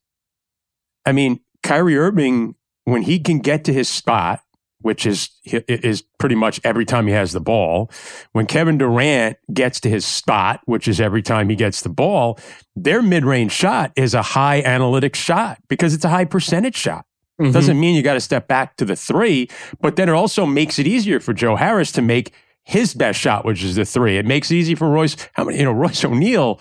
I 1.06 1.14
mean 1.14 1.40
Kyrie 1.64 1.98
Irving 1.98 2.56
when 2.84 3.04
he 3.04 3.20
can 3.20 3.40
get 3.40 3.64
to 3.66 3.74
his 3.74 3.88
spot 3.88 4.42
which 4.82 5.06
is 5.06 5.30
is 5.46 6.04
pretty 6.20 6.36
much 6.36 6.60
every 6.64 6.86
time 6.86 7.08
he 7.08 7.14
has 7.14 7.32
the 7.32 7.40
ball. 7.40 7.92
When 8.32 8.46
Kevin 8.46 8.78
Durant 8.78 9.38
gets 9.54 9.80
to 9.82 9.90
his 9.90 10.06
spot, 10.06 10.62
which 10.66 10.88
is 10.88 11.00
every 11.00 11.22
time 11.22 11.50
he 11.50 11.56
gets 11.56 11.82
the 11.82 11.90
ball, 11.90 12.40
their 12.76 13.02
mid-range 13.02 13.52
shot 13.52 13.92
is 13.96 14.14
a 14.14 14.22
high 14.22 14.62
analytic 14.62 15.16
shot 15.16 15.60
because 15.68 15.94
it's 15.94 16.06
a 16.06 16.10
high 16.10 16.26
percentage 16.26 16.76
shot. 16.76 17.06
Mm-hmm. 17.40 17.52
Doesn't 17.52 17.80
mean 17.80 17.96
you 17.96 18.04
got 18.04 18.14
to 18.14 18.22
step 18.22 18.48
back 18.48 18.76
to 18.78 18.86
the 18.86 18.96
three, 18.96 19.50
but 19.80 19.96
then 19.96 20.10
it 20.10 20.14
also 20.14 20.46
makes 20.46 20.78
it 20.78 20.88
easier 20.88 21.20
for 21.20 21.34
Joe 21.34 21.56
Harris 21.56 21.92
to 21.94 22.02
make 22.02 22.34
his 22.64 22.94
best 22.94 23.20
shot, 23.20 23.46
which 23.46 23.64
is 23.64 23.76
the 23.76 23.86
three. 23.86 24.18
It 24.18 24.26
makes 24.26 24.52
it 24.52 24.56
easy 24.56 24.76
for 24.76 24.90
Royce. 24.90 25.16
How 25.34 25.46
many? 25.46 25.58
You 25.58 25.66
know, 25.66 25.72
Royce 25.72 26.04
O'Neale. 26.06 26.60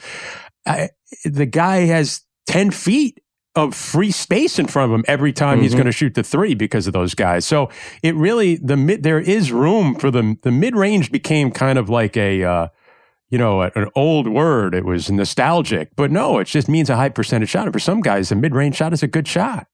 the 1.25 1.47
guy 1.47 1.81
has 1.87 2.23
ten 2.47 2.71
feet 2.71 3.21
of 3.57 3.75
free 3.75 4.13
space 4.13 4.59
in 4.59 4.67
front 4.67 4.93
of 4.93 4.99
him 4.99 5.05
every 5.09 5.33
time 5.33 5.57
mm-hmm. 5.57 5.63
he's 5.65 5.75
going 5.75 5.87
to 5.87 5.93
shoot 5.93 6.15
the 6.15 6.23
three 6.23 6.55
because 6.55 6.87
of 6.87 6.93
those 6.93 7.15
guys. 7.15 7.45
So 7.45 7.69
it 8.03 8.15
really 8.15 8.57
the 8.57 8.77
mid 8.77 9.03
there 9.03 9.19
is 9.19 9.53
room 9.53 9.95
for 9.95 10.11
the 10.11 10.37
the 10.43 10.53
mid 10.53 10.77
range 10.77 11.11
became 11.11 11.51
kind 11.51 11.79
of 11.79 11.89
like 11.89 12.17
a 12.17 12.45
uh, 12.45 12.69
you 13.29 13.39
know 13.39 13.63
an 13.63 13.89
old 13.97 14.29
word. 14.29 14.75
It 14.75 14.85
was 14.85 15.11
nostalgic, 15.11 15.91
but 15.97 16.11
no, 16.11 16.39
it 16.39 16.47
just 16.47 16.69
means 16.69 16.91
a 16.91 16.97
high 16.97 17.09
percentage 17.09 17.51
shot. 17.51 17.65
And 17.65 17.73
for 17.73 17.81
some 17.81 18.01
guys, 18.01 18.31
a 18.31 18.37
mid 18.37 18.55
range 18.55 18.77
shot 18.77 18.93
is 18.93 19.03
a 19.03 19.09
good 19.09 19.27
shot. 19.27 19.67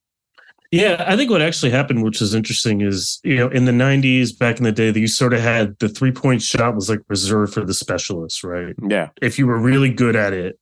Yeah, 0.73 1.05
I 1.07 1.17
think 1.17 1.31
what 1.31 1.43
actually 1.43 1.71
happened, 1.71 2.03
which 2.03 2.21
is 2.21 2.35
interesting, 2.35 2.81
is 2.81 3.21
you 3.25 3.37
know 3.37 3.49
in 3.49 3.67
the 3.67 3.73
'90s, 3.73 4.37
back 4.37 4.59
in 4.59 4.65
the 4.65 4.73
day, 4.73 4.91
that 4.91 4.99
you 4.99 5.09
sort 5.09 5.33
of 5.33 5.41
had 5.41 5.79
the 5.79 5.89
three 5.89 6.13
point 6.13 6.43
shot 6.43 6.75
was 6.75 6.89
like 6.89 7.01
reserved 7.09 7.55
for 7.55 7.65
the 7.65 7.75
specialists, 7.75 8.43
right? 8.43 8.75
Yeah. 8.83 9.11
If 9.21 9.39
you 9.39 9.47
were 9.47 9.59
really 9.59 9.91
good 9.91 10.17
at 10.17 10.33
it, 10.33 10.59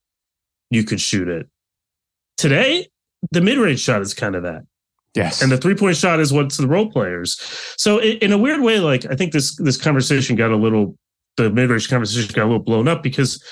you 0.70 0.84
could 0.84 1.00
shoot 1.00 1.28
it. 1.28 1.48
Today, 2.36 2.88
the 3.30 3.40
mid 3.40 3.58
range 3.58 3.80
shot 3.80 4.02
is 4.02 4.14
kind 4.14 4.34
of 4.34 4.42
that. 4.42 4.62
Yes. 5.14 5.42
And 5.42 5.52
the 5.52 5.56
three 5.56 5.74
point 5.74 5.96
shot 5.96 6.20
is 6.20 6.32
what's 6.32 6.56
the 6.56 6.66
role 6.66 6.90
players. 6.90 7.40
So 7.76 8.00
in 8.00 8.32
a 8.32 8.38
weird 8.38 8.60
way, 8.60 8.80
like 8.80 9.06
I 9.06 9.14
think 9.14 9.32
this 9.32 9.56
this 9.56 9.76
conversation 9.76 10.36
got 10.36 10.50
a 10.50 10.56
little 10.56 10.96
the 11.36 11.50
mid 11.50 11.70
range 11.70 11.88
conversation 11.88 12.32
got 12.34 12.44
a 12.44 12.50
little 12.50 12.62
blown 12.62 12.88
up 12.88 13.02
because 13.02 13.42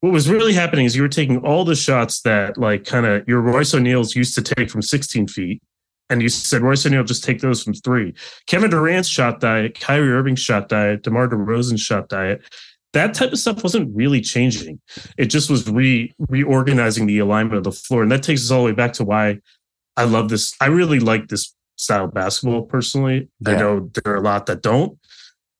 what 0.00 0.12
was 0.12 0.28
really 0.28 0.52
happening 0.52 0.84
is 0.84 0.94
you 0.94 1.02
were 1.02 1.08
taking 1.08 1.38
all 1.38 1.64
the 1.64 1.76
shots 1.76 2.20
that 2.22 2.58
like 2.58 2.84
kind 2.84 3.06
of 3.06 3.26
your 3.26 3.40
Royce 3.40 3.74
O'Neale's 3.74 4.14
used 4.14 4.34
to 4.34 4.42
take 4.42 4.70
from 4.70 4.82
16 4.82 5.28
feet. 5.28 5.62
And 6.10 6.20
you 6.20 6.28
said 6.28 6.60
Royce 6.60 6.84
O'Neale 6.84 7.04
just 7.04 7.24
take 7.24 7.40
those 7.40 7.62
from 7.62 7.72
three. 7.72 8.14
Kevin 8.46 8.68
Durant's 8.68 9.08
shot 9.08 9.40
diet, 9.40 9.80
Kyrie 9.80 10.12
Irving's 10.12 10.40
shot 10.40 10.68
diet, 10.68 11.02
DeMar 11.02 11.28
DeRozan's 11.28 11.80
shot 11.80 12.10
diet 12.10 12.44
that 12.94 13.12
type 13.12 13.32
of 13.32 13.38
stuff 13.38 13.62
wasn't 13.62 13.94
really 13.94 14.20
changing. 14.20 14.80
It 15.18 15.26
just 15.26 15.50
was 15.50 15.68
re 15.68 16.14
reorganizing 16.18 17.06
the 17.06 17.18
alignment 17.18 17.58
of 17.58 17.64
the 17.64 17.72
floor. 17.72 18.02
And 18.02 18.10
that 18.10 18.22
takes 18.22 18.44
us 18.44 18.50
all 18.50 18.60
the 18.60 18.66
way 18.66 18.72
back 18.72 18.94
to 18.94 19.04
why 19.04 19.38
I 19.96 20.04
love 20.04 20.28
this. 20.28 20.54
I 20.60 20.66
really 20.66 21.00
like 21.00 21.28
this 21.28 21.54
style 21.76 22.06
of 22.06 22.14
basketball 22.14 22.62
personally. 22.62 23.28
Yeah. 23.40 23.52
I 23.52 23.56
know 23.58 23.90
there 23.92 24.14
are 24.14 24.16
a 24.16 24.22
lot 24.22 24.46
that 24.46 24.62
don't. 24.62 24.98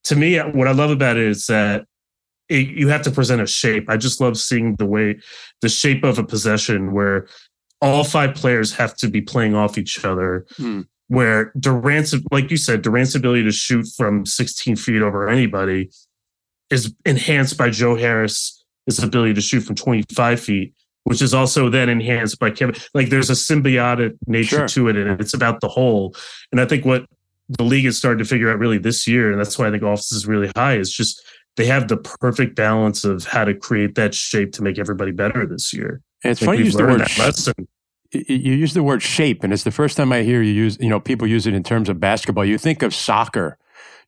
To 0.05 0.17
me, 0.17 0.39
what 0.39 0.69
I 0.69 0.73
love 0.73 0.91
about 0.91 1.17
it 1.17 1.25
is 1.25 1.47
that 1.47 1.85
it, 2.49 2.69
you 2.69 2.89
have 2.89 3.03
to 3.03 3.11
present 3.11 3.43
a 3.43 3.47
shape. 3.47 3.91
I 3.91 3.97
just 3.97 4.21
love 4.21 4.39
seeing 4.39 4.77
the 4.77 4.87
way 4.87 5.19
the 5.61 5.69
shape 5.69 6.05
of 6.05 6.19
a 6.19 6.25
possession 6.25 6.93
where 6.93 7.27
all 7.81 8.05
five 8.05 8.35
players 8.35 8.73
have 8.75 8.97
to 8.99 9.09
be 9.09 9.21
playing 9.21 9.55
off 9.55 9.77
each 9.77 10.05
other. 10.05 10.47
Hmm. 10.57 10.83
where 11.09 11.53
Durant's, 11.59 12.15
like 12.33 12.51
you 12.51 12.57
said, 12.57 12.81
Durant's 12.81 13.15
ability 13.15 13.45
to 13.45 13.53
shoot 13.53 13.87
from 13.95 14.25
16 14.25 14.77
feet 14.77 15.03
over 15.03 15.29
anybody 15.29 15.91
is 16.71 16.95
enhanced 17.05 17.57
by 17.57 17.71
Joe 17.71 17.97
Harris' 17.97 18.65
ability 19.03 19.35
to 19.35 19.41
shoot 19.41 19.61
from 19.61 19.77
25 19.77 20.41
feet, 20.41 20.75
which 21.05 21.23
is 21.23 21.35
also 21.35 21.69
then 21.69 21.89
enhanced 21.89 22.39
by 22.39 22.51
Kevin. 22.51 22.75
Like 22.95 23.09
there's 23.09 23.31
a 23.31 23.35
symbiotic 23.35 24.17
nature 24.27 24.69
sure. 24.69 24.69
to 24.69 24.89
it, 24.89 24.97
and 24.97 25.21
it's 25.21 25.35
about 25.35 25.61
the 25.61 25.69
whole. 25.69 26.15
And 26.53 26.61
I 26.61 26.67
think 26.67 26.85
what 26.85 27.07
the 27.49 27.65
league 27.65 27.85
has 27.85 27.97
started 27.97 28.19
to 28.19 28.25
figure 28.25 28.51
out 28.51 28.59
really 28.59 28.79
this 28.79 29.07
year, 29.07 29.31
and 29.31 29.39
that's 29.39 29.59
why 29.59 29.69
I 29.69 29.71
think 29.71 29.83
office 29.83 30.13
is 30.13 30.27
really 30.27 30.51
high, 30.57 30.77
is 30.77 30.93
just 30.93 31.23
they 31.57 31.67
have 31.67 31.89
the 31.89 31.97
perfect 31.97 32.57
balance 32.57 33.05
of 33.05 33.25
how 33.25 33.45
to 33.45 33.55
create 33.55 33.95
that 33.95 34.15
shape 34.15 34.53
to 34.53 34.63
make 34.63 34.79
everybody 34.79 35.13
better 35.13 35.47
this 35.47 35.73
year. 35.73 36.01
And 36.23 36.33
it's 36.33 36.43
funny 36.43 36.59
you 36.59 36.65
use 36.65 36.75
the 36.75 36.85
word 36.85 37.01
lesson. 37.19 37.55
You 38.13 38.53
use 38.53 38.75
the 38.75 38.83
word 38.83 39.03
shape, 39.03 39.43
and 39.43 39.53
it's 39.53 39.65
the 39.65 39.73
first 39.73 39.97
time 39.97 40.13
I 40.13 40.23
hear 40.23 40.41
you 40.41 40.53
use, 40.53 40.79
you 40.81 40.89
know, 40.89 41.01
people 41.01 41.27
use 41.27 41.47
it 41.47 41.55
in 41.55 41.65
terms 41.65 41.89
of 41.89 41.99
basketball. 41.99 42.45
You 42.45 42.59
think 42.59 42.83
of 42.83 42.95
soccer, 42.95 43.59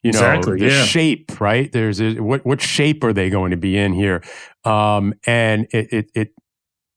you 0.06 0.12
know, 0.12 0.18
exactly, 0.18 0.58
the 0.58 0.66
yeah. 0.66 0.84
shape, 0.84 1.40
right? 1.40 1.70
There's 1.70 2.00
a, 2.00 2.14
what 2.20 2.44
what 2.46 2.60
shape 2.60 3.02
are 3.04 3.12
they 3.12 3.30
going 3.30 3.50
to 3.50 3.56
be 3.56 3.76
in 3.76 3.92
here? 3.92 4.22
Um, 4.64 5.14
and 5.26 5.66
it, 5.72 5.92
it 5.92 6.10
it 6.14 6.28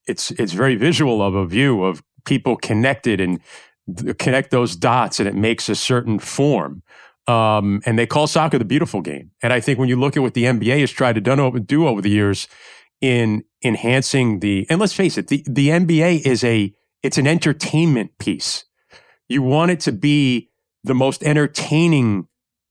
it's 0.08 0.32
it's 0.32 0.54
very 0.54 0.76
visual 0.76 1.22
of 1.22 1.36
a 1.36 1.46
view 1.46 1.84
of 1.84 2.04
people 2.26 2.56
connected 2.56 3.20
and 3.20 3.40
connect 4.18 4.52
those 4.52 4.76
dots, 4.76 5.20
and 5.20 5.28
it 5.28 5.36
makes 5.36 5.70
a 5.70 5.76
certain 5.76 6.20
form. 6.20 6.84
Um, 7.28 7.82
and 7.86 8.00
they 8.00 8.08
call 8.08 8.26
soccer 8.26 8.58
the 8.58 8.66
beautiful 8.66 9.02
game. 9.02 9.30
And 9.44 9.54
I 9.54 9.60
think 9.60 9.78
when 9.78 9.88
you 9.88 10.00
look 10.00 10.18
at 10.18 10.24
what 10.24 10.34
the 10.34 10.46
NBA 10.46 10.80
has 10.80 10.90
tried 10.90 11.14
to 11.14 11.22
do 11.22 11.88
over 11.88 12.02
the 12.02 12.10
years 12.10 12.48
in 13.02 13.44
enhancing 13.64 14.40
the, 14.40 14.66
and 14.68 14.80
let's 14.80 14.94
face 14.94 15.16
it, 15.16 15.28
the, 15.28 15.46
the 15.48 15.70
NBA 15.70 16.26
is 16.26 16.44
a, 16.44 16.74
it's 17.04 17.20
an 17.20 17.28
entertainment 17.28 18.18
piece. 18.18 18.66
You 19.28 19.44
want 19.44 19.70
it 19.70 19.80
to 19.82 19.92
be 19.92 20.50
the 20.84 20.96
most 20.96 21.24
entertaining 21.24 22.28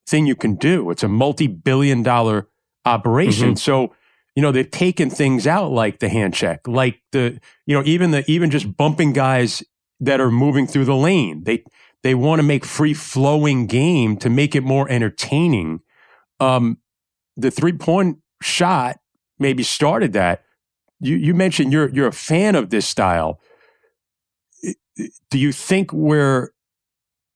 thing 0.09 0.27
you 0.27 0.35
can 0.35 0.57
do. 0.57 0.91
It's 0.91 1.03
a 1.03 1.09
multi-billion 1.09 2.03
dollar 2.03 2.49
operation. 2.85 3.51
Mm-hmm. 3.51 3.57
So, 3.57 3.95
you 4.35 4.43
know, 4.43 4.53
they've 4.53 4.71
taken 4.71 5.11
things 5.11 5.47
out 5.47 5.71
like 5.71 5.99
the 5.99 6.09
hand 6.09 6.35
check, 6.35 6.67
like 6.67 7.01
the, 7.13 7.41
you 7.67 7.75
know, 7.75 7.83
even 7.85 8.11
the, 8.13 8.25
even 8.31 8.51
just 8.51 8.77
bumping 8.77 9.13
guys 9.13 9.63
that 10.01 10.21
are 10.21 10.31
moving 10.31 10.67
through 10.67 10.85
the 10.85 10.95
lane. 10.97 11.45
They, 11.45 11.65
they 12.03 12.15
want 12.15 12.39
to 12.39 12.43
make 12.45 12.65
free 12.65 12.95
flowing 12.95 13.67
game 13.67 14.17
to 14.19 14.31
make 14.31 14.55
it 14.55 14.63
more 14.63 14.89
entertaining. 14.89 15.81
Um, 16.41 16.79
the 17.37 17.51
three 17.51 17.73
point 17.73 18.19
shot 18.41 18.99
maybe 19.39 19.63
started 19.63 20.13
that. 20.13 20.45
You, 21.01 21.17
you 21.17 21.35
mentioned 21.35 21.73
you're 21.73 21.89
you're 21.91 22.09
a 22.09 22.13
fan 22.13 22.55
of 22.55 22.71
this 22.71 22.87
style. 22.87 23.41
Do 25.31 25.39
you 25.39 25.53
think 25.53 25.93
we're 25.93 26.51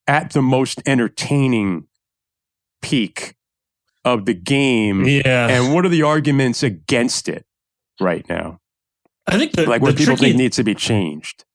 at 0.07 0.31
the 0.31 0.41
most 0.41 0.81
entertaining 0.85 1.87
peak 2.83 3.35
of 4.05 4.25
the 4.25 4.35
game? 4.35 5.05
Yeah. 5.05 5.47
And 5.47 5.73
what 5.73 5.85
are 5.85 5.89
the 5.89 6.03
arguments 6.03 6.61
against 6.61 7.27
it 7.27 7.45
right 7.99 8.27
now? 8.29 8.59
I 9.25 9.37
think 9.37 9.53
the, 9.53 9.65
like 9.65 9.81
what 9.81 9.95
people 9.95 10.17
tricky, 10.17 10.31
think 10.31 10.37
needs 10.37 10.57
to 10.57 10.63
be 10.63 10.75
changed. 10.75 11.45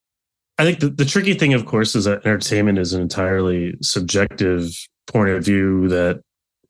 I 0.59 0.65
think 0.65 0.81
the, 0.81 0.89
the 0.89 1.05
tricky 1.05 1.35
thing, 1.35 1.55
of 1.55 1.67
course, 1.67 1.95
is 1.95 2.07
that 2.07 2.27
entertainment 2.27 2.79
is 2.79 2.93
an 2.93 3.03
entirely 3.03 3.75
subjective 3.83 4.73
point 5.07 5.29
of 5.31 5.45
view 5.45 5.87
that 5.89 6.21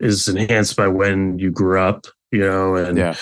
is 0.01 0.29
enhanced 0.29 0.77
by 0.77 0.89
when 0.89 1.39
you 1.39 1.51
grew 1.51 1.81
up, 1.81 2.07
you 2.31 2.41
know, 2.41 2.75
and 2.75 2.99
yeah. 2.99 3.15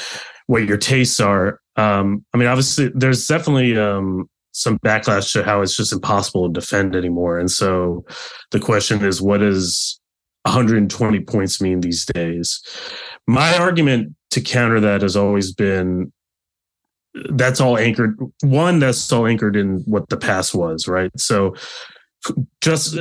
what 0.46 0.64
your 0.64 0.76
tastes 0.76 1.20
are. 1.20 1.60
Um, 1.76 2.24
I 2.32 2.38
mean, 2.38 2.48
obviously, 2.48 2.90
there's 2.94 3.26
definitely 3.26 3.76
um, 3.78 4.28
some 4.52 4.78
backlash 4.78 5.32
to 5.34 5.44
how 5.44 5.60
it's 5.60 5.76
just 5.76 5.92
impossible 5.92 6.48
to 6.48 6.60
defend 6.60 6.96
anymore. 6.96 7.38
And 7.38 7.50
so 7.50 8.04
the 8.50 8.60
question 8.60 9.04
is, 9.04 9.20
what 9.20 9.38
does 9.38 10.00
120 10.46 11.20
points 11.20 11.60
mean 11.60 11.80
these 11.80 12.06
days? 12.06 12.62
My 13.26 13.56
argument 13.58 14.14
to 14.30 14.40
counter 14.40 14.80
that 14.80 15.02
has 15.02 15.16
always 15.16 15.52
been 15.52 16.12
that's 17.30 17.60
all 17.60 17.78
anchored 17.78 18.18
one 18.42 18.78
that's 18.78 19.10
all 19.10 19.26
anchored 19.26 19.56
in 19.56 19.78
what 19.86 20.08
the 20.10 20.16
past 20.16 20.54
was 20.54 20.86
right 20.86 21.10
so 21.16 21.54
just 22.60 22.98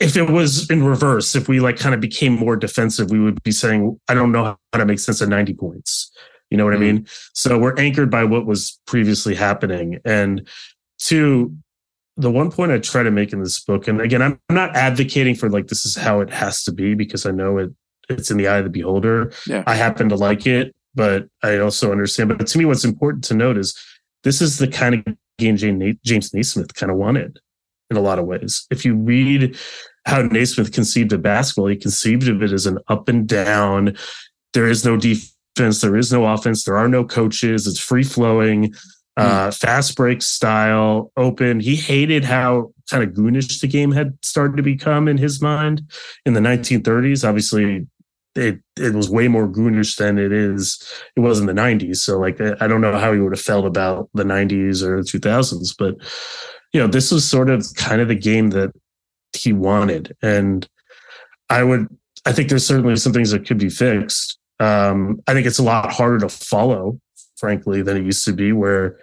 if 0.00 0.16
it 0.16 0.30
was 0.30 0.68
in 0.70 0.84
reverse 0.84 1.34
if 1.34 1.48
we 1.48 1.60
like 1.60 1.78
kind 1.78 1.94
of 1.94 2.00
became 2.00 2.34
more 2.34 2.56
defensive 2.56 3.10
we 3.10 3.18
would 3.18 3.42
be 3.42 3.52
saying 3.52 3.98
i 4.08 4.14
don't 4.14 4.32
know 4.32 4.44
how 4.44 4.78
to 4.78 4.84
make 4.84 4.98
sense 4.98 5.20
of 5.20 5.28
90 5.28 5.54
points 5.54 6.12
you 6.50 6.58
know 6.58 6.64
what 6.64 6.74
mm-hmm. 6.74 6.82
i 6.82 6.92
mean 6.92 7.06
so 7.32 7.58
we're 7.58 7.76
anchored 7.78 8.10
by 8.10 8.22
what 8.22 8.44
was 8.44 8.78
previously 8.86 9.34
happening 9.34 9.98
and 10.04 10.46
two 10.98 11.56
the 12.16 12.30
one 12.30 12.50
point 12.50 12.72
i 12.72 12.78
try 12.78 13.02
to 13.02 13.10
make 13.10 13.32
in 13.32 13.40
this 13.40 13.60
book 13.60 13.88
and 13.88 14.00
again 14.00 14.22
i'm 14.22 14.40
not 14.50 14.74
advocating 14.74 15.34
for 15.34 15.50
like 15.50 15.66
this 15.68 15.84
is 15.84 15.96
how 15.96 16.20
it 16.20 16.30
has 16.30 16.62
to 16.62 16.72
be 16.72 16.94
because 16.94 17.26
i 17.26 17.30
know 17.30 17.58
it 17.58 17.70
it's 18.08 18.30
in 18.30 18.36
the 18.36 18.46
eye 18.46 18.58
of 18.58 18.64
the 18.64 18.70
beholder 18.70 19.32
yeah. 19.46 19.62
i 19.66 19.74
happen 19.74 20.08
to 20.08 20.16
like 20.16 20.46
it 20.46 20.74
but 20.96 21.28
I 21.42 21.58
also 21.58 21.92
understand. 21.92 22.36
But 22.36 22.46
to 22.48 22.58
me, 22.58 22.64
what's 22.64 22.84
important 22.84 23.22
to 23.24 23.34
note 23.34 23.58
is 23.58 23.78
this 24.24 24.40
is 24.40 24.58
the 24.58 24.66
kind 24.66 24.94
of 24.94 25.16
game 25.38 25.56
James 26.04 26.34
Naismith 26.34 26.74
kind 26.74 26.90
of 26.90 26.96
wanted 26.96 27.38
in 27.90 27.96
a 27.96 28.00
lot 28.00 28.18
of 28.18 28.24
ways. 28.24 28.66
If 28.70 28.84
you 28.84 28.96
read 28.96 29.56
how 30.06 30.22
Naismith 30.22 30.72
conceived 30.72 31.12
of 31.12 31.22
basketball, 31.22 31.68
he 31.68 31.76
conceived 31.76 32.26
of 32.26 32.42
it 32.42 32.50
as 32.50 32.66
an 32.66 32.78
up 32.88 33.08
and 33.08 33.28
down. 33.28 33.96
There 34.54 34.66
is 34.66 34.84
no 34.84 34.96
defense. 34.96 35.82
There 35.82 35.96
is 35.96 36.10
no 36.10 36.24
offense. 36.24 36.64
There 36.64 36.78
are 36.78 36.88
no 36.88 37.04
coaches. 37.04 37.66
It's 37.66 37.78
free 37.78 38.02
flowing, 38.02 38.74
uh, 39.16 39.44
hmm. 39.46 39.50
fast 39.50 39.96
break 39.96 40.22
style, 40.22 41.10
open. 41.16 41.60
He 41.60 41.76
hated 41.76 42.24
how 42.24 42.72
kind 42.90 43.02
of 43.02 43.14
goonish 43.14 43.60
the 43.60 43.66
game 43.66 43.92
had 43.92 44.16
started 44.22 44.56
to 44.56 44.62
become 44.62 45.08
in 45.08 45.16
his 45.16 45.40
mind 45.40 45.82
in 46.24 46.34
the 46.34 46.40
1930s. 46.40 47.26
Obviously, 47.26 47.86
it 48.36 48.60
it 48.76 48.94
was 48.94 49.10
way 49.10 49.28
more 49.28 49.48
goonish 49.48 49.96
than 49.96 50.18
it 50.18 50.32
is 50.32 50.82
it 51.16 51.20
was 51.20 51.40
in 51.40 51.46
the 51.46 51.52
90s 51.52 51.96
so 51.96 52.18
like 52.18 52.40
i 52.60 52.66
don't 52.66 52.80
know 52.80 52.96
how 52.96 53.12
he 53.12 53.18
would 53.18 53.32
have 53.32 53.40
felt 53.40 53.64
about 53.64 54.08
the 54.14 54.24
90s 54.24 54.82
or 54.82 55.02
the 55.02 55.08
2000s 55.08 55.74
but 55.78 55.94
you 56.72 56.80
know 56.80 56.86
this 56.86 57.10
was 57.10 57.28
sort 57.28 57.50
of 57.50 57.66
kind 57.76 58.00
of 58.00 58.08
the 58.08 58.14
game 58.14 58.50
that 58.50 58.70
he 59.32 59.52
wanted 59.52 60.14
and 60.22 60.68
i 61.50 61.62
would 61.62 61.86
i 62.24 62.32
think 62.32 62.48
there's 62.48 62.66
certainly 62.66 62.96
some 62.96 63.12
things 63.12 63.30
that 63.30 63.46
could 63.46 63.58
be 63.58 63.70
fixed 63.70 64.38
um 64.60 65.20
i 65.26 65.32
think 65.32 65.46
it's 65.46 65.58
a 65.58 65.62
lot 65.62 65.90
harder 65.92 66.18
to 66.18 66.28
follow 66.28 66.98
frankly 67.36 67.82
than 67.82 67.96
it 67.96 68.04
used 68.04 68.24
to 68.24 68.32
be 68.32 68.52
where 68.52 68.98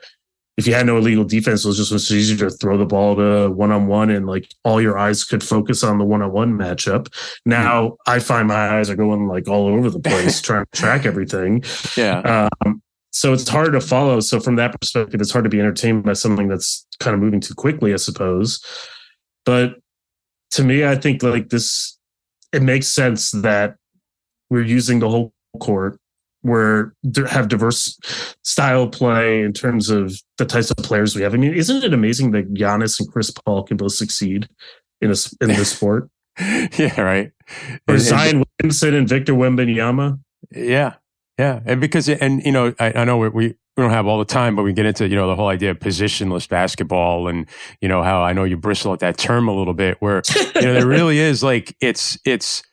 if 0.58 0.68
you 0.68 0.74
had 0.74 0.86
no 0.86 0.98
illegal 0.98 1.24
defense, 1.24 1.66
it 1.66 1.68
was 1.68 1.78
just 1.78 1.92
much 1.92 2.12
easier 2.12 2.38
to 2.38 2.56
throw 2.56 2.78
the 2.78 2.86
ball 2.86 3.16
to 3.16 3.50
one 3.50 3.72
on 3.72 3.88
one 3.88 4.12
and 4.12 4.28
like 4.28 4.48
all 4.64 4.80
your 4.80 4.98
eyes 4.98 5.24
could 5.24 5.44
focus 5.44 5.84
on 5.84 5.98
the 5.98 6.06
one 6.06 6.22
on 6.22 6.32
one 6.32 6.54
matchup. 6.54 7.08
Now 7.46 7.98
I 8.06 8.20
find 8.20 8.48
my 8.48 8.78
eyes 8.78 8.90
are 8.90 8.96
going 8.96 9.28
like 9.28 9.48
all 9.48 9.68
over 9.68 9.90
the 9.90 10.00
place 10.00 10.42
trying 10.44 10.66
to 10.72 10.80
track 10.80 11.06
everything. 11.06 11.64
Yeah. 11.98 12.50
Um, 12.66 12.82
so 13.10 13.34
it's 13.34 13.48
hard 13.48 13.74
to 13.74 13.82
follow. 13.82 14.20
So 14.20 14.40
from 14.40 14.56
that 14.58 14.80
perspective, 14.80 15.22
it's 15.22 15.32
hard 15.32 15.46
to 15.46 15.50
be 15.50 15.60
entertained 15.60 16.04
by 16.04 16.14
something 16.14 16.48
that's 16.48 16.86
kind 17.00 17.16
of 17.16 17.20
moving 17.20 17.40
too 17.40 17.56
quickly, 17.56 17.94
I 17.94 17.98
suppose. 17.98 18.64
But 19.46 19.76
to 20.52 20.64
me, 20.64 20.86
I 20.86 20.96
think 20.96 21.24
like 21.24 21.50
this, 21.50 21.98
it 22.52 22.62
makes 22.62 22.88
sense 22.88 23.32
that 23.32 23.76
we're 24.50 24.64
using 24.64 25.00
the 25.00 25.10
whole 25.10 25.34
court 25.60 26.00
where 26.44 26.94
have 27.30 27.48
diverse 27.48 27.98
style 28.44 28.88
play 28.88 29.42
in 29.42 29.54
terms 29.54 29.90
of 29.90 30.14
the 30.38 30.46
types 30.46 30.70
of 30.70 30.78
players 30.78 31.16
we 31.16 31.22
have. 31.24 31.34
I 31.34 31.38
mean, 31.38 31.54
isn't 31.54 31.84
it 31.84 31.94
amazing 31.94 32.32
that 32.32 32.54
Giannis 32.54 33.00
and 33.00 33.12
Chris 33.12 33.32
Paul 33.32 33.64
can 33.64 33.78
both 33.78 33.94
succeed 33.94 34.48
in 35.02 35.10
a 35.10 35.16
in 35.42 35.48
this 35.48 35.72
sport? 35.76 36.10
yeah, 36.78 37.00
right. 37.00 37.32
Or 37.88 37.96
and, 37.96 38.02
Zion 38.02 38.36
and, 38.38 38.46
Williamson 38.62 38.94
and 38.94 39.08
Victor 39.08 39.34
Wembanyama. 39.34 40.20
Yeah, 40.52 40.96
yeah, 41.40 41.62
and 41.66 41.80
because 41.80 42.10
and 42.10 42.44
you 42.44 42.52
know 42.52 42.74
I, 42.80 42.92
I 42.94 43.06
know 43.06 43.18
we, 43.18 43.30
we 43.30 43.56
don't 43.78 43.92
have 43.92 44.06
all 44.06 44.20
the 44.20 44.26
time, 44.26 44.56
but 44.56 44.64
we 44.64 44.74
get 44.74 44.86
into 44.86 45.08
you 45.08 45.16
know 45.16 45.28
the 45.28 45.36
whole 45.36 45.48
idea 45.48 45.72
of 45.72 45.80
positionless 45.80 46.48
basketball 46.48 47.28
and 47.28 47.48
you 47.82 47.88
know 47.88 48.04
how 48.04 48.22
I 48.22 48.34
know 48.34 48.44
you 48.44 48.58
bristle 48.58 48.92
at 48.92 49.00
that 49.00 49.18
term 49.18 49.48
a 49.48 49.56
little 49.56 49.74
bit, 49.74 49.98
where 50.02 50.22
you 50.56 50.62
know 50.62 50.74
there 50.74 50.88
really 50.88 51.20
is 51.20 51.42
like 51.42 51.76
it's 51.80 52.18
it's 52.26 52.64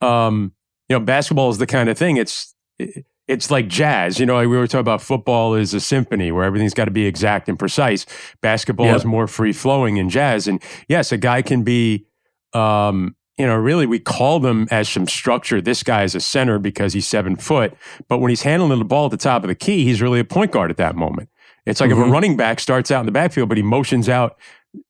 um 0.00 0.52
you 0.88 0.98
know 0.98 1.04
basketball 1.04 1.50
is 1.50 1.58
the 1.58 1.66
kind 1.66 1.88
of 1.88 1.98
thing 1.98 2.16
it's. 2.16 2.54
It, 2.78 3.04
it's 3.28 3.50
like 3.50 3.68
jazz. 3.68 4.18
You 4.18 4.26
know, 4.26 4.38
we 4.38 4.46
were 4.46 4.66
talking 4.66 4.80
about 4.80 5.02
football 5.02 5.54
is 5.54 5.74
a 5.74 5.80
symphony 5.80 6.32
where 6.32 6.44
everything's 6.44 6.74
got 6.74 6.86
to 6.86 6.90
be 6.90 7.06
exact 7.06 7.48
and 7.48 7.58
precise. 7.58 8.06
Basketball 8.40 8.86
yep. 8.86 8.96
is 8.96 9.04
more 9.04 9.26
free 9.26 9.52
flowing 9.52 9.98
in 9.98 10.08
jazz. 10.08 10.48
And 10.48 10.62
yes, 10.88 11.12
a 11.12 11.18
guy 11.18 11.42
can 11.42 11.62
be, 11.62 12.06
um, 12.54 13.14
you 13.36 13.46
know, 13.46 13.54
really 13.54 13.86
we 13.86 13.98
call 14.00 14.40
them 14.40 14.66
as 14.70 14.88
some 14.88 15.06
structure. 15.06 15.60
This 15.60 15.82
guy 15.82 16.02
is 16.02 16.14
a 16.14 16.20
center 16.20 16.58
because 16.58 16.94
he's 16.94 17.06
seven 17.06 17.36
foot. 17.36 17.74
But 18.08 18.18
when 18.18 18.30
he's 18.30 18.42
handling 18.42 18.78
the 18.78 18.84
ball 18.84 19.04
at 19.04 19.10
the 19.10 19.18
top 19.18 19.44
of 19.44 19.48
the 19.48 19.54
key, 19.54 19.84
he's 19.84 20.02
really 20.02 20.20
a 20.20 20.24
point 20.24 20.50
guard 20.50 20.70
at 20.70 20.78
that 20.78 20.96
moment. 20.96 21.28
It's 21.66 21.80
like 21.80 21.90
mm-hmm. 21.90 21.98
if 21.98 22.02
a 22.02 22.04
mm-hmm. 22.06 22.12
running 22.12 22.36
back 22.36 22.60
starts 22.60 22.90
out 22.90 23.00
in 23.00 23.06
the 23.06 23.12
backfield, 23.12 23.50
but 23.50 23.58
he 23.58 23.62
motions 23.62 24.08
out 24.08 24.38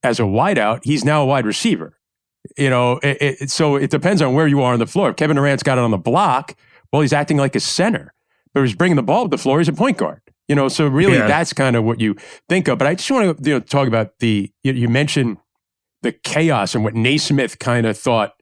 as 0.05 0.21
a 0.21 0.25
wideout, 0.25 0.81
he's 0.85 1.05
now 1.05 1.23
a 1.23 1.27
wide 1.27 1.45
receiver. 1.45 1.99
You 2.57 2.71
know, 2.71 2.99
it, 3.03 3.19
it, 3.41 3.51
so 3.51 3.75
it 3.75 3.91
depends 3.91 4.23
on 4.23 4.33
where 4.33 4.47
you 4.47 4.63
are 4.63 4.73
on 4.73 4.79
the 4.79 4.87
floor. 4.87 5.11
If 5.11 5.17
Kevin 5.17 5.37
Durant's 5.37 5.65
got 5.65 5.77
it 5.77 5.83
on 5.83 5.91
the 5.91 5.99
block, 5.99 6.57
well, 6.93 7.03
he's 7.03 7.13
acting 7.13 7.37
like 7.37 7.57
a 7.57 7.61
center 7.61 8.15
but 8.55 8.63
he's 8.65 8.75
bringing 8.75 8.97
the 8.97 9.03
ball 9.03 9.25
to 9.25 9.29
the 9.29 9.39
floor. 9.39 9.59
He's 9.59 9.69
a 9.69 9.73
point 9.73 9.99
guard. 9.99 10.21
You 10.49 10.55
know, 10.55 10.69
so 10.69 10.87
really 10.87 11.19
yeah. 11.19 11.27
that's 11.27 11.53
kind 11.53 11.77
of 11.77 11.85
what 11.85 12.01
you 12.01 12.17
think 12.49 12.69
of. 12.69 12.79
But 12.79 12.87
I 12.87 12.95
just 12.95 13.11
want 13.11 13.37
to 13.37 13.45
you 13.51 13.57
know, 13.57 13.61
talk 13.61 13.87
about 13.87 14.19
the, 14.19 14.51
you, 14.63 14.73
you 14.73 14.89
mentioned 14.89 15.37
the 16.03 16.13
chaos 16.13 16.75
and 16.75 16.83
what 16.83 16.95
Naismith 16.95 17.59
kind 17.59 17.87
of 17.87 17.99
thought 17.99 18.33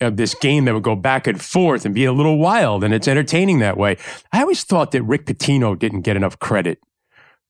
of 0.00 0.16
this 0.16 0.34
game 0.34 0.66
that 0.66 0.74
would 0.74 0.82
go 0.82 0.94
back 0.94 1.26
and 1.26 1.40
forth 1.40 1.84
and 1.84 1.94
be 1.94 2.04
a 2.04 2.12
little 2.12 2.38
wild 2.38 2.84
and 2.84 2.92
it's 2.92 3.08
entertaining 3.08 3.58
that 3.60 3.76
way. 3.76 3.96
I 4.32 4.42
always 4.42 4.62
thought 4.62 4.90
that 4.92 5.02
Rick 5.02 5.26
Pitino 5.26 5.76
didn't 5.76 6.02
get 6.02 6.16
enough 6.16 6.38
credit 6.38 6.78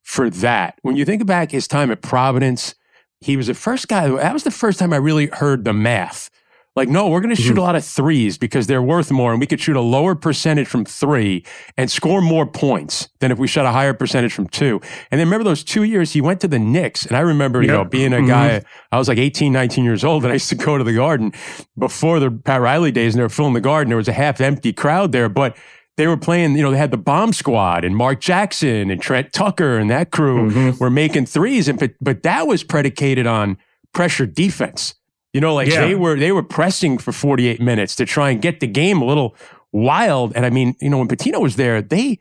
for 0.02 0.30
that. 0.30 0.78
When 0.82 0.96
you 0.96 1.04
think 1.04 1.26
back 1.26 1.50
his 1.50 1.66
time 1.66 1.90
at 1.90 2.02
Providence, 2.02 2.74
he 3.20 3.36
was 3.36 3.48
the 3.48 3.54
first 3.54 3.88
guy. 3.88 4.08
That 4.08 4.32
was 4.32 4.44
the 4.44 4.50
first 4.50 4.78
time 4.78 4.92
I 4.92 4.96
really 4.96 5.26
heard 5.26 5.64
the 5.64 5.72
math. 5.72 6.30
Like, 6.76 6.90
no, 6.90 7.08
we're 7.08 7.22
going 7.22 7.34
to 7.34 7.40
shoot 7.40 7.52
mm-hmm. 7.52 7.58
a 7.58 7.62
lot 7.62 7.74
of 7.74 7.84
threes 7.84 8.36
because 8.36 8.66
they're 8.66 8.82
worth 8.82 9.10
more, 9.10 9.32
and 9.32 9.40
we 9.40 9.46
could 9.46 9.60
shoot 9.60 9.76
a 9.76 9.80
lower 9.80 10.14
percentage 10.14 10.68
from 10.68 10.84
three 10.84 11.42
and 11.78 11.90
score 11.90 12.20
more 12.20 12.46
points 12.46 13.08
than 13.20 13.32
if 13.32 13.38
we 13.38 13.48
shot 13.48 13.64
a 13.64 13.72
higher 13.72 13.94
percentage 13.94 14.34
from 14.34 14.46
two. 14.46 14.80
And 15.10 15.18
then 15.18 15.26
remember 15.26 15.44
those 15.44 15.64
two 15.64 15.84
years 15.84 16.12
he 16.12 16.20
went 16.20 16.40
to 16.42 16.48
the 16.48 16.58
Knicks, 16.58 17.06
and 17.06 17.16
I 17.16 17.20
remember, 17.20 17.62
yep. 17.62 17.70
you 17.70 17.76
know, 17.76 17.84
being 17.84 18.12
a 18.12 18.16
mm-hmm. 18.16 18.28
guy. 18.28 18.62
I 18.92 18.98
was 18.98 19.08
like 19.08 19.18
18, 19.18 19.52
19 19.52 19.84
years 19.84 20.04
old, 20.04 20.24
and 20.24 20.30
I 20.30 20.34
used 20.34 20.50
to 20.50 20.54
go 20.54 20.76
to 20.76 20.84
the 20.84 20.92
Garden 20.92 21.32
before 21.78 22.20
the 22.20 22.30
Pat 22.30 22.60
Riley 22.60 22.92
days, 22.92 23.14
and 23.14 23.20
they 23.20 23.24
were 23.24 23.30
filling 23.30 23.54
the 23.54 23.60
Garden. 23.60 23.88
There 23.88 23.96
was 23.96 24.08
a 24.08 24.12
half 24.12 24.40
empty 24.40 24.74
crowd 24.74 25.12
there, 25.12 25.30
but 25.30 25.56
they 25.96 26.06
were 26.06 26.16
playing, 26.16 26.56
you 26.56 26.62
know, 26.62 26.70
they 26.70 26.76
had 26.76 26.90
the 26.90 26.98
bomb 26.98 27.32
squad 27.32 27.84
and 27.84 27.96
Mark 27.96 28.20
Jackson 28.20 28.90
and 28.90 29.00
Trent 29.00 29.32
Tucker 29.32 29.78
and 29.78 29.90
that 29.90 30.10
crew 30.10 30.50
mm-hmm. 30.50 30.78
were 30.78 30.90
making 30.90 31.24
threes. 31.24 31.68
And 31.68 31.78
but, 31.78 31.92
but 32.00 32.22
that 32.22 32.46
was 32.46 32.62
predicated 32.62 33.26
on 33.26 33.56
pressure 33.94 34.26
defense. 34.26 34.94
You 35.36 35.42
know, 35.42 35.54
like 35.54 35.68
yeah. 35.68 35.82
they 35.82 35.94
were 35.94 36.18
they 36.18 36.32
were 36.32 36.42
pressing 36.42 36.96
for 36.96 37.12
48 37.12 37.60
minutes 37.60 37.94
to 37.96 38.06
try 38.06 38.30
and 38.30 38.40
get 38.40 38.60
the 38.60 38.66
game 38.66 39.02
a 39.02 39.04
little 39.04 39.36
wild. 39.70 40.32
And 40.34 40.46
I 40.46 40.48
mean, 40.48 40.74
you 40.80 40.88
know, 40.88 40.96
when 40.96 41.08
Pitino 41.08 41.42
was 41.42 41.56
there, 41.56 41.82
they 41.82 42.20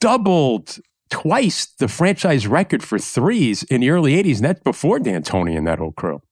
doubled 0.00 0.78
twice 1.10 1.66
the 1.66 1.88
franchise 1.88 2.46
record 2.46 2.84
for 2.84 3.00
threes 3.00 3.64
in 3.64 3.80
the 3.80 3.90
early 3.90 4.12
80s. 4.12 4.36
And 4.36 4.44
that's 4.44 4.60
before 4.60 5.00
D'Antoni 5.00 5.58
and 5.58 5.66
that 5.66 5.80
whole 5.80 5.90
crew. 5.90 6.22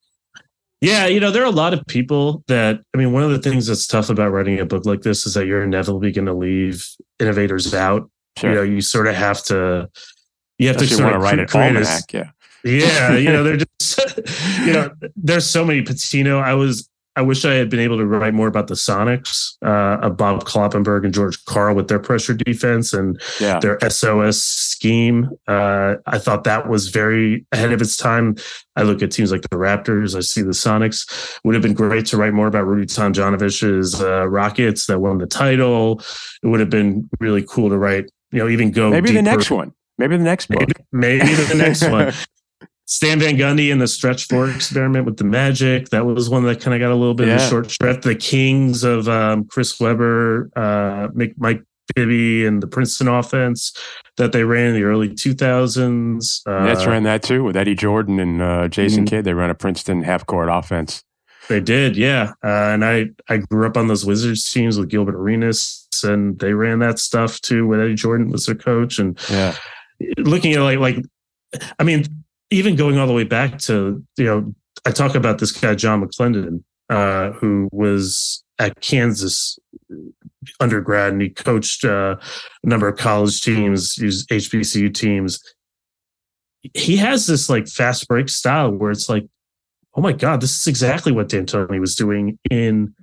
Yeah, 0.80 1.06
you 1.06 1.18
know, 1.18 1.32
there 1.32 1.42
are 1.42 1.46
a 1.46 1.50
lot 1.50 1.74
of 1.74 1.84
people 1.88 2.44
that, 2.46 2.78
I 2.94 2.96
mean, 2.96 3.10
one 3.10 3.24
of 3.24 3.30
the 3.30 3.40
things 3.40 3.66
that's 3.66 3.88
tough 3.88 4.08
about 4.08 4.30
writing 4.30 4.60
a 4.60 4.64
book 4.64 4.86
like 4.86 5.00
this 5.00 5.26
is 5.26 5.34
that 5.34 5.46
you're 5.46 5.64
inevitably 5.64 6.12
going 6.12 6.26
to 6.26 6.32
leave 6.32 6.86
innovators 7.18 7.74
out. 7.74 8.08
Sure. 8.38 8.50
You 8.50 8.56
know, 8.56 8.62
you 8.62 8.82
sort 8.82 9.08
of 9.08 9.16
have 9.16 9.42
to, 9.46 9.90
you 10.58 10.68
have 10.68 10.76
Especially 10.76 10.96
to 10.96 11.02
sort 11.02 11.16
of 11.16 11.22
write 11.22 11.40
an 11.40 11.48
almanac. 11.52 12.12
Yeah. 12.12 12.30
Yeah. 12.64 13.16
You 13.16 13.30
know, 13.30 13.42
they're 13.42 13.56
just, 13.80 14.20
you 14.60 14.72
know, 14.72 14.90
there's 15.16 15.46
so 15.46 15.64
many 15.64 15.82
Pitino. 15.82 16.42
I 16.42 16.54
was, 16.54 16.88
I 17.16 17.22
wish 17.22 17.44
I 17.44 17.54
had 17.54 17.68
been 17.68 17.80
able 17.80 17.98
to 17.98 18.06
write 18.06 18.34
more 18.34 18.46
about 18.46 18.68
the 18.68 18.74
Sonics 18.74 19.56
uh, 19.64 19.98
of 20.00 20.16
Bob 20.16 20.44
Kloppenburg 20.44 21.04
and 21.04 21.12
George 21.12 21.44
Karl 21.44 21.74
with 21.74 21.88
their 21.88 21.98
pressure 21.98 22.34
defense 22.34 22.92
and 22.92 23.20
yeah. 23.40 23.58
their 23.58 23.78
SOS 23.90 24.42
scheme. 24.42 25.28
Uh, 25.48 25.96
I 26.06 26.18
thought 26.18 26.44
that 26.44 26.68
was 26.68 26.88
very 26.88 27.44
ahead 27.50 27.72
of 27.72 27.82
its 27.82 27.96
time. 27.96 28.36
I 28.76 28.82
look 28.82 29.02
at 29.02 29.10
teams 29.10 29.32
like 29.32 29.42
the 29.42 29.56
Raptors. 29.56 30.16
I 30.16 30.20
see 30.20 30.42
the 30.42 30.50
Sonics. 30.50 31.38
Would 31.44 31.54
have 31.54 31.62
been 31.62 31.74
great 31.74 32.06
to 32.06 32.16
write 32.16 32.32
more 32.32 32.46
about 32.46 32.66
Rudy 32.66 32.86
Tomjanovich's 32.86 34.00
uh, 34.00 34.28
Rockets 34.28 34.86
that 34.86 35.00
won 35.00 35.18
the 35.18 35.26
title. 35.26 36.00
It 36.42 36.46
would 36.46 36.60
have 36.60 36.70
been 36.70 37.10
really 37.18 37.44
cool 37.46 37.70
to 37.70 37.76
write. 37.76 38.08
You 38.30 38.38
know, 38.38 38.48
even 38.48 38.70
go 38.70 38.90
maybe 38.90 39.08
deeper. 39.08 39.18
the 39.18 39.22
next 39.22 39.50
one. 39.50 39.74
Maybe 39.98 40.16
the 40.16 40.22
next 40.22 40.46
book. 40.46 40.70
Maybe, 40.92 41.24
maybe 41.24 41.42
the 41.42 41.54
next 41.56 41.82
one. 41.86 42.12
Stan 42.90 43.20
Van 43.20 43.36
Gundy 43.36 43.70
and 43.70 43.80
the 43.80 43.86
stretch 43.86 44.26
four 44.26 44.50
experiment 44.54 45.06
with 45.06 45.16
the 45.16 45.24
Magic. 45.24 45.88
That 45.90 46.04
was 46.04 46.28
one 46.28 46.42
that 46.44 46.60
kind 46.60 46.74
of 46.74 46.80
got 46.80 46.92
a 46.92 46.96
little 46.96 47.14
bit 47.14 47.28
yeah. 47.28 47.36
of 47.36 47.40
a 47.40 47.48
short 47.48 47.70
stretch. 47.70 48.02
The 48.02 48.16
Kings 48.16 48.82
of 48.82 49.08
um, 49.08 49.44
Chris 49.44 49.78
Webber, 49.78 50.50
uh, 50.56 51.08
Mike 51.14 51.62
Bibby, 51.94 52.44
and 52.44 52.60
the 52.60 52.66
Princeton 52.66 53.06
offense 53.06 53.72
that 54.16 54.32
they 54.32 54.42
ran 54.42 54.70
in 54.70 54.74
the 54.74 54.82
early 54.82 55.08
2000s. 55.08 56.42
Uh, 56.46 56.64
Nets 56.64 56.84
ran 56.84 57.04
that 57.04 57.22
too 57.22 57.44
with 57.44 57.56
Eddie 57.56 57.76
Jordan 57.76 58.18
and 58.18 58.42
uh, 58.42 58.66
Jason 58.66 59.04
mm-hmm. 59.04 59.16
Kidd. 59.16 59.24
They 59.24 59.34
ran 59.34 59.50
a 59.50 59.54
Princeton 59.54 60.02
half 60.02 60.26
court 60.26 60.48
offense. 60.50 61.04
They 61.48 61.60
did, 61.60 61.96
yeah. 61.96 62.32
Uh, 62.44 62.74
and 62.74 62.84
I 62.84 63.10
I 63.28 63.38
grew 63.38 63.66
up 63.66 63.76
on 63.76 63.86
those 63.86 64.04
Wizards 64.04 64.44
teams 64.52 64.78
with 64.78 64.88
Gilbert 64.88 65.14
Arenas, 65.14 65.86
and 66.02 66.38
they 66.40 66.54
ran 66.54 66.80
that 66.80 66.98
stuff 66.98 67.40
too. 67.40 67.68
With 67.68 67.80
Eddie 67.80 67.94
Jordan 67.94 68.30
was 68.30 68.46
their 68.46 68.56
coach, 68.56 68.98
and 68.98 69.18
yeah. 69.30 69.56
looking 70.18 70.54
at 70.54 70.60
like 70.60 70.78
like, 70.78 71.04
I 71.78 71.84
mean, 71.84 72.04
even 72.50 72.76
going 72.76 72.98
all 72.98 73.06
the 73.06 73.12
way 73.12 73.24
back 73.24 73.58
to 73.58 74.04
you 74.16 74.24
know 74.24 74.54
I 74.84 74.90
talk 74.90 75.14
about 75.14 75.38
this 75.38 75.52
guy 75.52 75.74
John 75.74 76.04
McLendon 76.04 76.62
uh, 76.90 77.32
who 77.32 77.68
was 77.72 78.42
at 78.58 78.80
Kansas 78.80 79.58
undergrad 80.58 81.12
and 81.12 81.22
he 81.22 81.30
coached 81.30 81.84
uh, 81.84 82.16
a 82.62 82.66
number 82.68 82.88
of 82.88 82.98
college 82.98 83.40
teams, 83.40 83.96
used 83.96 84.28
HBCU 84.28 84.92
teams. 84.92 85.40
He 86.74 86.96
has 86.96 87.26
this 87.26 87.48
like 87.48 87.68
fast 87.68 88.06
break 88.08 88.28
style 88.28 88.70
where 88.70 88.90
it's 88.90 89.08
like, 89.08 89.26
oh 89.94 90.00
my 90.00 90.12
god, 90.12 90.40
this 90.40 90.58
is 90.58 90.66
exactly 90.66 91.12
what 91.12 91.28
D'Antoni 91.28 91.80
was 91.80 91.94
doing 91.94 92.38
in 92.50 92.94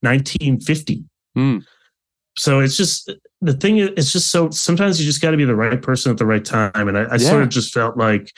1950. 0.00 1.04
Mm. 1.36 1.62
So 2.38 2.60
it's 2.60 2.76
just 2.76 3.12
the 3.40 3.54
thing. 3.54 3.78
Is 3.78 3.90
it's 3.96 4.12
just 4.12 4.30
so 4.30 4.50
sometimes 4.50 5.00
you 5.00 5.06
just 5.06 5.22
got 5.22 5.30
to 5.30 5.36
be 5.36 5.44
the 5.44 5.56
right 5.56 5.80
person 5.80 6.12
at 6.12 6.18
the 6.18 6.26
right 6.26 6.44
time, 6.44 6.70
and 6.74 6.96
I, 6.96 7.02
I 7.02 7.12
yeah. 7.12 7.30
sort 7.30 7.42
of 7.42 7.48
just 7.48 7.72
felt 7.72 7.96
like 7.96 8.32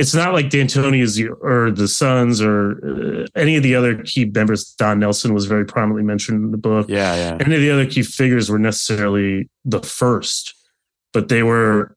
it's 0.00 0.14
not 0.14 0.32
like 0.32 0.48
D'Antoni 0.48 1.02
is 1.02 1.22
or 1.42 1.70
the 1.70 1.86
Suns 1.86 2.40
or 2.40 3.22
uh, 3.22 3.26
any 3.36 3.56
of 3.56 3.62
the 3.62 3.74
other 3.74 4.02
key 4.02 4.24
members. 4.24 4.64
Don 4.78 4.98
Nelson 4.98 5.34
was 5.34 5.46
very 5.46 5.66
prominently 5.66 6.02
mentioned 6.02 6.44
in 6.44 6.50
the 6.50 6.58
book. 6.58 6.86
Yeah, 6.88 7.14
yeah. 7.14 7.38
Any 7.44 7.54
of 7.54 7.60
the 7.60 7.70
other 7.70 7.86
key 7.86 8.02
figures 8.02 8.50
were 8.50 8.58
necessarily 8.58 9.48
the 9.64 9.80
first, 9.80 10.54
but 11.12 11.28
they 11.28 11.42
were 11.42 11.96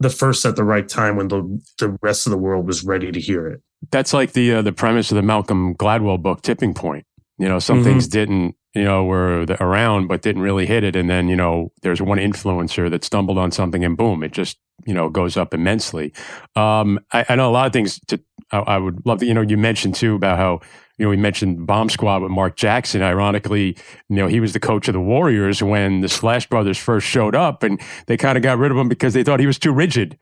the 0.00 0.10
first 0.10 0.44
at 0.44 0.56
the 0.56 0.64
right 0.64 0.88
time 0.88 1.16
when 1.16 1.28
the 1.28 1.62
the 1.78 1.98
rest 2.02 2.26
of 2.26 2.30
the 2.30 2.38
world 2.38 2.66
was 2.66 2.84
ready 2.84 3.12
to 3.12 3.20
hear 3.20 3.46
it. 3.46 3.62
That's 3.90 4.12
like 4.12 4.32
the 4.32 4.54
uh, 4.54 4.62
the 4.62 4.72
premise 4.72 5.10
of 5.10 5.16
the 5.16 5.22
Malcolm 5.22 5.74
Gladwell 5.74 6.20
book, 6.20 6.42
Tipping 6.42 6.74
Point. 6.74 7.04
You 7.38 7.48
know, 7.48 7.58
some 7.58 7.78
mm-hmm. 7.78 7.84
things 7.84 8.08
didn't 8.08 8.56
you 8.76 8.84
know, 8.84 9.04
were 9.04 9.46
around 9.58 10.06
but 10.06 10.20
didn't 10.20 10.42
really 10.42 10.66
hit 10.66 10.84
it. 10.84 10.94
And 10.94 11.08
then, 11.08 11.28
you 11.28 11.36
know, 11.36 11.72
there's 11.80 12.02
one 12.02 12.18
influencer 12.18 12.90
that 12.90 13.04
stumbled 13.04 13.38
on 13.38 13.50
something 13.50 13.82
and 13.82 13.96
boom, 13.96 14.22
it 14.22 14.32
just, 14.32 14.58
you 14.84 14.94
know, 14.94 15.08
goes 15.08 15.36
up 15.36 15.54
immensely. 15.54 16.12
Um, 16.54 17.00
I, 17.12 17.24
I, 17.28 17.36
know 17.36 17.50
a 17.50 17.52
lot 17.52 17.66
of 17.66 17.72
things 17.72 18.00
to, 18.08 18.20
I, 18.52 18.58
I, 18.58 18.78
would 18.78 19.04
love 19.06 19.20
to, 19.20 19.26
you 19.26 19.34
know, 19.34 19.40
you 19.40 19.56
mentioned 19.56 19.94
too 19.94 20.14
about 20.14 20.38
how, 20.38 20.60
you 20.98 21.04
know, 21.04 21.10
we 21.10 21.16
mentioned 21.16 21.66
Bomb 21.66 21.88
Squad 21.90 22.22
with 22.22 22.30
Mark 22.30 22.56
Jackson. 22.56 23.02
Ironically, 23.02 23.76
you 24.08 24.16
know, 24.16 24.26
he 24.26 24.40
was 24.40 24.52
the 24.52 24.60
coach 24.60 24.88
of 24.88 24.94
the 24.94 25.00
Warriors 25.00 25.62
when 25.62 26.00
the 26.00 26.08
Splash 26.08 26.46
Brothers 26.48 26.78
first 26.78 27.06
showed 27.06 27.34
up 27.34 27.62
and 27.62 27.80
they 28.06 28.16
kind 28.16 28.36
of 28.36 28.42
got 28.42 28.58
rid 28.58 28.70
of 28.70 28.76
him 28.76 28.88
because 28.88 29.14
they 29.14 29.24
thought 29.24 29.40
he 29.40 29.46
was 29.46 29.58
too 29.58 29.72
rigid 29.72 30.18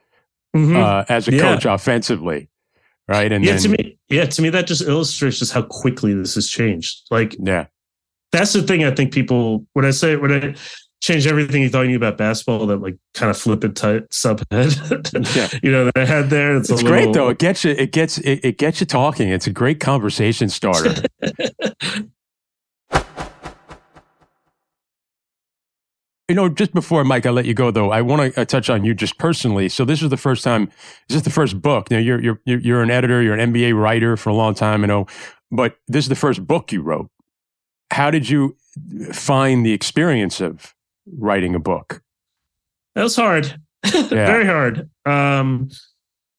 mm-hmm. 0.54 0.76
uh, 0.76 1.04
as 1.08 1.28
a 1.28 1.32
yeah. 1.32 1.40
coach 1.40 1.64
offensively. 1.64 2.48
Right. 3.06 3.30
And 3.30 3.44
yeah, 3.44 3.52
then, 3.52 3.62
to 3.62 3.68
me, 3.68 3.98
yeah, 4.08 4.24
to 4.24 4.42
me, 4.42 4.48
that 4.48 4.66
just 4.66 4.82
illustrates 4.82 5.38
just 5.38 5.52
how 5.52 5.62
quickly 5.62 6.14
this 6.14 6.36
has 6.36 6.48
changed. 6.48 7.02
Like, 7.10 7.36
yeah, 7.38 7.66
that's 8.32 8.54
the 8.54 8.62
thing 8.62 8.82
I 8.82 8.90
think 8.92 9.12
people 9.12 9.66
when 9.74 9.84
I 9.84 9.90
say 9.90 10.16
when 10.16 10.32
I 10.32 10.54
change 11.00 11.26
everything 11.26 11.62
you 11.62 11.68
thought 11.68 11.82
you 11.82 11.88
knew 11.88 11.96
about 11.96 12.16
basketball, 12.16 12.66
that 12.66 12.78
like 12.78 12.96
kind 13.12 13.30
of 13.30 13.36
flippant 13.36 13.76
type 13.76 14.08
subhead, 14.10 15.36
yeah. 15.36 15.58
you 15.62 15.70
know, 15.70 15.86
that 15.86 15.96
I 15.96 16.04
had 16.04 16.30
there. 16.30 16.56
It's, 16.56 16.70
it's 16.70 16.82
little... 16.82 16.96
great 16.96 17.12
though. 17.14 17.28
It 17.28 17.38
gets 17.38 17.64
you. 17.64 17.72
It 17.72 17.92
gets 17.92 18.18
it, 18.18 18.40
it 18.42 18.58
gets 18.58 18.80
you 18.80 18.86
talking. 18.86 19.28
It's 19.28 19.46
a 19.46 19.52
great 19.52 19.80
conversation 19.80 20.48
starter. 20.48 20.94
You 26.30 26.34
know, 26.34 26.48
just 26.48 26.72
before 26.72 27.04
Mike, 27.04 27.26
I 27.26 27.30
let 27.30 27.44
you 27.44 27.52
go 27.52 27.70
though. 27.70 27.90
I 27.90 28.00
want 28.00 28.32
to 28.32 28.40
uh, 28.40 28.44
touch 28.46 28.70
on 28.70 28.82
you 28.82 28.94
just 28.94 29.18
personally. 29.18 29.68
So 29.68 29.84
this 29.84 30.02
is 30.02 30.08
the 30.08 30.16
first 30.16 30.42
time. 30.42 30.64
This 30.64 30.74
Is 31.10 31.16
this 31.16 31.22
the 31.24 31.30
first 31.30 31.60
book? 31.60 31.90
Now 31.90 31.98
you're 31.98 32.18
you're 32.18 32.40
you're 32.46 32.82
an 32.82 32.90
editor. 32.90 33.20
You're 33.20 33.34
an 33.34 33.52
NBA 33.52 33.78
writer 33.78 34.16
for 34.16 34.30
a 34.30 34.32
long 34.32 34.54
time. 34.54 34.84
I 34.84 34.86
know, 34.86 35.06
but 35.50 35.76
this 35.86 36.06
is 36.06 36.08
the 36.08 36.14
first 36.14 36.46
book 36.46 36.72
you 36.72 36.80
wrote 36.80 37.10
how 37.94 38.10
did 38.10 38.28
you 38.28 38.56
find 39.12 39.64
the 39.64 39.72
experience 39.72 40.40
of 40.40 40.73
writing 41.18 41.54
a 41.54 41.60
book? 41.60 42.02
That 42.94 43.02
was 43.02 43.16
hard, 43.16 43.60
yeah. 43.84 44.08
very 44.08 44.46
hard. 44.46 44.88
Um, 45.04 45.70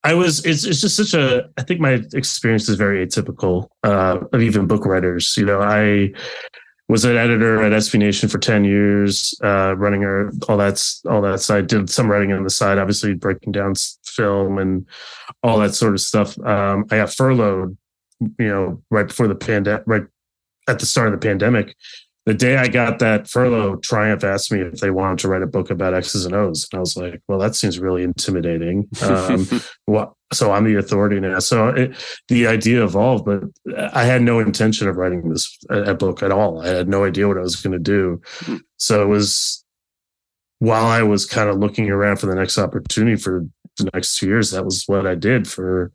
I 0.06 0.14
was. 0.14 0.46
It's 0.46 0.66
it's 0.66 0.82
just 0.82 0.96
such 0.96 1.14
a. 1.16 1.50
I 1.58 1.64
think 1.64 1.80
my 1.80 2.00
experience 2.14 2.70
is 2.70 2.78
very 2.78 3.06
atypical 3.06 3.70
uh, 3.84 4.20
of 4.32 4.42
even 4.42 4.68
book 4.68 4.86
writers. 4.86 5.34
You 5.36 5.46
know, 5.46 5.62
I 5.62 6.14
was 6.88 7.06
an 7.06 7.18
editor 7.18 7.64
at 7.64 7.72
SB 7.72 7.98
Nation 7.98 8.30
for 8.30 8.38
ten 8.38 8.64
years, 8.64 9.34
uh, 9.44 9.76
running 9.76 10.04
our, 10.04 10.30
all 10.48 10.58
that 10.58 10.80
all 11.10 11.22
that 11.24 11.40
side. 11.40 11.66
Did 11.66 11.90
some 11.90 12.10
writing 12.10 12.32
on 12.34 12.44
the 12.44 12.52
side, 12.52 12.78
obviously 12.78 13.16
breaking 13.16 13.52
down 13.52 13.74
film 14.06 14.60
and 14.60 14.86
all 15.42 15.58
that 15.58 15.74
sort 15.74 15.94
of 15.94 16.02
stuff. 16.02 16.38
Um, 16.40 16.86
I 16.92 16.98
got 16.98 17.12
furloughed, 17.12 17.76
you 18.20 18.48
know, 18.48 18.84
right 18.92 19.08
before 19.08 19.28
the 19.28 19.34
pandemic, 19.34 19.84
right 19.88 20.04
at 20.68 20.78
the 20.78 20.86
start 20.86 21.08
of 21.12 21.20
the 21.20 21.28
pandemic, 21.28 21.76
the 22.26 22.34
day 22.34 22.58
I 22.58 22.68
got 22.68 23.00
that 23.00 23.30
furlough, 23.30 23.76
Triumph 23.78 24.24
asked 24.24 24.52
me 24.52 24.62
if 24.62 24.80
they 24.80 24.90
wanted 24.90 25.20
to 25.20 25.28
write 25.28 25.44
a 25.44 25.48
book 25.48 25.70
about 25.70 25.94
X's 25.94 26.26
and 26.26 26.34
O's. 26.34 26.68
And 26.72 26.78
I 26.78 26.80
was 26.80 26.98
like, 26.98 27.22
well, 27.28 27.38
that 27.38 27.56
seems 27.56 27.78
really 27.78 28.02
intimidating. 28.02 28.88
Um, 29.04 29.48
well, 29.88 30.18
so 30.34 30.52
I'm 30.52 30.64
the 30.64 30.78
authority 30.78 31.20
now. 31.20 31.38
So 31.38 31.70
it, 31.70 31.96
the 32.28 32.48
idea 32.48 32.84
evolved, 32.84 33.26
but 33.26 33.44
I 33.94 34.06
had 34.06 34.24
no 34.24 34.40
intention 34.40 34.88
of 34.88 34.98
writing 34.98 35.30
this 35.30 35.56
a, 35.70 35.92
a 35.92 35.94
book 35.94 36.24
at 36.24 36.32
all. 36.32 36.62
I 36.62 36.70
had 36.70 36.90
no 36.90 37.04
idea 37.04 37.28
what 37.28 37.38
I 37.38 37.42
was 37.42 37.58
going 37.58 37.74
to 37.74 37.80
do. 37.80 38.22
So 38.78 39.04
it 39.04 39.08
was 39.08 39.64
while 40.60 40.88
I 40.88 41.04
was 41.04 41.28
kind 41.28 41.50
of 41.50 41.58
looking 41.58 41.92
around 41.92 42.18
for 42.18 42.26
the 42.26 42.36
next 42.36 42.58
opportunity 42.58 43.18
for 43.18 43.46
the 43.78 43.90
next 43.94 44.18
two 44.18 44.28
years, 44.28 44.50
that 44.50 44.66
was 44.66 44.84
what 44.88 45.06
I 45.06 45.14
did 45.14 45.48
for 45.48 45.92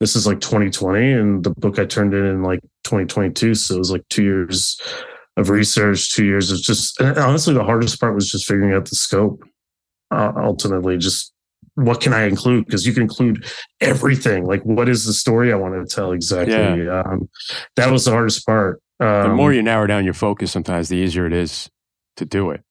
this 0.00 0.14
is 0.14 0.26
like 0.26 0.40
2020 0.40 1.12
and 1.12 1.44
the 1.44 1.50
book 1.50 1.78
I 1.78 1.84
turned 1.84 2.14
in 2.14 2.24
in 2.24 2.42
like 2.42 2.60
2022. 2.84 3.54
So 3.54 3.74
it 3.74 3.78
was 3.78 3.90
like 3.90 4.08
two 4.08 4.22
years 4.22 4.80
of 5.38 5.48
research, 5.48 6.12
two 6.12 6.26
years 6.26 6.50
of 6.50 6.60
just, 6.60 7.00
honestly, 7.00 7.54
the 7.54 7.64
hardest 7.64 7.98
part 8.00 8.14
was 8.14 8.30
just 8.30 8.46
figuring 8.46 8.74
out 8.74 8.84
the 8.84 8.96
scope. 8.96 9.42
Uh, 10.10 10.32
ultimately, 10.36 10.98
just 10.98 11.32
what 11.74 12.00
can 12.00 12.12
I 12.12 12.24
include? 12.24 12.66
Because 12.66 12.86
you 12.86 12.92
can 12.92 13.02
include 13.02 13.46
everything. 13.80 14.44
Like, 14.44 14.62
what 14.64 14.88
is 14.88 15.04
the 15.04 15.12
story 15.12 15.52
I 15.52 15.56
want 15.56 15.74
to 15.74 15.94
tell 15.94 16.12
exactly? 16.12 16.84
Yeah. 16.84 17.02
Um, 17.02 17.28
that 17.76 17.90
was 17.90 18.04
the 18.04 18.10
hardest 18.10 18.44
part. 18.44 18.82
Um, 19.00 19.30
the 19.30 19.34
more 19.34 19.52
you 19.52 19.62
narrow 19.62 19.86
down 19.86 20.04
your 20.04 20.14
focus, 20.14 20.50
sometimes 20.50 20.88
the 20.88 20.96
easier 20.96 21.24
it 21.26 21.32
is 21.32 21.70
to 22.16 22.24
do 22.24 22.50
it. 22.50 22.62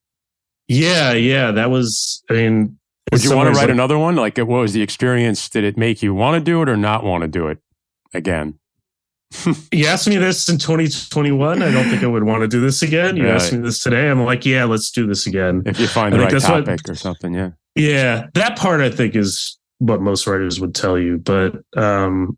Yeah, 0.68 1.14
yeah, 1.14 1.52
that 1.52 1.70
was. 1.72 2.22
I 2.30 2.34
mean, 2.34 2.78
would 3.12 3.24
you 3.24 3.34
want 3.34 3.48
to 3.48 3.52
write 3.54 3.68
like, 3.68 3.70
another 3.70 3.98
one? 3.98 4.18
Like, 4.18 4.38
what 4.38 4.48
was 4.48 4.74
the 4.74 4.82
experience? 4.82 5.48
Did 5.48 5.64
it 5.64 5.78
make 5.78 6.04
you 6.04 6.14
want 6.14 6.36
to 6.36 6.42
do 6.44 6.62
it 6.62 6.68
or 6.68 6.76
not 6.76 7.06
want 7.06 7.22
to 7.22 7.30
do 7.30 7.48
it 7.48 7.60
again? 8.14 8.60
You 9.72 9.86
asked 9.86 10.08
me 10.08 10.16
this 10.18 10.48
in 10.48 10.58
2021. 10.58 11.62
I 11.62 11.72
don't 11.72 11.90
think 11.90 12.04
I 12.04 12.08
would 12.08 12.24
want 12.24 12.42
to 12.42 12.48
do 12.48 12.62
this 12.62 12.82
again. 12.82 13.18
You 13.18 13.26
right. 13.26 13.36
asked 13.36 13.52
me 13.52 13.60
this 13.60 13.84
today. 13.84 14.10
I'm 14.10 14.24
like, 14.24 14.46
yeah, 14.46 14.64
let's 14.64 14.90
do 14.90 15.06
this 15.06 15.28
again. 15.28 15.64
If 15.66 15.80
you 15.80 15.88
find 15.88 16.16
I 16.16 16.18
the 16.18 16.24
right 16.24 16.42
topic 16.42 16.68
what, 16.68 16.90
or 16.90 16.96
something, 16.96 17.34
yeah. 17.34 17.52
Yeah, 17.76 18.28
that 18.34 18.58
part 18.58 18.82
I 18.82 18.90
think 18.90 19.16
is 19.16 19.58
what 19.80 20.02
most 20.02 20.28
writers 20.28 20.60
would 20.60 20.74
tell 20.74 20.98
you. 20.98 21.18
But 21.18 21.56
um, 21.76 22.38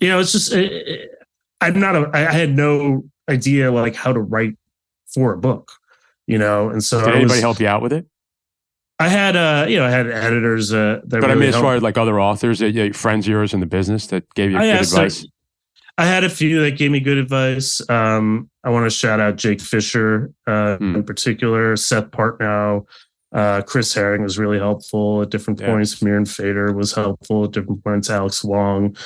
you 0.00 0.08
know, 0.08 0.18
it's 0.20 0.32
just 0.32 0.52
it, 0.52 0.72
it, 0.72 1.10
I'm 1.60 1.78
not 1.78 1.96
a. 1.96 2.10
I 2.14 2.32
had 2.32 2.56
no 2.56 3.04
idea 3.28 3.70
like 3.70 3.94
how 3.94 4.12
to 4.12 4.20
write 4.20 4.56
for 5.14 5.32
a 5.34 5.38
book, 5.38 5.72
you 6.26 6.38
know, 6.38 6.70
and 6.70 6.82
so 6.82 7.00
did 7.00 7.08
I 7.08 7.12
anybody 7.12 7.34
was, 7.34 7.40
help 7.40 7.60
you 7.60 7.68
out 7.68 7.82
with 7.82 7.92
it? 7.92 8.06
I 8.98 9.08
had, 9.08 9.36
uh, 9.36 9.66
you 9.68 9.76
know, 9.76 9.84
I 9.84 9.90
had 9.90 10.06
editors. 10.06 10.72
Uh, 10.72 11.00
that 11.04 11.08
but 11.08 11.22
really 11.22 11.32
I 11.32 11.34
mean, 11.34 11.48
as 11.50 11.56
far 11.56 11.74
as 11.74 11.82
like 11.82 11.98
other 11.98 12.20
authors, 12.20 12.62
uh, 12.62 12.90
friends 12.94 13.26
of 13.26 13.30
yours 13.30 13.52
in 13.52 13.60
the 13.60 13.66
business 13.66 14.06
that 14.08 14.24
gave 14.34 14.50
you 14.50 14.58
I 14.58 14.72
good 14.72 14.82
advice. 14.82 15.26
I 15.98 16.06
had 16.06 16.24
a 16.24 16.30
few 16.30 16.60
that 16.62 16.78
gave 16.78 16.90
me 16.90 17.00
good 17.00 17.18
advice. 17.18 17.80
Um, 17.88 18.50
I 18.64 18.70
want 18.70 18.86
to 18.86 18.90
shout 18.90 19.20
out 19.20 19.36
Jake 19.36 19.60
Fisher 19.60 20.32
uh, 20.46 20.76
hmm. 20.78 20.96
in 20.96 21.04
particular, 21.04 21.76
Seth 21.76 22.10
Partnow, 22.10 22.86
uh, 23.32 23.62
Chris 23.62 23.94
Herring 23.94 24.22
was 24.22 24.38
really 24.38 24.58
helpful 24.58 25.22
at 25.22 25.30
different 25.30 25.60
yeah. 25.60 25.68
points. 25.68 26.00
Mirin 26.00 26.28
Fader 26.28 26.72
was 26.72 26.92
helpful 26.92 27.44
at 27.44 27.52
different 27.52 27.82
points. 27.82 28.10
Alex 28.10 28.44
Wong, 28.44 28.96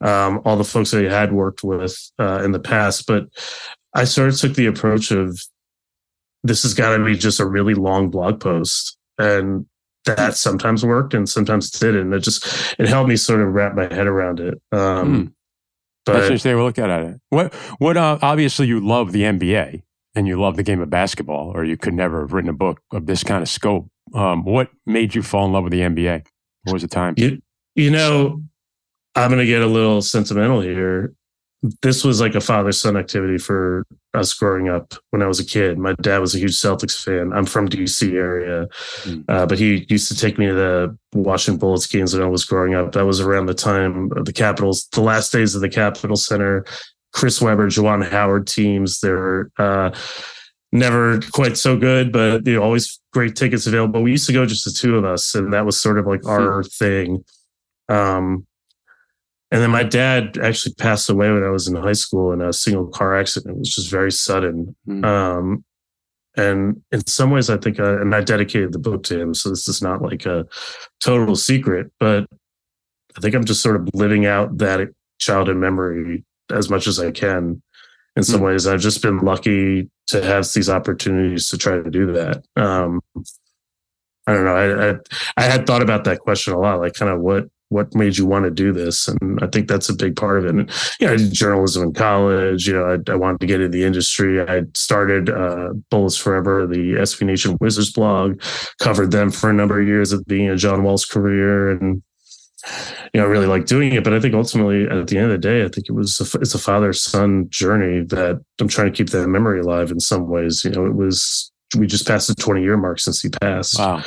um, 0.00 0.40
all 0.44 0.56
the 0.56 0.64
folks 0.64 0.90
that 0.90 1.06
I 1.06 1.12
had 1.12 1.32
worked 1.32 1.62
with 1.62 1.96
uh, 2.18 2.42
in 2.42 2.52
the 2.52 2.58
past. 2.58 3.06
But 3.06 3.26
I 3.94 4.04
sort 4.04 4.28
of 4.28 4.38
took 4.38 4.54
the 4.54 4.66
approach 4.66 5.10
of 5.10 5.38
this 6.42 6.62
has 6.64 6.74
got 6.74 6.96
to 6.96 7.04
be 7.04 7.16
just 7.16 7.40
a 7.40 7.46
really 7.46 7.74
long 7.74 8.10
blog 8.10 8.40
post, 8.40 8.96
and 9.18 9.66
that 10.04 10.36
sometimes 10.36 10.84
worked 10.84 11.14
and 11.14 11.28
sometimes 11.28 11.70
didn't. 11.70 12.12
It 12.12 12.20
just 12.20 12.74
it 12.78 12.88
helped 12.88 13.08
me 13.08 13.16
sort 13.16 13.40
of 13.40 13.52
wrap 13.52 13.74
my 13.74 13.84
head 13.84 14.06
around 14.06 14.40
it. 14.40 14.60
Um, 14.72 15.28
mm. 15.28 15.32
But 16.06 16.28
That's 16.28 16.44
they 16.44 16.54
were 16.54 16.62
looking 16.62 16.84
at 16.84 17.02
it. 17.02 17.20
What? 17.30 17.52
What? 17.78 17.96
Uh, 17.96 18.18
obviously, 18.22 18.68
you 18.68 18.78
love 18.80 19.10
the 19.10 19.22
NBA 19.22 19.82
and 20.14 20.28
you 20.28 20.40
love 20.40 20.56
the 20.56 20.62
game 20.62 20.80
of 20.80 20.88
basketball, 20.88 21.50
or 21.54 21.64
you 21.64 21.76
could 21.76 21.94
never 21.94 22.20
have 22.20 22.32
written 22.32 22.48
a 22.48 22.54
book 22.54 22.80
of 22.92 23.06
this 23.06 23.24
kind 23.24 23.42
of 23.42 23.48
scope. 23.48 23.88
Um, 24.14 24.44
what 24.44 24.70
made 24.86 25.16
you 25.16 25.22
fall 25.22 25.46
in 25.46 25.52
love 25.52 25.64
with 25.64 25.72
the 25.72 25.80
NBA? 25.80 26.24
What 26.62 26.72
was 26.72 26.82
the 26.82 26.88
time? 26.88 27.14
You, 27.16 27.42
you 27.74 27.90
know, 27.90 28.40
I'm 29.16 29.30
going 29.30 29.40
to 29.40 29.46
get 29.46 29.62
a 29.62 29.66
little 29.66 30.00
sentimental 30.00 30.60
here. 30.60 31.12
This 31.82 32.04
was 32.04 32.20
like 32.20 32.34
a 32.34 32.40
father 32.40 32.72
son 32.72 32.96
activity 32.96 33.38
for 33.38 33.86
us 34.14 34.32
growing 34.34 34.68
up 34.68 34.94
when 35.10 35.22
I 35.22 35.26
was 35.26 35.40
a 35.40 35.44
kid. 35.44 35.78
My 35.78 35.94
dad 36.00 36.18
was 36.18 36.34
a 36.34 36.38
huge 36.38 36.56
Celtics 36.56 37.02
fan. 37.02 37.32
I'm 37.32 37.46
from 37.46 37.68
DC 37.68 38.12
area, 38.12 38.66
mm. 39.02 39.24
uh, 39.28 39.46
but 39.46 39.58
he 39.58 39.86
used 39.88 40.08
to 40.08 40.16
take 40.16 40.38
me 40.38 40.46
to 40.46 40.54
the 40.54 40.98
Washington 41.14 41.58
Bullets 41.58 41.86
games 41.86 42.14
when 42.14 42.22
I 42.22 42.28
was 42.28 42.44
growing 42.44 42.74
up. 42.74 42.92
That 42.92 43.06
was 43.06 43.20
around 43.20 43.46
the 43.46 43.54
time 43.54 44.10
of 44.16 44.24
the 44.24 44.32
Capitals, 44.32 44.88
the 44.92 45.00
last 45.00 45.32
days 45.32 45.54
of 45.54 45.60
the 45.60 45.68
Capitol 45.68 46.16
Center 46.16 46.64
Chris 47.16 47.40
Webber, 47.40 47.68
Juwan 47.68 48.08
Howard 48.08 48.46
teams. 48.46 49.00
They're 49.00 49.50
uh, 49.58 49.90
never 50.70 51.20
quite 51.32 51.56
so 51.56 51.76
good, 51.76 52.12
but 52.12 52.46
you 52.46 52.56
know, 52.56 52.62
always 52.62 53.00
great 53.12 53.36
tickets 53.36 53.66
available. 53.66 54.02
We 54.02 54.10
used 54.10 54.26
to 54.26 54.34
go 54.34 54.44
just 54.44 54.66
the 54.66 54.70
two 54.70 54.96
of 54.96 55.04
us, 55.06 55.34
and 55.34 55.52
that 55.54 55.64
was 55.64 55.80
sort 55.80 55.98
of 55.98 56.06
like 56.06 56.26
our 56.26 56.62
thing. 56.62 57.24
Um, 57.88 58.46
and 59.50 59.62
then 59.62 59.70
my 59.70 59.84
dad 59.84 60.38
actually 60.38 60.74
passed 60.74 61.08
away 61.08 61.30
when 61.30 61.44
I 61.44 61.50
was 61.50 61.68
in 61.68 61.76
high 61.76 61.92
school 61.92 62.32
in 62.32 62.40
a 62.40 62.52
single 62.52 62.88
car 62.88 63.16
accident, 63.16 63.56
which 63.56 63.74
was 63.76 63.84
just 63.84 63.90
very 63.90 64.10
sudden. 64.10 64.74
Mm. 64.88 65.04
Um, 65.04 65.64
and 66.36 66.82
in 66.92 67.06
some 67.06 67.30
ways, 67.30 67.48
I 67.48 67.56
think, 67.56 67.78
I, 67.80 67.92
and 67.92 68.14
I 68.14 68.22
dedicated 68.22 68.72
the 68.72 68.78
book 68.78 69.04
to 69.04 69.18
him. 69.18 69.34
So 69.34 69.48
this 69.48 69.68
is 69.68 69.80
not 69.80 70.02
like 70.02 70.26
a 70.26 70.46
total 71.00 71.36
secret, 71.36 71.90
but 71.98 72.26
I 73.16 73.20
think 73.20 73.34
I'm 73.34 73.44
just 73.44 73.62
sort 73.62 73.76
of 73.76 73.88
living 73.94 74.26
out 74.26 74.58
that 74.58 74.88
childhood 75.18 75.56
memory 75.56 76.24
as 76.50 76.68
much 76.68 76.86
as 76.86 76.98
I 76.98 77.10
can. 77.10 77.62
In 78.16 78.22
some 78.22 78.36
mm-hmm. 78.36 78.46
ways, 78.46 78.66
I've 78.66 78.80
just 78.80 79.00
been 79.00 79.18
lucky 79.18 79.90
to 80.08 80.24
have 80.24 80.50
these 80.52 80.70
opportunities 80.70 81.48
to 81.50 81.58
try 81.58 81.76
to 81.76 81.90
do 81.90 82.12
that. 82.12 82.42
Um, 82.56 83.00
I 84.26 84.32
don't 84.32 84.44
know. 84.44 84.56
I, 84.56 84.90
I, 84.90 84.96
I 85.36 85.42
had 85.44 85.66
thought 85.66 85.82
about 85.82 86.04
that 86.04 86.20
question 86.20 86.52
a 86.52 86.58
lot, 86.58 86.80
like 86.80 86.94
kind 86.94 87.12
of 87.12 87.20
what 87.20 87.44
what 87.76 87.94
made 87.94 88.16
you 88.16 88.24
want 88.24 88.46
to 88.46 88.50
do 88.50 88.72
this, 88.72 89.06
and 89.06 89.38
I 89.42 89.46
think 89.46 89.68
that's 89.68 89.88
a 89.90 89.94
big 89.94 90.16
part 90.16 90.38
of 90.38 90.46
it. 90.46 90.54
And, 90.54 90.70
you 90.98 91.06
know, 91.06 91.12
I 91.12 91.16
did 91.16 91.32
journalism 91.32 91.82
in 91.82 91.92
college. 91.92 92.66
You 92.66 92.74
know, 92.74 92.86
I, 92.86 93.12
I 93.12 93.14
wanted 93.14 93.40
to 93.40 93.46
get 93.46 93.60
into 93.60 93.76
the 93.76 93.84
industry. 93.84 94.40
I 94.40 94.62
started 94.74 95.28
uh, 95.28 95.74
Bullets 95.90 96.16
Forever, 96.16 96.66
the 96.66 96.94
SB 96.94 97.26
Nation 97.26 97.58
Wizards 97.60 97.92
blog, 97.92 98.40
covered 98.80 99.10
them 99.10 99.30
for 99.30 99.50
a 99.50 99.54
number 99.54 99.78
of 99.78 99.86
years 99.86 100.12
of 100.12 100.24
being 100.24 100.48
a 100.48 100.56
John 100.56 100.82
Wall's 100.82 101.04
career, 101.04 101.70
and 101.70 102.02
you 103.12 103.20
know, 103.20 103.26
I 103.26 103.30
really 103.30 103.46
like 103.46 103.66
doing 103.66 103.92
it. 103.92 104.02
But 104.02 104.14
I 104.14 104.20
think 104.20 104.34
ultimately, 104.34 104.84
at 104.84 105.06
the 105.06 105.18
end 105.18 105.30
of 105.30 105.32
the 105.32 105.38
day, 105.38 105.64
I 105.64 105.68
think 105.68 105.88
it 105.88 105.92
was 105.92 106.18
a, 106.18 106.38
it's 106.40 106.54
a 106.54 106.58
father 106.58 106.92
son 106.94 107.46
journey 107.50 108.04
that 108.06 108.42
I'm 108.58 108.68
trying 108.68 108.90
to 108.90 108.96
keep 108.96 109.10
that 109.10 109.28
memory 109.28 109.60
alive 109.60 109.90
in 109.90 110.00
some 110.00 110.28
ways. 110.28 110.64
You 110.64 110.70
know, 110.70 110.86
it 110.86 110.94
was 110.94 111.52
we 111.76 111.86
just 111.86 112.06
passed 112.06 112.28
the 112.28 112.34
20 112.34 112.62
year 112.62 112.76
mark 112.76 113.00
since 113.00 113.20
he 113.20 113.28
passed. 113.28 113.78
Wow. 113.78 114.02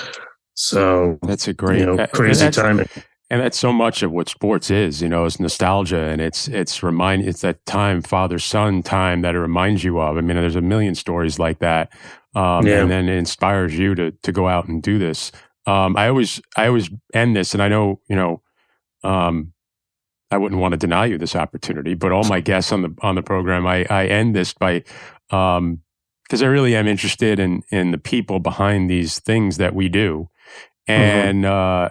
So 0.56 1.18
that's 1.24 1.48
a 1.48 1.54
great, 1.54 1.80
you 1.80 1.86
know, 1.86 2.08
crazy 2.08 2.50
timing. 2.50 2.90
And 3.32 3.42
that's 3.42 3.60
so 3.60 3.72
much 3.72 4.02
of 4.02 4.12
what 4.12 4.28
sports 4.28 4.72
is, 4.72 5.04
you 5.04 5.10
know, 5.10 5.26
it's 5.26 5.40
nostalgia 5.40 6.06
and 6.06 6.20
it's 6.20 6.48
it's 6.48 6.82
remind 6.82 7.28
it's 7.28 7.42
that 7.42 7.64
time, 7.68 8.02
father 8.02 8.40
son 8.40 8.82
time 8.82 9.22
that 9.22 9.36
it 9.36 9.40
reminds 9.40 9.84
you 9.84 10.00
of. 10.00 10.18
I 10.18 10.22
mean, 10.22 10.36
there's 10.36 10.56
a 10.56 10.62
million 10.62 10.96
stories 10.96 11.38
like 11.38 11.60
that, 11.60 11.94
um, 12.34 12.66
yeah. 12.66 12.82
and 12.82 12.90
then 12.90 13.08
it 13.08 13.18
inspires 13.18 13.78
you 13.78 13.94
to 13.96 14.12
to 14.12 14.32
go 14.32 14.48
out 14.48 14.68
and 14.68 14.82
do 14.82 14.98
this. 14.98 15.32
Um, 15.68 15.96
I 15.96 16.08
always 16.08 16.42
I 16.58 16.68
always 16.68 16.90
end 17.14 17.36
this, 17.36 17.54
and 17.54 17.62
I 17.62 17.68
know 17.68 18.02
you 18.10 18.16
know 18.16 18.42
um, 19.04 19.54
I 20.32 20.38
wouldn't 20.38 20.62
want 20.62 20.74
to 20.74 20.78
deny 20.78 21.06
you 21.06 21.18
this 21.18 21.36
opportunity, 21.36 21.96
but 21.96 22.12
all 22.12 22.24
my 22.24 22.40
guests 22.40 22.72
on 22.72 22.82
the 22.82 22.96
on 23.02 23.16
the 23.16 23.24
program, 23.24 23.66
I, 23.66 23.86
I 23.90 24.06
end 24.06 24.36
this 24.36 24.54
by 24.54 24.84
because 25.30 25.58
um, 25.58 25.82
I 26.32 26.46
really 26.46 26.76
am 26.76 26.88
interested 26.88 27.40
in 27.40 27.64
in 27.72 27.92
the 27.92 27.98
people 27.98 28.40
behind 28.40 28.90
these 28.90 29.20
things 29.20 29.58
that 29.58 29.74
we 29.74 29.90
do, 29.90 30.30
mm-hmm. 30.88 31.02
and 31.02 31.44
mm-hmm. 31.44 31.86
uh, 31.86 31.90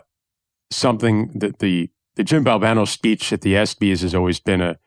something 0.71 1.31
that 1.39 1.59
the 1.59 1.91
the 2.17 2.25
Jim 2.25 2.45
Valvano 2.45 2.87
speech 2.87 3.33
at 3.33 3.43
the 3.43 3.55
ESPYS 3.55 4.03
has 4.03 4.15
always 4.15 4.41
been 4.41 4.61
a, 4.61 4.79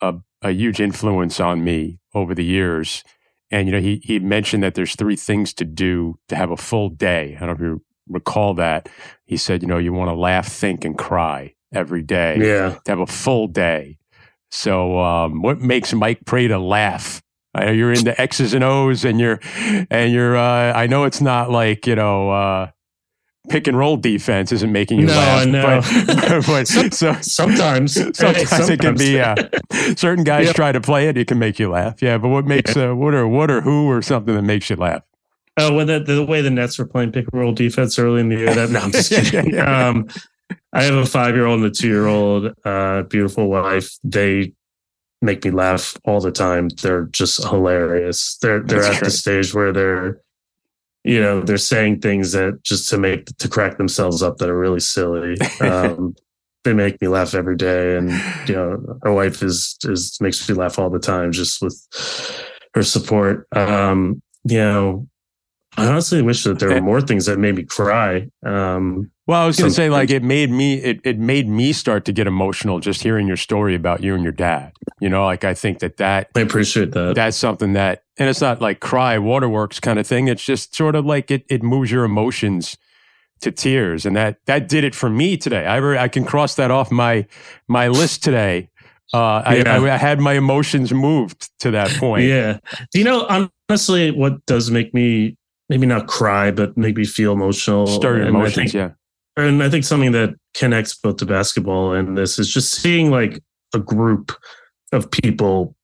a 0.00 0.14
a 0.42 0.50
huge 0.50 0.80
influence 0.80 1.40
on 1.40 1.64
me 1.64 1.98
over 2.14 2.34
the 2.34 2.44
years. 2.44 3.04
And 3.50 3.68
you 3.68 3.72
know, 3.72 3.80
he 3.80 4.00
he 4.02 4.18
mentioned 4.18 4.62
that 4.62 4.74
there's 4.74 4.96
three 4.96 5.16
things 5.16 5.52
to 5.54 5.64
do 5.64 6.18
to 6.28 6.36
have 6.36 6.50
a 6.50 6.56
full 6.56 6.88
day. 6.88 7.36
I 7.36 7.46
don't 7.46 7.48
know 7.48 7.54
if 7.54 7.60
you 7.60 7.84
recall 8.08 8.54
that. 8.54 8.88
He 9.24 9.36
said, 9.36 9.62
you 9.62 9.68
know, 9.68 9.78
you 9.78 9.92
want 9.92 10.10
to 10.10 10.14
laugh, 10.14 10.48
think, 10.48 10.84
and 10.84 10.96
cry 10.96 11.54
every 11.72 12.02
day. 12.02 12.38
Yeah. 12.38 12.78
To 12.84 12.90
have 12.90 13.00
a 13.00 13.06
full 13.06 13.48
day. 13.48 13.98
So, 14.50 14.98
um, 15.00 15.42
what 15.42 15.60
makes 15.60 15.92
Mike 15.92 16.24
Prada 16.24 16.58
laugh? 16.58 17.22
I 17.54 17.66
know 17.66 17.72
you're 17.72 17.92
into 17.92 18.20
X's 18.20 18.52
and 18.52 18.64
O's, 18.64 19.04
and 19.04 19.20
you're, 19.20 19.40
and 19.90 20.12
you're. 20.12 20.36
Uh, 20.36 20.72
I 20.72 20.86
know 20.86 21.04
it's 21.04 21.20
not 21.20 21.50
like 21.50 21.86
you 21.86 21.94
know. 21.94 22.30
Uh, 22.30 22.70
pick 23.48 23.66
and 23.66 23.76
roll 23.76 23.96
defense 23.96 24.52
isn't 24.52 24.72
making 24.72 25.00
you 25.00 25.06
no, 25.06 25.12
laugh. 25.12 25.46
No, 25.46 25.80
but, 25.80 26.46
but 26.46 26.68
so, 26.94 27.12
sometimes, 27.20 27.94
sometimes, 28.16 28.48
sometimes, 28.48 28.70
it 28.70 28.80
can 28.80 28.96
be. 28.96 29.20
Uh, 29.20 29.36
certain 29.96 30.24
guys 30.24 30.46
yep. 30.46 30.56
try 30.56 30.72
to 30.72 30.80
play 30.80 31.08
it; 31.08 31.16
it 31.16 31.28
can 31.28 31.38
make 31.38 31.58
you 31.58 31.70
laugh. 31.70 32.02
Yeah, 32.02 32.18
but 32.18 32.28
what 32.28 32.46
makes 32.46 32.76
yeah. 32.76 32.90
uh, 32.90 32.94
what 32.94 33.14
or 33.14 33.28
what 33.28 33.50
or 33.50 33.60
who 33.60 33.88
or 33.88 34.02
something 34.02 34.34
that 34.34 34.42
makes 34.42 34.70
you 34.70 34.76
laugh? 34.76 35.02
Oh, 35.56 35.72
well, 35.72 35.86
the, 35.86 36.00
the 36.00 36.24
way 36.24 36.40
the 36.40 36.50
Nets 36.50 36.78
were 36.78 36.86
playing 36.86 37.12
pick 37.12 37.26
and 37.32 37.40
roll 37.40 37.52
defense 37.52 37.98
early 37.98 38.20
in 38.20 38.28
the 38.28 38.36
year. 38.36 38.54
That 38.54 38.70
no, 38.70 38.80
I'm 38.80 38.90
just 38.90 39.10
kidding. 39.10 39.56
um, 39.58 40.08
I 40.72 40.82
have 40.82 40.94
a 40.94 41.06
five 41.06 41.36
year 41.36 41.46
old 41.46 41.60
and 41.60 41.68
a 41.68 41.70
two 41.70 41.88
year 41.88 42.06
old, 42.06 42.52
uh, 42.64 43.02
beautiful 43.02 43.48
wife. 43.48 43.96
They 44.02 44.52
make 45.22 45.44
me 45.44 45.50
laugh 45.50 45.96
all 46.04 46.20
the 46.20 46.32
time. 46.32 46.68
They're 46.68 47.04
just 47.06 47.42
hilarious. 47.42 48.36
They're 48.38 48.60
they're 48.60 48.82
That's 48.82 48.96
at 48.96 48.98
true. 48.98 49.04
the 49.06 49.10
stage 49.10 49.54
where 49.54 49.72
they're, 49.72 50.20
you 51.04 51.20
know, 51.20 51.42
they're 51.42 51.58
saying 51.58 52.00
things 52.00 52.32
that 52.32 52.62
just 52.64 52.88
to 52.88 52.98
make 52.98 53.26
to 53.36 53.48
crack 53.48 53.76
themselves 53.76 54.22
up 54.22 54.38
that 54.38 54.48
are 54.48 54.58
really 54.58 54.80
silly. 54.80 55.36
Um, 55.60 56.14
they 56.64 56.72
make 56.72 57.00
me 57.02 57.08
laugh 57.08 57.34
every 57.34 57.56
day, 57.56 57.96
and 57.96 58.10
you 58.48 58.54
know, 58.54 58.98
our 59.02 59.12
wife 59.12 59.42
is 59.42 59.76
is 59.84 60.16
makes 60.20 60.48
me 60.48 60.54
laugh 60.54 60.78
all 60.78 60.88
the 60.88 60.98
time 60.98 61.30
just 61.30 61.60
with 61.60 61.78
her 62.74 62.82
support. 62.82 63.46
Um, 63.52 64.22
you 64.44 64.58
know, 64.58 65.06
I 65.76 65.86
honestly 65.86 66.22
wish 66.22 66.44
that 66.44 66.58
there 66.58 66.70
were 66.70 66.80
more 66.82 67.00
things 67.00 67.26
that 67.26 67.38
made 67.38 67.56
me 67.56 67.64
cry. 67.64 68.28
Um, 68.44 69.10
well, 69.26 69.42
I 69.42 69.46
was 69.46 69.58
going 69.58 69.70
to 69.70 69.74
say, 69.74 69.88
like, 69.88 70.10
it 70.10 70.22
made 70.22 70.50
me 70.50 70.74
it 70.74 71.00
it 71.02 71.18
made 71.18 71.48
me 71.48 71.72
start 71.72 72.04
to 72.04 72.12
get 72.12 72.26
emotional 72.26 72.78
just 72.78 73.02
hearing 73.02 73.26
your 73.26 73.38
story 73.38 73.74
about 73.74 74.02
you 74.02 74.14
and 74.14 74.22
your 74.22 74.32
dad. 74.32 74.72
You 75.00 75.08
know, 75.08 75.24
like 75.24 75.44
I 75.44 75.54
think 75.54 75.78
that 75.78 75.96
that 75.96 76.28
I 76.34 76.40
appreciate 76.40 76.92
that. 76.92 77.14
That's 77.14 77.36
something 77.36 77.72
that, 77.72 78.04
and 78.18 78.28
it's 78.28 78.40
not 78.40 78.60
like 78.60 78.80
cry 78.80 79.18
waterworks 79.18 79.80
kind 79.80 79.98
of 79.98 80.06
thing. 80.06 80.28
It's 80.28 80.44
just 80.44 80.74
sort 80.74 80.94
of 80.94 81.06
like 81.06 81.30
it 81.30 81.44
it 81.48 81.62
moves 81.62 81.90
your 81.90 82.04
emotions 82.04 82.76
to 83.40 83.50
tears, 83.50 84.04
and 84.04 84.14
that 84.14 84.38
that 84.44 84.68
did 84.68 84.84
it 84.84 84.94
for 84.94 85.08
me 85.08 85.36
today. 85.38 85.66
I 85.66 86.02
I 86.02 86.08
can 86.08 86.24
cross 86.24 86.54
that 86.56 86.70
off 86.70 86.90
my 86.90 87.26
my 87.66 87.88
list 87.88 88.22
today. 88.22 88.68
Uh, 89.12 89.42
yeah. 89.46 89.76
I, 89.76 89.94
I 89.94 89.96
had 89.96 90.18
my 90.18 90.32
emotions 90.32 90.92
moved 90.92 91.50
to 91.60 91.70
that 91.70 91.88
point. 91.98 92.24
Yeah. 92.24 92.58
Do 92.92 92.98
you 92.98 93.04
know 93.04 93.48
honestly 93.70 94.10
what 94.10 94.44
does 94.46 94.70
make 94.70 94.92
me 94.92 95.36
maybe 95.68 95.86
not 95.86 96.06
cry, 96.06 96.50
but 96.50 96.76
make 96.76 96.96
me 96.96 97.04
feel 97.04 97.32
emotional? 97.32 97.86
Stir 97.86 98.22
emotions, 98.22 98.54
think, 98.54 98.74
yeah 98.74 98.90
and 99.36 99.62
I 99.62 99.68
think 99.68 99.84
something 99.84 100.12
that 100.12 100.34
connects 100.54 100.94
both 100.94 101.16
to 101.18 101.26
basketball 101.26 101.92
and 101.92 102.16
this 102.16 102.38
is 102.38 102.52
just 102.52 102.72
seeing 102.72 103.10
like 103.10 103.42
a 103.74 103.78
group 103.78 104.32
of 104.92 105.10
people 105.10 105.74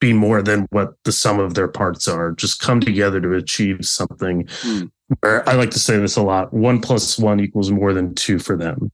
be 0.00 0.12
more 0.12 0.42
than 0.42 0.66
what 0.70 0.94
the 1.04 1.12
sum 1.12 1.38
of 1.38 1.54
their 1.54 1.68
parts 1.68 2.08
are, 2.08 2.32
just 2.32 2.60
come 2.60 2.80
together 2.80 3.20
to 3.20 3.34
achieve 3.34 3.84
something. 3.84 4.44
Mm. 4.62 4.90
I 5.22 5.54
like 5.54 5.70
to 5.72 5.78
say 5.78 5.98
this 5.98 6.16
a 6.16 6.22
lot 6.22 6.52
one 6.52 6.80
plus 6.80 7.18
one 7.18 7.38
equals 7.38 7.70
more 7.70 7.92
than 7.92 8.14
two 8.14 8.38
for 8.38 8.56
them. 8.56 8.90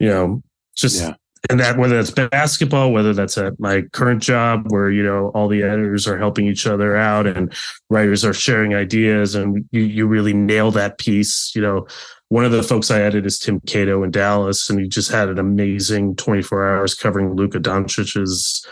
You 0.00 0.08
know, 0.08 0.42
just 0.74 1.00
yeah. 1.00 1.14
And 1.48 1.60
that 1.60 1.78
whether 1.78 1.96
that's 1.96 2.10
basketball, 2.10 2.92
whether 2.92 3.12
that's 3.12 3.38
at 3.38 3.58
my 3.58 3.82
current 3.92 4.22
job 4.22 4.66
where, 4.68 4.90
you 4.90 5.02
know, 5.02 5.28
all 5.34 5.48
the 5.48 5.62
editors 5.62 6.06
are 6.06 6.18
helping 6.18 6.46
each 6.46 6.66
other 6.66 6.96
out 6.96 7.26
and 7.26 7.52
writers 7.90 8.24
are 8.24 8.32
sharing 8.32 8.74
ideas 8.74 9.34
and 9.34 9.64
you, 9.70 9.82
you 9.82 10.06
really 10.06 10.32
nail 10.32 10.70
that 10.70 10.98
piece, 10.98 11.52
you 11.54 11.62
know, 11.62 11.86
one 12.28 12.44
of 12.44 12.52
the 12.52 12.62
folks 12.62 12.90
I 12.90 13.00
added 13.02 13.24
is 13.24 13.38
Tim 13.38 13.60
Cato 13.60 14.02
in 14.02 14.10
Dallas, 14.10 14.68
and 14.68 14.80
he 14.80 14.88
just 14.88 15.10
had 15.10 15.28
an 15.28 15.38
amazing 15.38 16.16
24 16.16 16.76
hours 16.76 16.94
covering 16.94 17.34
Luka 17.34 17.60
Doncic's, 17.60 18.66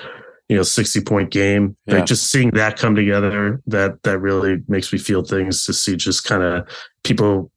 you 0.48 0.56
know, 0.56 0.64
60 0.64 1.00
point 1.02 1.30
game. 1.30 1.76
Yeah. 1.86 1.96
Like 1.96 2.06
just 2.06 2.30
seeing 2.30 2.50
that 2.50 2.78
come 2.78 2.96
together, 2.96 3.62
that 3.68 4.02
that 4.02 4.18
really 4.18 4.58
makes 4.66 4.92
me 4.92 4.98
feel 4.98 5.22
things 5.22 5.64
to 5.66 5.72
see 5.72 5.96
just 5.96 6.24
kind 6.24 6.42
of 6.42 6.68
people 7.04 7.52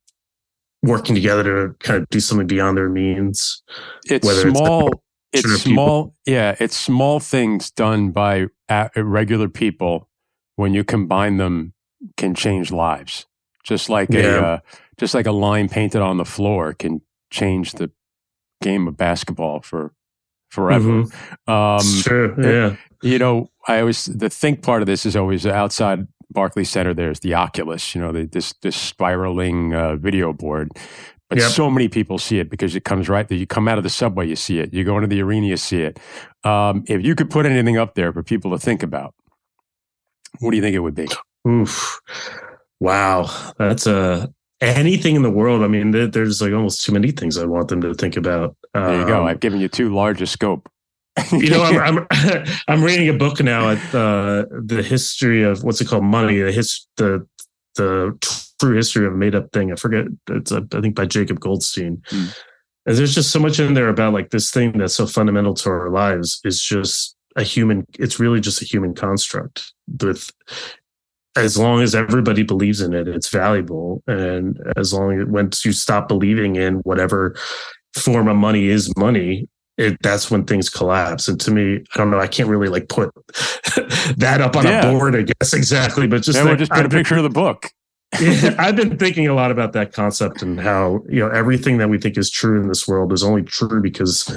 working 0.83 1.15
together 1.15 1.43
to 1.43 1.73
kind 1.79 2.03
of 2.03 2.07
do 2.09 2.19
something 2.19 2.47
beyond 2.47 2.77
their 2.77 2.89
means. 2.89 3.63
It's 4.05 4.27
small. 4.41 4.89
It's, 4.89 5.01
it's 5.39 5.61
small. 5.61 6.15
Yeah, 6.25 6.55
it's 6.59 6.75
small 6.75 7.19
things 7.19 7.71
done 7.71 8.11
by 8.11 8.47
regular 8.95 9.49
people 9.49 10.09
when 10.55 10.73
you 10.73 10.83
combine 10.83 11.37
them 11.37 11.73
can 12.15 12.35
change 12.35 12.71
lives. 12.71 13.25
Just 13.63 13.89
like 13.89 14.09
yeah. 14.11 14.21
a 14.21 14.41
uh, 14.41 14.59
just 14.97 15.13
like 15.13 15.25
a 15.25 15.31
line 15.31 15.69
painted 15.69 16.01
on 16.01 16.17
the 16.17 16.25
floor 16.25 16.73
can 16.73 17.01
change 17.29 17.73
the 17.73 17.91
game 18.61 18.87
of 18.87 18.97
basketball 18.97 19.61
for 19.61 19.93
forever. 20.49 21.03
Mm-hmm. 21.03 21.51
Um, 21.51 22.03
true. 22.03 22.35
Yeah. 22.37 22.71
It, 22.71 22.77
you 23.03 23.19
know, 23.19 23.51
I 23.67 23.79
always 23.79 24.05
the 24.05 24.29
think 24.29 24.63
part 24.63 24.81
of 24.81 24.85
this 24.85 25.05
is 25.05 25.15
always 25.15 25.45
outside 25.45 26.07
Barclays 26.31 26.69
Center. 26.69 26.93
There's 26.93 27.19
the 27.19 27.33
Oculus. 27.33 27.93
You 27.93 28.01
know, 28.01 28.11
the, 28.11 28.25
this 28.25 28.53
this 28.61 28.75
spiraling 28.75 29.73
uh, 29.73 29.95
video 29.97 30.33
board. 30.33 30.71
But 31.29 31.39
yep. 31.39 31.51
so 31.51 31.69
many 31.69 31.89
people 31.89 32.19
see 32.19 32.39
it 32.39 32.49
because 32.49 32.75
it 32.75 32.85
comes 32.85 33.09
right 33.09 33.27
there. 33.27 33.37
You 33.37 33.45
come 33.45 33.67
out 33.67 33.77
of 33.77 33.83
the 33.83 33.89
subway, 33.89 34.27
you 34.27 34.37
see 34.37 34.59
it. 34.59 34.73
You 34.73 34.85
go 34.85 34.95
into 34.95 35.07
the 35.07 35.21
arena, 35.21 35.47
you 35.47 35.57
see 35.57 35.81
it. 35.81 35.99
Um, 36.45 36.85
if 36.87 37.03
you 37.03 37.15
could 37.15 37.29
put 37.29 37.45
anything 37.45 37.77
up 37.77 37.95
there 37.95 38.13
for 38.13 38.23
people 38.23 38.51
to 38.51 38.57
think 38.57 38.81
about, 38.81 39.13
what 40.39 40.51
do 40.51 40.57
you 40.57 40.63
think 40.63 40.75
it 40.75 40.79
would 40.79 40.95
be? 40.95 41.07
Oof. 41.45 41.99
Wow. 42.79 43.29
That's 43.57 43.87
a 43.87 44.31
anything 44.61 45.15
in 45.15 45.21
the 45.21 45.29
world. 45.29 45.63
I 45.63 45.67
mean, 45.67 45.91
there's 45.91 46.41
like 46.41 46.53
almost 46.53 46.83
too 46.83 46.91
many 46.91 47.11
things 47.11 47.37
I 47.37 47.45
want 47.45 47.67
them 47.67 47.81
to 47.81 47.93
think 47.93 48.17
about. 48.17 48.55
There 48.73 48.99
you 48.99 49.05
go. 49.05 49.21
Um, 49.21 49.27
I've 49.27 49.39
given 49.39 49.59
you 49.59 49.67
too 49.67 49.93
large 49.93 50.21
a 50.21 50.27
scope. 50.27 50.69
you 51.31 51.49
know, 51.49 51.63
I'm, 51.63 52.07
I'm, 52.11 52.45
I'm 52.67 52.83
reading 52.83 53.09
a 53.09 53.13
book 53.13 53.41
now 53.41 53.71
at 53.71 53.95
uh, 53.95 54.45
the 54.49 54.83
history 54.83 55.43
of 55.43 55.63
what's 55.63 55.81
it 55.81 55.87
called, 55.87 56.03
money. 56.03 56.39
The 56.39 56.51
his 56.51 56.87
the 56.97 57.27
the 57.75 58.17
true 58.59 58.75
history 58.75 59.05
of 59.05 59.13
a 59.13 59.17
made 59.17 59.35
up 59.35 59.51
thing. 59.51 59.71
I 59.71 59.75
forget. 59.75 60.05
It's 60.29 60.51
a, 60.51 60.65
I 60.73 60.81
think 60.81 60.95
by 60.95 61.05
Jacob 61.05 61.39
Goldstein. 61.39 62.01
Mm. 62.09 62.37
And 62.85 62.97
there's 62.97 63.15
just 63.15 63.31
so 63.31 63.39
much 63.39 63.59
in 63.59 63.73
there 63.73 63.89
about 63.89 64.13
like 64.13 64.29
this 64.29 64.49
thing 64.49 64.77
that's 64.77 64.95
so 64.95 65.05
fundamental 65.05 65.53
to 65.55 65.69
our 65.69 65.89
lives 65.89 66.39
is 66.43 66.61
just 66.61 67.15
a 67.35 67.43
human. 67.43 67.85
It's 67.99 68.19
really 68.19 68.39
just 68.39 68.61
a 68.61 68.65
human 68.65 68.95
construct 68.95 69.73
with 70.01 70.31
as 71.37 71.57
long 71.57 71.81
as 71.81 71.93
everybody 71.93 72.43
believes 72.43 72.81
in 72.81 72.93
it, 72.93 73.07
it's 73.07 73.29
valuable. 73.29 74.01
And 74.07 74.59
as 74.75 74.91
long 74.93 75.21
as 75.21 75.27
once 75.27 75.63
you 75.63 75.71
stop 75.71 76.07
believing 76.07 76.55
in 76.55 76.75
whatever 76.77 77.35
form 77.95 78.27
of 78.27 78.35
money 78.35 78.67
is 78.67 78.91
money, 78.97 79.47
it, 79.77 79.97
that's 80.01 80.31
when 80.31 80.45
things 80.45 80.69
collapse. 80.69 81.27
And 81.27 81.39
to 81.41 81.51
me, 81.51 81.83
I 81.93 81.97
don't 81.97 82.09
know, 82.09 82.19
I 82.19 82.27
can't 82.27 82.49
really 82.49 82.69
like 82.69 82.89
put 82.89 83.11
that 84.17 84.39
up 84.41 84.55
on 84.55 84.65
yeah. 84.65 84.87
a 84.87 84.91
board, 84.91 85.15
I 85.15 85.21
guess 85.21 85.53
exactly. 85.53 86.07
But 86.07 86.23
just 86.23 86.39
yeah, 86.39 86.45
like, 86.45 86.57
just 86.57 86.71
put 86.71 86.85
a 86.85 86.89
picture 86.89 87.17
of 87.17 87.23
the 87.23 87.29
book. 87.29 87.69
I've 88.57 88.75
been 88.75 88.97
thinking 88.97 89.27
a 89.27 89.33
lot 89.33 89.51
about 89.51 89.73
that 89.73 89.93
concept 89.93 90.41
and 90.41 90.59
how 90.59 91.01
you 91.09 91.19
know 91.19 91.29
everything 91.29 91.77
that 91.77 91.89
we 91.89 91.97
think 91.97 92.17
is 92.17 92.29
true 92.29 92.59
in 92.59 92.67
this 92.67 92.87
world 92.87 93.11
is 93.11 93.23
only 93.23 93.43
true 93.43 93.81
because 93.81 94.35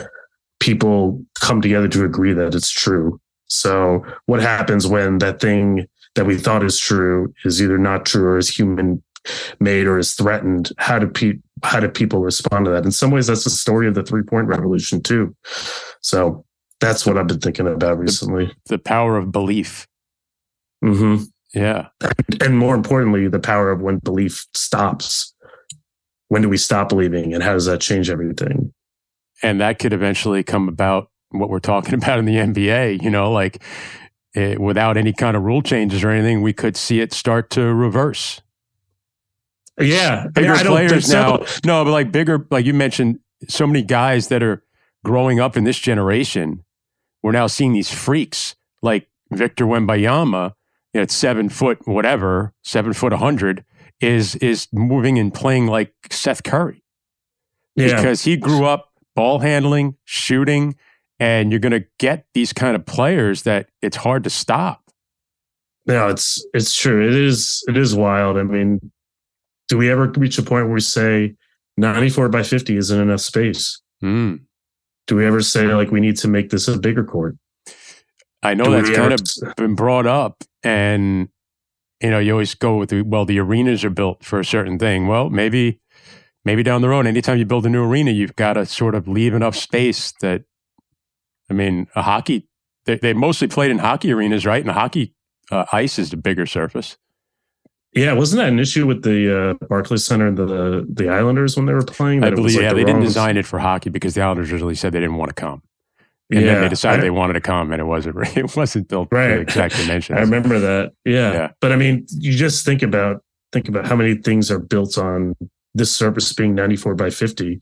people 0.58 1.24
come 1.40 1.60
together 1.60 1.88
to 1.88 2.04
agree 2.04 2.32
that 2.32 2.54
it's 2.54 2.70
true. 2.70 3.20
So 3.46 4.04
what 4.26 4.40
happens 4.40 4.86
when 4.86 5.18
that 5.18 5.40
thing 5.40 5.86
that 6.14 6.26
we 6.26 6.36
thought 6.36 6.64
is 6.64 6.78
true 6.78 7.32
is 7.44 7.62
either 7.62 7.78
not 7.78 8.06
true 8.06 8.24
or 8.24 8.38
is 8.38 8.48
human 8.48 9.02
made 9.60 9.86
or 9.86 9.98
is 9.98 10.14
threatened? 10.14 10.70
How 10.78 10.98
do 10.98 11.06
pe- 11.08 11.40
how 11.62 11.80
do 11.80 11.88
people 11.88 12.20
respond 12.20 12.64
to 12.64 12.70
that? 12.72 12.84
In 12.84 12.92
some 12.92 13.10
ways 13.10 13.28
that's 13.28 13.44
the 13.44 13.50
story 13.50 13.86
of 13.86 13.94
the 13.94 14.02
three 14.02 14.22
point 14.22 14.48
revolution 14.48 15.02
too. 15.02 15.34
So 16.00 16.44
that's 16.80 17.04
what 17.06 17.18
i've 17.18 17.26
been 17.26 17.40
thinking 17.40 17.66
about 17.66 17.98
recently. 17.98 18.46
the, 18.46 18.76
the 18.76 18.78
power 18.78 19.16
of 19.16 19.30
belief. 19.30 19.86
Mm-hmm. 20.84 21.24
Yeah 21.55 21.88
and 22.40 22.59
more 22.59 22.74
importantly 22.74 23.28
the 23.28 23.40
power 23.40 23.70
of 23.70 23.80
when 23.80 23.98
belief 23.98 24.46
stops 24.55 25.34
when 26.28 26.42
do 26.42 26.48
we 26.48 26.57
stop 26.57 26.88
believing 26.88 27.34
and 27.34 27.42
how 27.42 27.53
does 27.53 27.66
that 27.66 27.80
change 27.80 28.09
everything 28.09 28.72
and 29.42 29.61
that 29.61 29.78
could 29.78 29.92
eventually 29.92 30.42
come 30.42 30.68
about 30.68 31.11
what 31.30 31.48
we're 31.48 31.59
talking 31.59 31.94
about 32.03 32.18
in 32.18 32.24
the 32.24 32.36
nba 32.36 33.03
you 33.03 33.11
know 33.11 33.32
like 33.32 33.62
it, 34.34 34.40
eh, 34.40 34.57
without 34.59 34.96
any 34.96 35.12
kind 35.12 35.36
of 35.36 35.42
rule 35.42 35.62
changes 35.62 36.05
or 36.05 36.11
anything, 36.11 36.42
we 36.42 36.53
could 36.53 36.76
see 36.76 37.01
it 37.01 37.12
start 37.12 37.51
to 37.51 37.74
reverse. 37.74 38.40
Yeah, 39.78 40.26
bigger 40.28 40.55
I 40.55 40.62
players 40.62 41.11
now. 41.11 41.44
So. 41.44 41.61
No, 41.64 41.84
but 41.84 41.90
like 41.90 42.12
bigger, 42.12 42.46
like 42.51 42.66
you 42.66 42.74
mentioned, 42.74 43.18
so 43.48 43.66
many 43.66 43.82
guys 43.82 44.28
that 44.28 44.42
are 44.42 44.62
growing 45.05 45.40
up 45.40 45.57
in 45.57 45.64
this 45.64 45.78
generation. 45.78 46.64
We're 47.22 47.32
now 47.32 47.46
seeing 47.46 47.72
these 47.72 47.90
freaks 47.90 48.57
like 48.82 49.09
Victor 49.30 49.66
Wembanyama 50.95 51.03
at 51.03 51.11
seven 51.11 51.49
foot 51.49 51.86
whatever, 51.86 52.53
seven 52.62 52.93
foot 52.93 53.12
a 53.12 53.18
hundred, 53.18 53.64
is 54.01 54.36
is 54.36 54.68
moving 54.72 55.18
and 55.18 55.32
playing 55.32 55.66
like 55.66 55.93
Seth 56.11 56.43
Curry. 56.43 56.82
Yeah. 57.76 57.97
Because 57.97 58.22
he 58.22 58.36
grew 58.36 58.64
up 58.64 58.91
ball 59.14 59.41
handling, 59.41 59.97
shooting, 60.05 60.76
and 61.18 61.51
you're 61.51 61.61
going 61.61 61.72
to 61.72 61.86
get 61.99 62.26
these 62.34 62.53
kind 62.53 62.74
of 62.74 62.84
players 62.84 63.43
that 63.43 63.68
it's 63.82 63.97
hard 63.97 64.24
to 64.24 64.30
stop. 64.30 64.82
No, 65.86 66.09
it's 66.09 66.45
it's 66.53 66.74
true. 66.74 67.07
It 67.07 67.14
is 67.14 67.62
it 67.68 67.76
is 67.76 67.95
wild. 67.95 68.36
I 68.36 68.43
mean, 68.43 68.93
do 69.68 69.78
we 69.78 69.91
ever 69.91 70.07
reach 70.09 70.38
a 70.38 70.43
point 70.43 70.66
where 70.66 70.74
we 70.74 70.80
say 70.80 71.36
94 71.76 72.28
by 72.28 72.43
50 72.43 72.76
isn't 72.76 73.01
enough 73.01 73.20
space? 73.20 73.80
Mm. 74.03 74.41
Do 75.07 75.16
we 75.16 75.26
ever 75.26 75.41
say 75.41 75.66
like 75.74 75.91
we 75.91 76.01
need 76.01 76.16
to 76.18 76.28
make 76.28 76.51
this 76.51 76.68
a 76.68 76.78
bigger 76.78 77.05
court? 77.05 77.36
I 78.43 78.55
know 78.55 78.64
do 78.64 78.70
that's 78.70 78.91
kind 78.91 79.12
ever... 79.12 79.51
of 79.51 79.57
been 79.57 79.74
brought 79.74 80.07
up, 80.07 80.45
and 80.62 81.28
you 82.00 82.11
know, 82.11 82.18
you 82.18 82.32
always 82.32 82.54
go 82.54 82.78
with 82.78 82.88
the, 82.90 83.02
well, 83.02 83.26
the 83.26 83.38
arenas 83.38 83.84
are 83.84 83.90
built 83.90 84.24
for 84.24 84.40
a 84.40 84.44
certain 84.44 84.78
thing. 84.78 85.06
Well, 85.06 85.28
maybe 85.28 85.80
maybe 86.44 86.62
down 86.62 86.80
the 86.80 86.88
road, 86.88 87.06
anytime 87.06 87.38
you 87.38 87.44
build 87.44 87.66
a 87.66 87.68
new 87.68 87.84
arena, 87.84 88.11
you've 88.11 88.36
got 88.36 88.54
to 88.54 88.64
sort 88.64 88.94
of 88.94 89.06
leave 89.06 89.34
enough 89.34 89.54
space 89.54 90.12
that 90.20 90.44
I 91.50 91.52
mean, 91.52 91.88
a 91.96 92.02
hockey, 92.02 92.48
they, 92.86 92.96
they 92.96 93.12
mostly 93.12 93.48
played 93.48 93.70
in 93.70 93.78
hockey 93.78 94.12
arenas, 94.12 94.46
right? 94.46 94.61
And 94.61 94.68
the 94.68 94.74
hockey 94.74 95.14
uh, 95.50 95.66
ice 95.72 95.98
is 95.98 96.11
the 96.11 96.16
bigger 96.16 96.46
surface. 96.46 96.96
Yeah, 97.92 98.12
wasn't 98.12 98.40
that 98.40 98.48
an 98.48 98.61
issue 98.61 98.86
with 98.86 99.02
the 99.02 99.58
uh, 99.61 99.66
Barclays 99.66 100.06
Center 100.06 100.28
and 100.28 100.38
the 100.38 100.86
the 100.88 101.08
Islanders 101.08 101.56
when 101.56 101.66
they 101.66 101.72
were 101.72 101.82
playing? 101.82 102.22
I 102.22 102.30
believe, 102.30 102.54
like 102.54 102.62
yeah, 102.62 102.68
the 102.68 102.76
they 102.76 102.84
didn't 102.84 103.02
design 103.02 103.36
it 103.36 103.44
for 103.46 103.58
hockey 103.58 103.90
because 103.90 104.14
the 104.14 104.22
Islanders 104.22 104.52
really 104.52 104.76
said 104.76 104.92
they 104.92 105.00
didn't 105.00 105.16
want 105.16 105.30
to 105.30 105.34
come, 105.34 105.62
and 106.30 106.40
yeah, 106.40 106.54
then 106.54 106.62
they 106.62 106.68
decided 106.68 107.00
I, 107.00 107.02
they 107.04 107.10
wanted 107.10 107.34
to 107.34 107.40
come, 107.40 107.72
and 107.72 107.80
it 107.80 107.84
wasn't 107.84 108.16
it 108.36 108.56
wasn't 108.56 108.88
built 108.88 109.08
right. 109.10 109.28
the 109.28 109.40
exact 109.40 109.76
dimensions. 109.76 110.18
I 110.18 110.20
remember 110.20 110.58
that. 110.58 110.92
Yeah. 111.04 111.32
yeah, 111.32 111.50
but 111.60 111.72
I 111.72 111.76
mean, 111.76 112.06
you 112.10 112.32
just 112.32 112.64
think 112.64 112.82
about 112.82 113.22
think 113.52 113.68
about 113.68 113.86
how 113.86 113.96
many 113.96 114.14
things 114.14 114.50
are 114.50 114.60
built 114.60 114.96
on 114.96 115.34
this 115.74 115.94
surface 115.94 116.32
being 116.32 116.52
94 116.56 116.96
by 116.96 117.10
50 117.10 117.60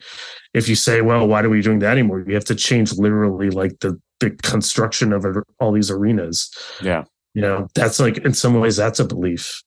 if 0.54 0.66
you 0.66 0.74
say 0.74 1.02
well 1.02 1.28
why 1.28 1.42
are 1.42 1.48
we 1.50 1.60
doing 1.60 1.80
that 1.80 1.92
anymore 1.92 2.24
you 2.26 2.32
have 2.32 2.44
to 2.44 2.54
change 2.54 2.94
literally 2.94 3.50
like 3.50 3.78
the 3.80 4.00
the 4.20 4.30
construction 4.42 5.12
of 5.12 5.26
all 5.60 5.72
these 5.72 5.90
arenas 5.90 6.50
yeah 6.80 7.04
you 7.34 7.42
know 7.42 7.68
that's 7.74 8.00
like 8.00 8.16
in 8.16 8.32
some 8.32 8.58
ways 8.58 8.76
that's 8.76 8.98
a 8.98 9.04
belief 9.04 9.62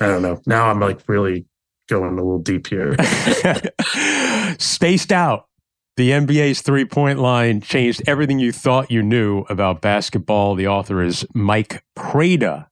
I 0.00 0.06
don't 0.06 0.22
know. 0.22 0.40
Now 0.46 0.70
I'm 0.70 0.80
like 0.80 1.00
really 1.08 1.46
going 1.88 2.12
a 2.12 2.16
little 2.16 2.38
deep 2.38 2.66
here. 2.66 2.96
Spaced 4.58 5.12
out. 5.12 5.48
The 5.96 6.10
NBA's 6.10 6.60
three 6.60 6.84
point 6.84 7.18
line 7.18 7.62
changed 7.62 8.02
everything 8.06 8.38
you 8.38 8.52
thought 8.52 8.90
you 8.90 9.02
knew 9.02 9.46
about 9.48 9.80
basketball. 9.80 10.54
The 10.54 10.68
author 10.68 11.02
is 11.02 11.24
Mike 11.32 11.82
Prada, 11.94 12.68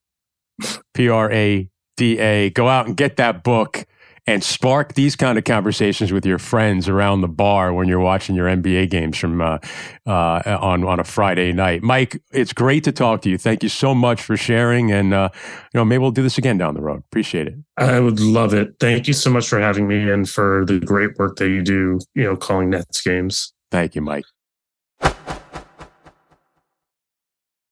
P 0.93 1.09
R 1.09 1.33
A 1.33 1.71
D 1.97 2.19
A. 2.19 2.51
Go 2.51 2.69
out 2.69 2.87
and 2.87 2.95
get 2.95 3.17
that 3.17 3.43
book 3.43 3.87
and 4.27 4.43
spark 4.43 4.95
these 4.95 5.17
kind 5.17 5.37
of 5.37 5.45
conversations 5.45 6.13
with 6.13 6.25
your 6.25 6.39
friends 6.39 6.89
around 6.89 7.21
the 7.21 7.29
bar 7.29 7.75
when 7.75 7.89
you're 7.89 8.01
watching 8.01 8.35
your 8.35 8.47
NBA 8.47 8.91
games 8.91 9.19
from 9.19 9.41
uh, 9.41 9.59
uh, 10.07 10.59
on 10.61 10.85
on 10.85 10.99
a 10.99 11.05
Friday 11.05 11.53
night. 11.53 11.83
Mike, 11.83 12.23
it's 12.33 12.53
great 12.53 12.85
to 12.85 12.93
talk 12.93 13.23
to 13.23 13.31
you. 13.31 13.37
Thank 13.37 13.63
you 13.63 13.69
so 13.69 13.95
much 13.95 14.23
for 14.23 14.37
sharing, 14.37 14.91
and 14.91 15.13
uh, 15.13 15.29
you 15.35 15.79
know 15.79 15.85
maybe 15.85 16.01
we'll 16.01 16.11
do 16.11 16.23
this 16.23 16.39
again 16.39 16.57
down 16.57 16.75
the 16.75 16.81
road. 16.81 17.03
Appreciate 17.07 17.47
it. 17.49 17.55
I 17.77 18.01
would 18.01 18.21
love 18.21 18.55
it. 18.55 18.77
Thank 18.81 19.07
you 19.09 19.15
so 19.15 19.31
much 19.31 19.47
for 19.47 19.61
having 19.61 19.87
me 19.87 20.11
and 20.11 20.29
for 20.29 20.65
the 20.67 20.81
great 20.81 21.17
work 21.19 21.37
that 21.37 21.49
you 21.49 21.63
do. 21.63 21.99
You 22.15 22.25
know, 22.25 22.37
calling 22.37 22.71
Nets 22.71 23.03
games. 23.03 23.53
Thank 23.71 23.95
you, 23.95 24.01
Mike. 24.01 24.25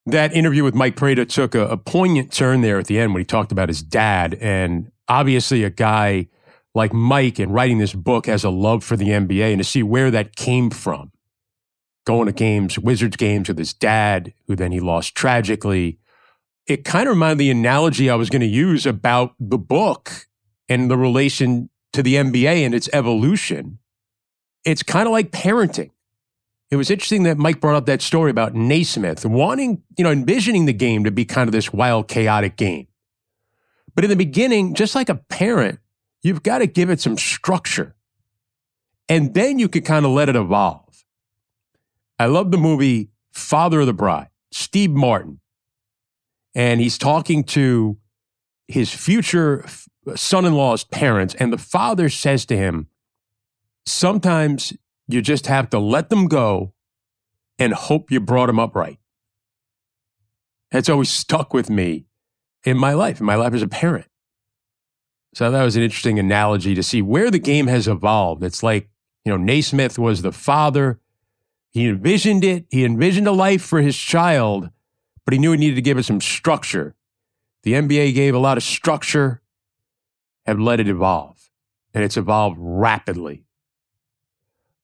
That 0.04 0.32
interview 0.34 0.64
with 0.64 0.74
Mike 0.74 0.96
Prada 0.96 1.24
took 1.24 1.54
a, 1.54 1.68
a 1.68 1.76
poignant 1.76 2.32
turn 2.32 2.60
there 2.60 2.80
at 2.80 2.88
the 2.88 2.98
end 2.98 3.14
when 3.14 3.20
he 3.20 3.24
talked 3.24 3.52
about 3.52 3.68
his 3.68 3.82
dad, 3.82 4.34
and 4.34 4.90
obviously 5.08 5.62
a 5.62 5.70
guy 5.70 6.28
like 6.74 6.92
Mike 6.92 7.38
and 7.38 7.52
writing 7.52 7.78
this 7.78 7.94
book 7.94 8.26
has 8.26 8.44
a 8.44 8.50
love 8.50 8.82
for 8.82 8.96
the 8.96 9.08
NBA 9.08 9.52
and 9.52 9.58
to 9.58 9.64
see 9.64 9.82
where 9.82 10.10
that 10.10 10.36
came 10.36 10.70
from. 10.70 11.12
Going 12.04 12.26
to 12.26 12.32
games, 12.32 12.78
Wizards 12.78 13.16
games 13.16 13.48
with 13.48 13.58
his 13.58 13.74
dad, 13.74 14.32
who 14.46 14.56
then 14.56 14.72
he 14.72 14.80
lost 14.80 15.14
tragically. 15.14 15.98
It 16.66 16.84
kind 16.84 17.08
of 17.08 17.14
reminded 17.14 17.38
the 17.38 17.50
analogy 17.50 18.10
I 18.10 18.14
was 18.14 18.30
going 18.30 18.40
to 18.40 18.46
use 18.46 18.86
about 18.86 19.34
the 19.38 19.58
book 19.58 20.26
and 20.68 20.90
the 20.90 20.98
relation 20.98 21.68
to 21.92 22.02
the 22.02 22.14
NBA 22.14 22.64
and 22.64 22.74
its 22.74 22.88
evolution. 22.92 23.78
It's 24.64 24.82
kind 24.82 25.06
of 25.06 25.12
like 25.12 25.30
parenting. 25.30 25.90
It 26.70 26.76
was 26.76 26.90
interesting 26.90 27.24
that 27.24 27.36
Mike 27.36 27.60
brought 27.60 27.76
up 27.76 27.86
that 27.86 28.00
story 28.00 28.30
about 28.30 28.54
Naismith 28.54 29.26
wanting, 29.26 29.82
you 29.98 30.04
know, 30.04 30.10
envisioning 30.10 30.64
the 30.64 30.72
game 30.72 31.04
to 31.04 31.10
be 31.10 31.26
kind 31.26 31.46
of 31.46 31.52
this 31.52 31.72
wild, 31.72 32.08
chaotic 32.08 32.56
game. 32.56 32.86
But 33.94 34.04
in 34.04 34.10
the 34.10 34.16
beginning, 34.16 34.74
just 34.74 34.94
like 34.94 35.10
a 35.10 35.16
parent, 35.16 35.80
You've 36.22 36.42
got 36.42 36.58
to 36.58 36.66
give 36.66 36.90
it 36.90 37.00
some 37.00 37.18
structure. 37.18 37.94
And 39.08 39.34
then 39.34 39.58
you 39.58 39.68
can 39.68 39.82
kind 39.82 40.06
of 40.06 40.12
let 40.12 40.28
it 40.28 40.36
evolve. 40.36 41.04
I 42.18 42.26
love 42.26 42.50
the 42.50 42.58
movie 42.58 43.10
Father 43.32 43.80
of 43.80 43.86
the 43.86 43.92
Bride, 43.92 44.28
Steve 44.52 44.90
Martin. 44.90 45.40
And 46.54 46.80
he's 46.80 46.98
talking 46.98 47.44
to 47.44 47.98
his 48.68 48.92
future 48.92 49.66
son 50.14 50.44
in 50.44 50.54
law's 50.54 50.84
parents. 50.84 51.34
And 51.34 51.52
the 51.52 51.58
father 51.58 52.08
says 52.08 52.46
to 52.46 52.56
him, 52.56 52.88
Sometimes 53.84 54.72
you 55.08 55.20
just 55.20 55.46
have 55.48 55.68
to 55.70 55.78
let 55.78 56.08
them 56.08 56.28
go 56.28 56.72
and 57.58 57.72
hope 57.72 58.10
you 58.10 58.20
brought 58.20 58.46
them 58.46 58.60
up 58.60 58.76
right. 58.76 58.98
That's 60.70 60.88
always 60.88 61.10
stuck 61.10 61.52
with 61.52 61.68
me 61.68 62.06
in 62.64 62.78
my 62.78 62.94
life, 62.94 63.20
in 63.20 63.26
my 63.26 63.34
life 63.34 63.52
as 63.52 63.62
a 63.62 63.68
parent. 63.68 64.06
So 65.34 65.50
that 65.50 65.62
was 65.62 65.76
an 65.76 65.82
interesting 65.82 66.18
analogy 66.18 66.74
to 66.74 66.82
see 66.82 67.00
where 67.00 67.30
the 67.30 67.38
game 67.38 67.66
has 67.66 67.88
evolved. 67.88 68.44
It's 68.44 68.62
like, 68.62 68.88
you 69.24 69.32
know, 69.32 69.38
Naismith 69.38 69.98
was 69.98 70.22
the 70.22 70.32
father. 70.32 71.00
He 71.70 71.88
envisioned 71.88 72.44
it. 72.44 72.66
He 72.70 72.84
envisioned 72.84 73.26
a 73.26 73.32
life 73.32 73.62
for 73.62 73.80
his 73.80 73.96
child, 73.96 74.70
but 75.24 75.32
he 75.32 75.38
knew 75.38 75.52
he 75.52 75.58
needed 75.58 75.76
to 75.76 75.82
give 75.82 75.96
it 75.96 76.04
some 76.04 76.20
structure. 76.20 76.94
The 77.62 77.72
NBA 77.72 78.14
gave 78.14 78.34
a 78.34 78.38
lot 78.38 78.58
of 78.58 78.62
structure 78.62 79.40
and 80.44 80.64
let 80.64 80.80
it 80.80 80.88
evolve. 80.88 81.50
And 81.94 82.04
it's 82.04 82.16
evolved 82.16 82.56
rapidly. 82.58 83.44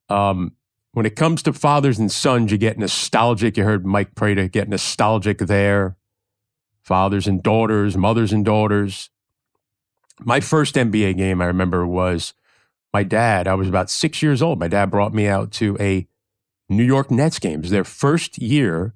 Um, 0.08 0.52
when 0.92 1.04
it 1.04 1.16
comes 1.16 1.42
to 1.42 1.52
fathers 1.52 1.98
and 1.98 2.10
sons, 2.10 2.50
you 2.50 2.58
get 2.58 2.78
nostalgic. 2.78 3.56
You 3.56 3.64
heard 3.64 3.84
Mike 3.84 4.14
Prada 4.14 4.48
get 4.48 4.68
nostalgic 4.68 5.38
there. 5.38 5.96
Fathers 6.82 7.26
and 7.26 7.42
daughters, 7.42 7.96
mothers 7.96 8.32
and 8.32 8.44
daughters. 8.44 9.10
My 10.20 10.40
first 10.40 10.74
NBA 10.74 11.16
game 11.16 11.40
I 11.40 11.46
remember 11.46 11.86
was 11.86 12.34
my 12.92 13.02
dad. 13.02 13.46
I 13.46 13.54
was 13.54 13.68
about 13.68 13.90
six 13.90 14.22
years 14.22 14.42
old. 14.42 14.58
My 14.58 14.68
dad 14.68 14.90
brought 14.90 15.14
me 15.14 15.26
out 15.26 15.52
to 15.52 15.76
a 15.78 16.06
New 16.68 16.84
York 16.84 17.10
Nets 17.10 17.38
game. 17.38 17.60
It 17.60 17.62
was 17.62 17.70
their 17.70 17.84
first 17.84 18.38
year 18.38 18.94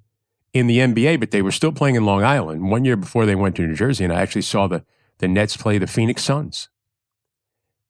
in 0.53 0.67
the 0.67 0.79
NBA, 0.79 1.21
but 1.21 1.31
they 1.31 1.43
were 1.43 1.53
still 1.53 1.73
playing 1.73 1.97
in 1.97 2.05
Long 2.05 2.23
Island 2.23 2.71
one 2.71 2.85
year 2.85 2.97
before 2.97 3.27
they 3.27 3.35
went 3.35 3.57
to 3.57 3.67
New 3.67 3.75
Jersey. 3.75 4.05
And 4.05 4.13
I 4.13 4.21
actually 4.21 4.43
saw 4.43 4.67
the, 4.67 4.85
the 5.19 5.29
Nets 5.29 5.57
play 5.57 5.79
the 5.79 5.87
Phoenix 5.87 6.23
Suns. 6.23 6.69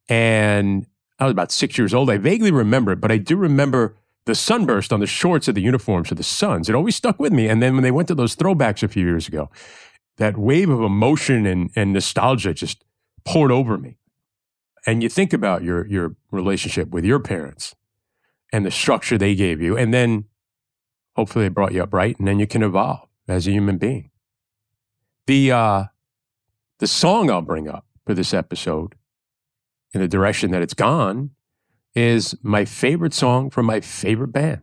And 0.09 0.87
I 1.19 1.25
was 1.25 1.33
about 1.33 1.53
six 1.53 1.79
years 1.79 1.95
old. 1.95 2.11
I 2.11 2.19
vaguely 2.19 2.51
remember 2.51 2.93
it, 2.93 3.01
but 3.01 3.11
I 3.11 3.17
do 3.17 3.37
remember 3.37 3.97
the 4.25 4.35
sunburst 4.35 4.93
on 4.93 5.01
the 5.01 5.07
shorts 5.07 5.49
of 5.49 5.55
the 5.55 5.63
uniforms 5.63 6.11
of 6.11 6.17
the 6.17 6.23
Suns. 6.23 6.69
It 6.69 6.75
always 6.75 6.97
stuck 7.03 7.19
with 7.19 7.33
me. 7.33 7.49
And 7.49 7.63
then 7.63 7.75
when 7.75 7.83
they 7.83 7.91
went 7.91 8.09
to 8.09 8.15
those 8.15 8.37
throwbacks 8.37 8.83
a 8.83 8.89
few 8.89 9.05
years 9.05 9.27
ago, 9.27 9.51
that 10.19 10.37
wave 10.37 10.69
of 10.69 10.81
emotion 10.81 11.47
and, 11.47 11.71
and 11.75 11.93
nostalgia 11.93 12.55
just 12.55 12.85
poured 13.25 13.53
over 13.53 13.79
me. 13.79 13.99
And 14.87 15.03
you 15.03 15.09
think 15.09 15.33
about 15.33 15.63
your, 15.63 15.87
your 15.87 16.17
relationship 16.31 16.91
with 16.91 17.05
your 17.05 17.21
parents 17.21 17.75
and 18.53 18.67
the 18.67 18.71
structure 18.71 19.17
they 19.17 19.35
gave 19.35 19.61
you. 19.61 19.77
And 19.77 19.95
then 19.95 20.25
hopefully 21.15 21.45
they 21.45 21.49
brought 21.51 21.73
you 21.73 21.83
up 21.83 21.95
right. 21.95 22.19
And 22.19 22.27
then 22.27 22.39
you 22.39 22.47
can 22.47 22.63
evolve 22.63 23.09
as 23.29 23.47
a 23.47 23.53
human 23.53 23.79
being. 23.79 24.11
The, 25.27 25.53
uh, 25.53 25.85
the 26.81 26.87
song 26.89 27.31
I'll 27.31 27.43
bring 27.43 27.69
up 27.69 27.87
for 28.05 28.15
this 28.15 28.35
episode 28.35 28.97
in 29.95 30.01
the 30.01 30.09
direction 30.09 30.51
that 30.51 30.63
it's 30.63 30.75
gone 30.75 31.31
is 31.95 32.35
my 32.43 32.65
favorite 32.65 33.15
song 33.15 33.51
from 33.51 33.67
my 33.67 33.81
favorite 33.81 34.33
band. 34.33 34.63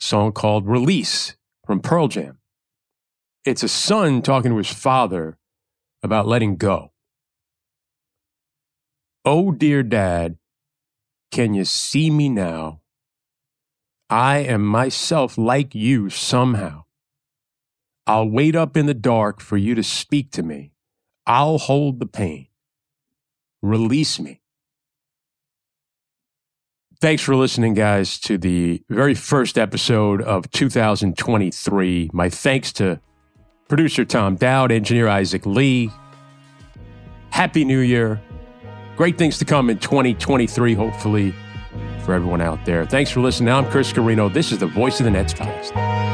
A 0.00 0.04
song 0.04 0.32
called 0.32 0.66
Release 0.66 1.36
from 1.66 1.80
Pearl 1.80 2.08
Jam. 2.08 2.38
It's 3.44 3.62
a 3.62 3.68
son 3.68 4.22
talking 4.22 4.50
to 4.50 4.56
his 4.56 4.72
father 4.72 5.38
about 6.02 6.26
letting 6.26 6.56
go. 6.56 6.92
Oh, 9.30 9.52
dear 9.52 9.82
dad, 9.82 10.38
can 11.30 11.52
you 11.52 11.66
see 11.66 12.10
me 12.10 12.30
now? 12.30 12.80
I 14.08 14.38
am 14.38 14.64
myself 14.64 15.36
like 15.36 15.74
you 15.74 16.08
somehow. 16.08 16.84
I'll 18.06 18.30
wait 18.30 18.56
up 18.56 18.74
in 18.74 18.86
the 18.86 18.94
dark 18.94 19.42
for 19.42 19.58
you 19.58 19.74
to 19.74 19.82
speak 19.82 20.30
to 20.30 20.42
me. 20.42 20.72
I'll 21.26 21.58
hold 21.58 22.00
the 22.00 22.06
pain. 22.06 22.46
Release 23.60 24.18
me. 24.18 24.40
Thanks 26.98 27.22
for 27.22 27.36
listening, 27.36 27.74
guys, 27.74 28.18
to 28.20 28.38
the 28.38 28.82
very 28.88 29.12
first 29.12 29.58
episode 29.58 30.22
of 30.22 30.50
2023. 30.52 32.08
My 32.14 32.30
thanks 32.30 32.72
to 32.72 32.98
producer 33.68 34.06
Tom 34.06 34.36
Dowd, 34.36 34.72
engineer 34.72 35.06
Isaac 35.06 35.44
Lee. 35.44 35.90
Happy 37.28 37.66
New 37.66 37.80
Year 37.80 38.22
great 38.98 39.16
things 39.16 39.38
to 39.38 39.44
come 39.44 39.70
in 39.70 39.78
2023, 39.78 40.74
hopefully, 40.74 41.32
for 42.04 42.14
everyone 42.14 42.40
out 42.40 42.64
there. 42.66 42.84
Thanks 42.84 43.12
for 43.12 43.20
listening. 43.20 43.48
I'm 43.48 43.64
Chris 43.70 43.92
Carrino. 43.92 44.28
This 44.28 44.50
is 44.50 44.58
the 44.58 44.66
Voice 44.66 44.98
of 44.98 45.04
the 45.04 45.10
Nets 45.12 45.32
podcast. 45.32 46.07